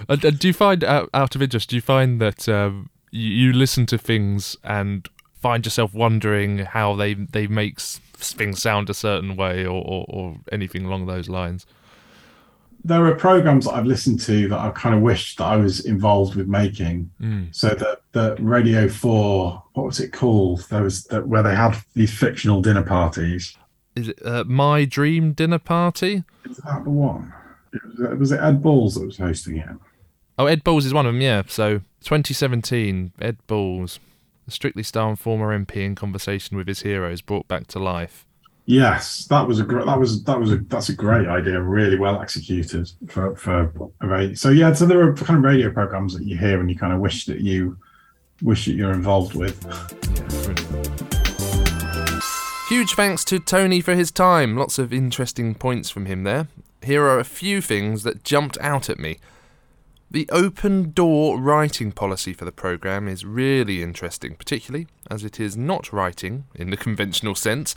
And, 0.08 0.24
and, 0.24 0.38
do 0.38 0.48
you 0.48 0.52
find 0.52 0.84
out, 0.84 1.08
out 1.14 1.34
of 1.34 1.42
interest? 1.42 1.70
Do 1.70 1.76
you 1.76 1.82
find 1.82 2.20
that 2.20 2.48
um, 2.48 2.90
you, 3.10 3.30
you, 3.30 3.52
listen 3.52 3.86
to 3.86 3.98
things 3.98 4.56
and 4.64 5.08
find 5.40 5.64
yourself 5.64 5.94
wondering 5.94 6.58
how 6.58 6.96
they 6.96 7.14
they 7.14 7.46
make 7.46 7.80
things 7.80 8.60
sound 8.60 8.90
a 8.90 8.94
certain 8.94 9.36
way, 9.36 9.64
or, 9.64 9.82
or, 9.86 10.04
or 10.08 10.36
anything 10.50 10.84
along 10.84 11.06
those 11.06 11.28
lines? 11.28 11.64
There 12.84 13.04
are 13.06 13.14
programs 13.14 13.64
that 13.64 13.74
I've 13.74 13.86
listened 13.86 14.20
to 14.22 14.48
that 14.48 14.58
I 14.58 14.70
kind 14.70 14.94
of 14.94 15.00
wished 15.00 15.38
that 15.38 15.44
I 15.44 15.56
was 15.56 15.84
involved 15.84 16.34
with 16.34 16.48
making. 16.48 17.10
Mm. 17.20 17.54
So 17.54 17.70
that 17.70 18.02
the 18.12 18.36
Radio 18.40 18.88
Four, 18.88 19.62
what 19.72 19.86
was 19.86 20.00
it 20.00 20.12
called? 20.12 20.66
There 20.70 20.82
was 20.82 21.04
that 21.04 21.26
where 21.28 21.42
they 21.42 21.54
had 21.54 21.76
these 21.94 22.12
fictional 22.12 22.60
dinner 22.60 22.82
parties 22.82 23.56
is 23.98 24.08
it 24.08 24.18
uh, 24.24 24.44
My 24.44 24.84
Dream 24.84 25.32
Dinner 25.32 25.58
Party? 25.58 26.24
Is 26.44 26.56
that 26.58 26.84
the 26.84 26.90
one? 26.90 27.32
Was 28.18 28.32
it 28.32 28.40
Ed 28.40 28.62
Balls 28.62 28.94
that 28.94 29.04
was 29.04 29.18
hosting 29.18 29.58
it? 29.58 29.68
Oh, 30.38 30.46
Ed 30.46 30.64
Balls 30.64 30.86
is 30.86 30.94
one 30.94 31.04
of 31.04 31.12
them, 31.12 31.20
yeah. 31.20 31.42
So 31.48 31.78
2017, 32.02 33.12
Ed 33.20 33.38
Balls, 33.46 33.98
a 34.46 34.50
Strictly 34.50 34.82
Star 34.82 35.08
and 35.08 35.18
former 35.18 35.56
MP 35.56 35.76
in 35.76 35.94
conversation 35.94 36.56
with 36.56 36.68
his 36.68 36.82
heroes, 36.82 37.20
brought 37.20 37.48
back 37.48 37.66
to 37.68 37.78
life. 37.78 38.24
Yes, 38.64 39.24
that 39.26 39.48
was 39.48 39.58
a 39.58 39.64
great. 39.64 39.86
That 39.86 39.98
was 39.98 40.22
that 40.24 40.38
was 40.38 40.52
a 40.52 40.58
that's 40.58 40.90
a 40.90 40.94
great 40.94 41.26
idea. 41.26 41.58
Really 41.58 41.98
well 41.98 42.20
executed 42.20 42.90
for 43.08 43.34
for 43.34 43.72
a 44.02 44.06
radio. 44.06 44.34
So 44.34 44.50
yeah, 44.50 44.74
so 44.74 44.84
there 44.84 45.00
are 45.00 45.14
kind 45.14 45.38
of 45.38 45.44
radio 45.44 45.70
programs 45.72 46.14
that 46.14 46.24
you 46.24 46.36
hear 46.36 46.60
and 46.60 46.70
you 46.70 46.76
kind 46.76 46.92
of 46.92 47.00
wish 47.00 47.24
that 47.24 47.40
you 47.40 47.78
wish 48.42 48.66
that 48.66 48.74
you're 48.74 48.92
involved 48.92 49.34
with. 49.34 49.64
Yeah. 49.66 51.07
Huge 52.68 52.92
thanks 52.92 53.24
to 53.24 53.38
Tony 53.38 53.80
for 53.80 53.94
his 53.94 54.10
time. 54.10 54.54
Lots 54.54 54.78
of 54.78 54.92
interesting 54.92 55.54
points 55.54 55.88
from 55.88 56.04
him 56.04 56.24
there. 56.24 56.48
Here 56.82 57.02
are 57.02 57.18
a 57.18 57.24
few 57.24 57.62
things 57.62 58.02
that 58.02 58.24
jumped 58.24 58.58
out 58.60 58.90
at 58.90 58.98
me. 58.98 59.16
The 60.10 60.28
open 60.30 60.90
door 60.90 61.40
writing 61.40 61.92
policy 61.92 62.34
for 62.34 62.44
the 62.44 62.52
programme 62.52 63.08
is 63.08 63.24
really 63.24 63.82
interesting, 63.82 64.34
particularly 64.34 64.86
as 65.10 65.24
it 65.24 65.40
is 65.40 65.56
not 65.56 65.94
writing 65.94 66.44
in 66.54 66.68
the 66.68 66.76
conventional 66.76 67.34
sense. 67.34 67.74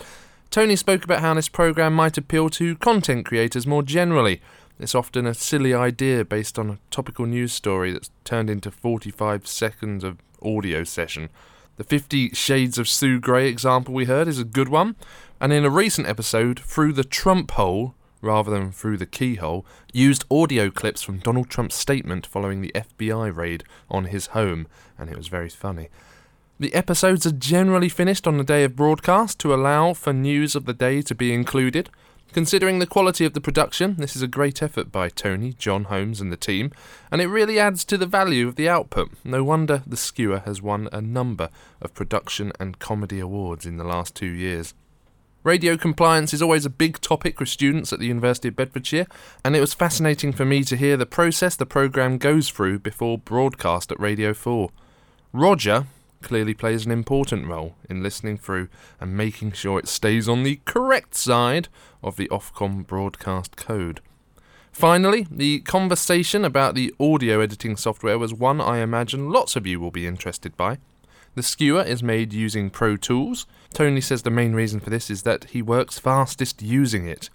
Tony 0.50 0.76
spoke 0.76 1.06
about 1.06 1.22
how 1.22 1.36
this 1.36 1.48
programme 1.48 1.94
might 1.94 2.18
appeal 2.18 2.50
to 2.50 2.76
content 2.76 3.26
creators 3.26 3.66
more 3.66 3.84
generally. 3.84 4.42
It's 4.78 4.94
often 4.94 5.26
a 5.26 5.34
silly 5.34 5.74
idea 5.74 6.26
based 6.26 6.60
on 6.60 6.70
a 6.70 6.80
topical 6.90 7.26
news 7.26 7.54
story 7.54 7.94
that's 7.94 8.12
turned 8.26 8.50
into 8.50 8.70
45 8.70 9.48
seconds 9.48 10.04
of 10.04 10.18
audio 10.44 10.84
session. 10.84 11.30
The 11.78 11.84
Fifty 11.86 12.30
Shades 12.32 12.78
of 12.78 12.90
Sue 12.90 13.20
Gray 13.20 13.48
example 13.48 13.94
we 13.94 14.06
heard 14.06 14.28
is 14.28 14.38
a 14.38 14.44
good 14.44 14.68
one, 14.68 14.96
and 15.40 15.54
in 15.54 15.64
a 15.64 15.70
recent 15.70 16.06
episode, 16.06 16.60
Through 16.60 16.94
the 16.94 17.04
Trump 17.04 17.52
Hole, 17.52 17.96
rather 18.22 18.52
than 18.52 18.72
Through 18.72 18.98
the 18.98 19.06
Keyhole, 19.06 19.66
used 19.94 20.26
audio 20.30 20.70
clips 20.70 21.02
from 21.02 21.20
Donald 21.20 21.50
Trump's 21.50 21.76
statement 21.76 22.28
following 22.28 22.62
the 22.62 22.74
FBI 22.76 23.36
raid 23.36 23.64
on 23.90 24.06
his 24.06 24.28
home, 24.28 24.68
and 25.00 25.10
it 25.10 25.18
was 25.18 25.30
very 25.30 25.50
funny. 25.50 25.90
The 26.60 26.74
episodes 26.76 27.26
are 27.26 27.32
generally 27.32 27.90
finished 27.90 28.28
on 28.28 28.38
the 28.38 28.44
day 28.44 28.66
of 28.66 28.76
broadcast 28.76 29.40
to 29.40 29.54
allow 29.54 29.94
for 29.94 30.14
news 30.14 30.56
of 30.56 30.66
the 30.66 30.74
day 30.74 31.02
to 31.02 31.16
be 31.16 31.34
included. 31.34 31.90
Considering 32.34 32.80
the 32.80 32.88
quality 32.88 33.26
of 33.26 33.34
the 33.34 33.42
production, 33.42 33.96
this 33.98 34.16
is 34.16 34.22
a 34.22 34.28
great 34.28 34.64
effort 34.64 34.90
by 34.90 35.10
Tony, 35.10 35.52
Jon 35.52 35.84
Holmes, 35.86 36.22
and 36.22 36.32
the 36.32 36.38
team, 36.38 36.72
and 37.12 37.22
it 37.22 37.28
really 37.28 37.60
adds 37.60 37.84
to 37.84 37.98
the 37.98 38.06
value 38.06 38.48
of 38.48 38.56
the 38.56 38.70
output. 38.70 39.12
No 39.26 39.44
wonder 39.44 39.84
The 39.86 39.98
Skewer 39.98 40.40
has 40.40 40.62
won 40.62 40.88
a 40.94 41.02
number 41.02 41.50
of 41.82 41.94
production 41.94 42.54
and 42.58 42.80
comedy 42.80 43.20
awards 43.20 43.66
in 43.66 43.76
the 43.76 43.84
last 43.84 44.16
two 44.16 44.28
years. 44.28 44.74
Radio 45.44 45.76
compliance 45.76 46.34
is 46.34 46.42
always 46.42 46.66
a 46.66 46.70
big 46.70 47.02
topic 47.02 47.38
with 47.40 47.50
students 47.50 47.92
at 47.92 48.00
the 48.00 48.08
University 48.08 48.48
of 48.48 48.56
Bedfordshire, 48.56 49.08
and 49.44 49.54
it 49.54 49.60
was 49.60 49.74
fascinating 49.74 50.32
for 50.32 50.46
me 50.46 50.64
to 50.64 50.78
hear 50.78 50.96
the 50.96 51.06
process 51.06 51.58
the 51.58 51.66
programme 51.66 52.18
goes 52.18 52.50
through 52.50 52.80
before 52.80 53.18
broadcast 53.18 53.92
at 53.92 54.00
Radio 54.00 54.34
4. 54.34 54.70
Roger 55.34 55.88
clearly 56.22 56.54
plays 56.54 56.86
an 56.86 56.92
important 56.92 57.48
role 57.48 57.76
in 57.90 58.04
listening 58.04 58.38
through 58.38 58.68
and 59.00 59.18
making 59.18 59.52
sure 59.52 59.80
it 59.80 59.88
stays 59.88 60.30
on 60.30 60.44
the 60.44 60.60
correct 60.66 61.16
side 61.16 61.68
of 62.04 62.16
the 62.16 62.28
Ofcom 62.30 62.86
broadcast 62.86 63.56
code. 63.58 64.02
Finally, 64.72 65.28
the 65.30 65.60
conversation 65.60 66.46
about 66.46 66.76
the 66.76 66.94
audio 67.00 67.42
editing 67.42 67.76
software 67.76 68.18
was 68.18 68.34
one 68.34 68.62
I 68.62 68.78
imagine 68.80 69.30
lots 69.30 69.56
of 69.56 69.68
you 69.68 69.80
will 69.80 69.92
be 69.92 70.08
interested 70.08 70.56
by. 70.56 70.78
The 71.36 71.44
skewer 71.44 71.84
is 71.84 72.02
made 72.04 72.34
using 72.34 72.70
Pro 72.70 72.98
Tools. 72.98 73.46
Tony 73.74 74.02
says 74.02 74.24
the 74.24 74.30
main 74.30 74.54
reason 74.54 74.80
for 74.80 74.90
this 74.90 75.10
is 75.10 75.24
that 75.24 75.46
he 75.46 75.62
works 75.62 76.00
fastest 76.00 76.62
using 76.62 77.08
it. 77.08 77.30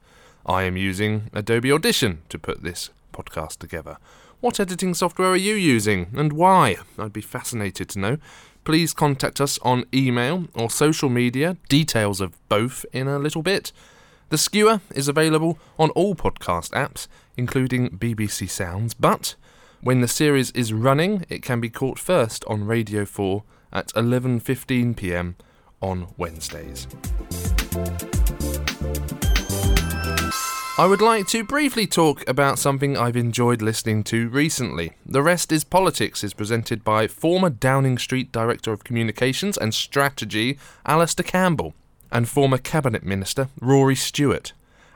I 0.45 0.63
am 0.63 0.77
using 0.77 1.31
Adobe 1.33 1.73
Audition 1.73 2.23
to 2.29 2.39
put 2.39 2.63
this 2.63 2.91
podcast 3.13 3.57
together. 3.59 3.97
What 4.41 4.61
editing 4.61 4.93
software 4.95 5.31
are 5.31 5.37
you 5.37 5.55
using 5.55 6.09
and 6.15 6.33
why? 6.35 6.77
I'd 6.99 7.13
be 7.13 7.23
fascinated 7.23 7.89
to 7.91 7.99
know. 7.99 8.19
Please 8.67 8.93
contact 8.93 9.41
us 9.41 9.61
on 9.63 9.85
email 9.95 10.49
or 10.53 10.69
social 10.69 11.09
media, 11.09 11.57
details 11.69 12.21
of 12.21 12.37
both 12.49 12.85
in 12.93 13.07
a 13.07 13.17
little 13.17 13.41
bit. 13.41 13.71
The 14.31 14.37
Skewer 14.37 14.81
is 14.93 15.07
available 15.07 15.61
on 15.79 15.91
all 15.91 16.17
podcast 16.17 16.73
apps, 16.73 17.07
including 17.37 17.91
BBC 17.91 18.51
Sounds, 18.51 18.93
but 18.93 19.37
when 19.83 20.01
the 20.01 20.09
series 20.09 20.51
is 20.51 20.73
running, 20.73 21.25
it 21.29 21.45
can 21.45 21.61
be 21.61 21.71
caught 21.71 22.01
first 22.01 22.45
on 22.49 22.67
Radio 22.67 23.05
4 23.05 23.45
at 23.73 23.87
11:15 23.95 24.97
p.m. 24.97 25.37
on 25.81 26.09
Wednesdays. 26.17 26.89
I 30.79 30.85
would 30.85 31.01
like 31.01 31.27
to 31.29 31.43
briefly 31.43 31.87
talk 31.87 32.29
about 32.29 32.59
something 32.59 32.99
I've 32.99 33.17
enjoyed 33.17 33.63
listening 33.63 34.05
to 34.05 34.29
recently. 34.29 34.93
The 35.07 35.23
Rest 35.23 35.51
is 35.51 35.65
Politics 35.65 36.23
is 36.23 36.35
presented 36.35 36.85
by 36.85 37.07
former 37.07 37.49
Downing 37.49 37.97
Street 37.97 38.31
Director 38.31 38.75
of 38.75 38.85
Communications 38.85 39.57
and 39.57 39.73
Strategy, 39.73 40.59
Alastair 40.85 41.25
Campbell, 41.25 41.73
and 42.13 42.29
former 42.29 42.59
Cabinet 42.59 43.03
Minister, 43.05 43.49
Rory 43.59 43.97
Stewart. 43.97 44.53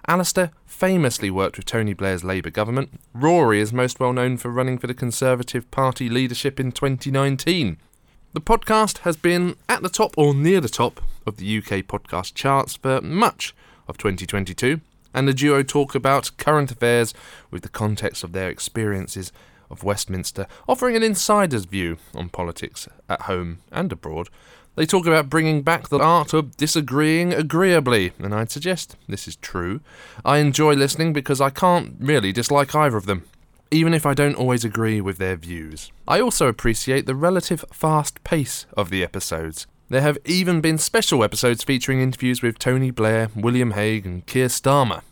Alastair 0.06 0.50
famously 0.66 1.30
worked 1.30 1.56
with 1.56 1.64
Tony 1.64 1.94
Blair's 1.94 2.24
Labour 2.24 2.50
government. 2.50 3.00
Rory 3.14 3.58
is 3.58 3.72
most 3.72 3.98
well 3.98 4.12
known 4.12 4.36
for 4.36 4.50
running 4.50 4.76
for 4.76 4.86
the 4.86 4.92
Conservative 4.92 5.70
Party 5.70 6.10
leadership 6.10 6.60
in 6.60 6.72
2019. 6.72 7.78
The 8.34 8.40
podcast 8.42 8.98
has 8.98 9.16
been 9.16 9.56
at 9.66 9.82
the 9.82 9.88
top 9.88 10.12
or 10.18 10.34
near 10.34 10.60
the 10.60 10.68
top 10.68 11.00
of 11.26 11.38
the 11.38 11.56
UK 11.56 11.86
podcast 11.86 12.34
charts 12.34 12.76
for 12.76 13.00
much 13.00 13.54
of 13.88 13.96
2022, 13.96 14.82
and 15.14 15.26
the 15.26 15.34
duo 15.34 15.62
talk 15.62 15.94
about 15.94 16.30
current 16.36 16.70
affairs 16.70 17.14
with 17.50 17.62
the 17.62 17.68
context 17.68 18.24
of 18.24 18.32
their 18.32 18.48
experiences 18.48 19.32
of 19.70 19.84
Westminster, 19.84 20.46
offering 20.68 20.96
an 20.96 21.02
insider's 21.02 21.64
view 21.64 21.98
on 22.14 22.28
politics 22.28 22.88
at 23.08 23.22
home 23.22 23.58
and 23.70 23.92
abroad. 23.92 24.28
They 24.76 24.86
talk 24.86 25.06
about 25.06 25.28
bringing 25.28 25.62
back 25.62 25.88
the 25.88 26.00
art 26.00 26.32
of 26.32 26.56
disagreeing 26.56 27.32
agreeably, 27.32 28.12
and 28.18 28.34
I'd 28.34 28.50
suggest 28.50 28.96
this 29.08 29.28
is 29.28 29.36
true. 29.36 29.80
I 30.24 30.38
enjoy 30.38 30.74
listening 30.74 31.12
because 31.12 31.40
I 31.40 31.50
can't 31.50 31.96
really 32.00 32.32
dislike 32.32 32.74
either 32.74 32.96
of 32.96 33.06
them 33.06 33.24
even 33.70 33.94
if 33.94 34.04
I 34.04 34.14
don't 34.14 34.34
always 34.34 34.64
agree 34.64 35.00
with 35.00 35.18
their 35.18 35.36
views. 35.36 35.92
I 36.08 36.20
also 36.20 36.48
appreciate 36.48 37.06
the 37.06 37.14
relative 37.14 37.64
fast 37.72 38.22
pace 38.24 38.66
of 38.76 38.90
the 38.90 39.04
episodes. 39.04 39.66
There 39.90 40.02
have 40.02 40.18
even 40.24 40.60
been 40.60 40.78
special 40.78 41.24
episodes 41.24 41.64
featuring 41.64 42.00
interviews 42.00 42.42
with 42.42 42.60
Tony 42.60 42.92
Blair, 42.92 43.28
William 43.34 43.72
Hague, 43.72 44.06
and 44.06 44.24
Keir 44.24 44.46
Starmer. 44.46 45.02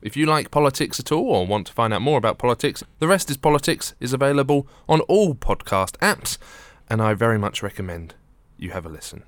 If 0.00 0.16
you 0.16 0.24
like 0.24 0.50
politics 0.50 0.98
at 0.98 1.12
all 1.12 1.28
or 1.28 1.46
want 1.46 1.66
to 1.66 1.74
find 1.74 1.92
out 1.92 2.00
more 2.00 2.16
about 2.16 2.38
politics, 2.38 2.82
The 2.98 3.08
Rest 3.08 3.28
is 3.28 3.36
Politics 3.36 3.94
is 4.00 4.14
available 4.14 4.66
on 4.88 5.00
all 5.00 5.34
podcast 5.34 5.98
apps, 5.98 6.38
and 6.88 7.02
I 7.02 7.12
very 7.12 7.38
much 7.38 7.62
recommend 7.62 8.14
you 8.56 8.70
have 8.70 8.86
a 8.86 8.88
listen. 8.88 9.24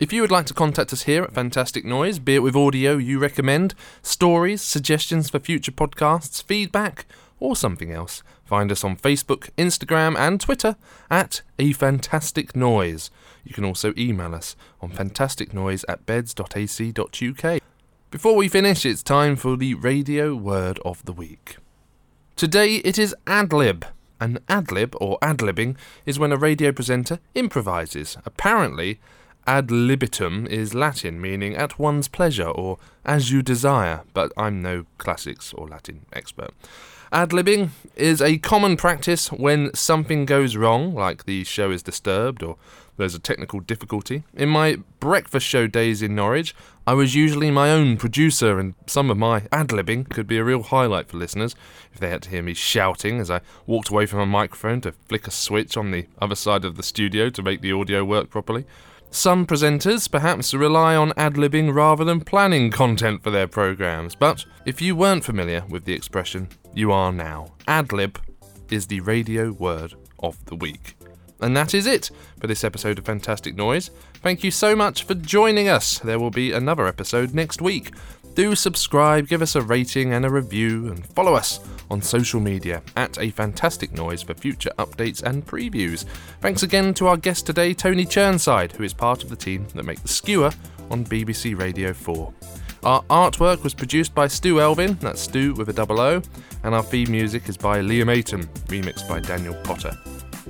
If 0.00 0.12
you 0.12 0.22
would 0.22 0.32
like 0.32 0.46
to 0.46 0.54
contact 0.54 0.92
us 0.92 1.02
here 1.02 1.22
at 1.22 1.32
Fantastic 1.32 1.84
Noise, 1.84 2.18
be 2.18 2.34
it 2.34 2.42
with 2.42 2.56
audio 2.56 2.96
you 2.96 3.20
recommend, 3.20 3.76
stories, 4.02 4.62
suggestions 4.62 5.30
for 5.30 5.38
future 5.38 5.70
podcasts, 5.70 6.42
feedback, 6.42 7.06
or 7.38 7.54
something 7.54 7.92
else, 7.92 8.24
find 8.44 8.72
us 8.72 8.82
on 8.82 8.96
Facebook, 8.96 9.50
Instagram, 9.56 10.18
and 10.18 10.40
Twitter 10.40 10.74
at 11.08 11.42
A 11.60 11.72
Fantastic 11.72 12.56
Noise. 12.56 13.12
You 13.44 13.52
can 13.52 13.64
also 13.64 13.92
email 13.96 14.34
us 14.34 14.56
on 14.80 14.90
fantasticnoise 14.90 15.84
at 15.88 16.06
beds.ac.uk. 16.06 17.62
Before 18.10 18.36
we 18.36 18.48
finish, 18.48 18.86
it's 18.86 19.02
time 19.02 19.36
for 19.36 19.56
the 19.56 19.74
radio 19.74 20.34
word 20.34 20.78
of 20.84 21.04
the 21.04 21.12
week. 21.12 21.56
Today 22.36 22.76
it 22.76 22.98
is 22.98 23.14
adlib. 23.26 23.84
An 24.20 24.38
adlib, 24.48 24.94
or 25.00 25.18
adlibbing, 25.20 25.76
is 26.06 26.18
when 26.18 26.32
a 26.32 26.36
radio 26.36 26.72
presenter 26.72 27.18
improvises. 27.34 28.16
Apparently, 28.24 29.00
ad 29.46 29.70
libitum 29.70 30.46
is 30.46 30.74
Latin, 30.74 31.20
meaning 31.20 31.54
at 31.54 31.78
one's 31.78 32.08
pleasure 32.08 32.48
or 32.48 32.78
as 33.04 33.30
you 33.30 33.42
desire, 33.42 34.02
but 34.14 34.32
I'm 34.36 34.62
no 34.62 34.86
classics 34.98 35.52
or 35.52 35.68
Latin 35.68 36.06
expert. 36.12 36.50
Ad 37.12 37.30
libbing 37.30 37.70
is 37.96 38.22
a 38.22 38.38
common 38.38 38.76
practice 38.76 39.30
when 39.30 39.72
something 39.74 40.24
goes 40.24 40.56
wrong, 40.56 40.94
like 40.94 41.24
the 41.24 41.44
show 41.44 41.70
is 41.70 41.82
disturbed 41.82 42.42
or 42.42 42.56
there's 42.96 43.14
a 43.14 43.18
technical 43.18 43.60
difficulty. 43.60 44.24
In 44.34 44.48
my 44.48 44.78
breakfast 45.00 45.46
show 45.46 45.66
days 45.66 46.02
in 46.02 46.14
Norwich, 46.14 46.54
I 46.86 46.94
was 46.94 47.14
usually 47.14 47.50
my 47.50 47.70
own 47.70 47.96
producer, 47.96 48.58
and 48.58 48.74
some 48.86 49.10
of 49.10 49.16
my 49.16 49.46
ad 49.50 49.68
libbing 49.68 50.08
could 50.10 50.26
be 50.26 50.38
a 50.38 50.44
real 50.44 50.62
highlight 50.62 51.08
for 51.08 51.16
listeners 51.16 51.54
if 51.92 52.00
they 52.00 52.10
had 52.10 52.22
to 52.22 52.30
hear 52.30 52.42
me 52.42 52.54
shouting 52.54 53.20
as 53.20 53.30
I 53.30 53.40
walked 53.66 53.88
away 53.88 54.06
from 54.06 54.20
a 54.20 54.26
microphone 54.26 54.80
to 54.82 54.92
flick 54.92 55.26
a 55.26 55.30
switch 55.30 55.76
on 55.76 55.90
the 55.90 56.06
other 56.20 56.34
side 56.34 56.64
of 56.64 56.76
the 56.76 56.82
studio 56.82 57.30
to 57.30 57.42
make 57.42 57.60
the 57.60 57.72
audio 57.72 58.04
work 58.04 58.30
properly. 58.30 58.66
Some 59.10 59.46
presenters 59.46 60.10
perhaps 60.10 60.52
rely 60.52 60.96
on 60.96 61.12
ad 61.16 61.34
libbing 61.34 61.72
rather 61.72 62.04
than 62.04 62.20
planning 62.20 62.72
content 62.72 63.22
for 63.22 63.30
their 63.30 63.46
programs, 63.46 64.16
but 64.16 64.44
if 64.66 64.82
you 64.82 64.96
weren't 64.96 65.24
familiar 65.24 65.64
with 65.68 65.84
the 65.84 65.92
expression, 65.92 66.48
you 66.74 66.90
are 66.90 67.12
now. 67.12 67.54
Ad 67.68 67.92
lib 67.92 68.18
is 68.70 68.88
the 68.88 69.00
radio 69.00 69.52
word 69.52 69.94
of 70.18 70.44
the 70.46 70.56
week. 70.56 70.96
And 71.40 71.56
that 71.56 71.74
is 71.74 71.86
it 71.86 72.10
for 72.40 72.46
this 72.46 72.64
episode 72.64 72.98
of 72.98 73.06
Fantastic 73.06 73.56
Noise. 73.56 73.90
Thank 74.14 74.44
you 74.44 74.50
so 74.50 74.74
much 74.74 75.04
for 75.04 75.14
joining 75.14 75.68
us. 75.68 75.98
There 75.98 76.18
will 76.18 76.30
be 76.30 76.52
another 76.52 76.86
episode 76.86 77.34
next 77.34 77.60
week. 77.60 77.92
Do 78.34 78.54
subscribe, 78.56 79.28
give 79.28 79.42
us 79.42 79.54
a 79.54 79.62
rating 79.62 80.12
and 80.12 80.24
a 80.24 80.30
review, 80.30 80.88
and 80.88 81.06
follow 81.06 81.34
us 81.34 81.60
on 81.90 82.02
social 82.02 82.40
media 82.40 82.82
at 82.96 83.18
A 83.18 83.30
Fantastic 83.30 83.92
Noise 83.92 84.22
for 84.22 84.34
future 84.34 84.72
updates 84.78 85.22
and 85.22 85.46
previews. 85.46 86.04
Thanks 86.40 86.64
again 86.64 86.94
to 86.94 87.06
our 87.06 87.16
guest 87.16 87.46
today, 87.46 87.74
Tony 87.74 88.04
Churnside, 88.04 88.72
who 88.72 88.82
is 88.82 88.92
part 88.92 89.22
of 89.22 89.30
the 89.30 89.36
team 89.36 89.66
that 89.74 89.84
make 89.84 90.02
The 90.02 90.08
Skewer 90.08 90.50
on 90.90 91.04
BBC 91.04 91.56
Radio 91.56 91.92
4. 91.92 92.32
Our 92.82 93.02
artwork 93.04 93.62
was 93.62 93.72
produced 93.72 94.14
by 94.14 94.26
Stu 94.26 94.60
Elvin, 94.60 94.98
that's 95.00 95.22
Stu 95.22 95.54
with 95.54 95.68
a 95.68 95.72
double 95.72 96.00
O, 96.00 96.20
and 96.64 96.74
our 96.74 96.82
theme 96.82 97.10
music 97.10 97.48
is 97.48 97.56
by 97.56 97.80
Liam 97.80 98.14
Aiton, 98.14 98.46
remixed 98.66 99.08
by 99.08 99.20
Daniel 99.20 99.54
Potter. 99.62 99.96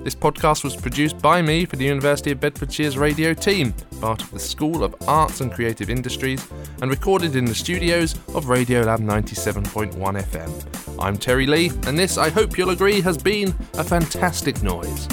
This 0.05 0.15
podcast 0.15 0.65
was 0.65 0.77
produced 0.77 1.19
by 1.23 1.41
me 1.41 1.65
for 1.65 1.77
the 1.77 1.87
University 1.87 2.31
of 2.31 2.39
Bedfordshire's 2.39 2.99
radio 2.99 3.33
team, 3.33 3.73
part 4.03 4.23
of 4.23 4.31
the 4.33 4.39
School 4.39 4.85
of 4.85 4.95
Arts 5.09 5.41
and 5.41 5.51
Creative 5.51 5.89
Industries, 5.89 6.47
and 6.83 6.91
recorded 6.91 7.37
in 7.37 7.47
the 7.47 7.55
studios 7.55 8.13
of 8.35 8.45
Radiolab 8.45 8.99
97.1 8.99 9.95
FM. 9.95 11.01
I'm 11.03 11.17
Terry 11.17 11.47
Lee, 11.47 11.71
and 11.87 11.99
this, 11.99 12.19
I 12.19 12.29
hope 12.29 12.59
you'll 12.59 12.69
agree, 12.69 13.01
has 13.01 13.17
been 13.17 13.55
a 13.79 13.83
fantastic 13.83 14.63
noise. 14.63 15.09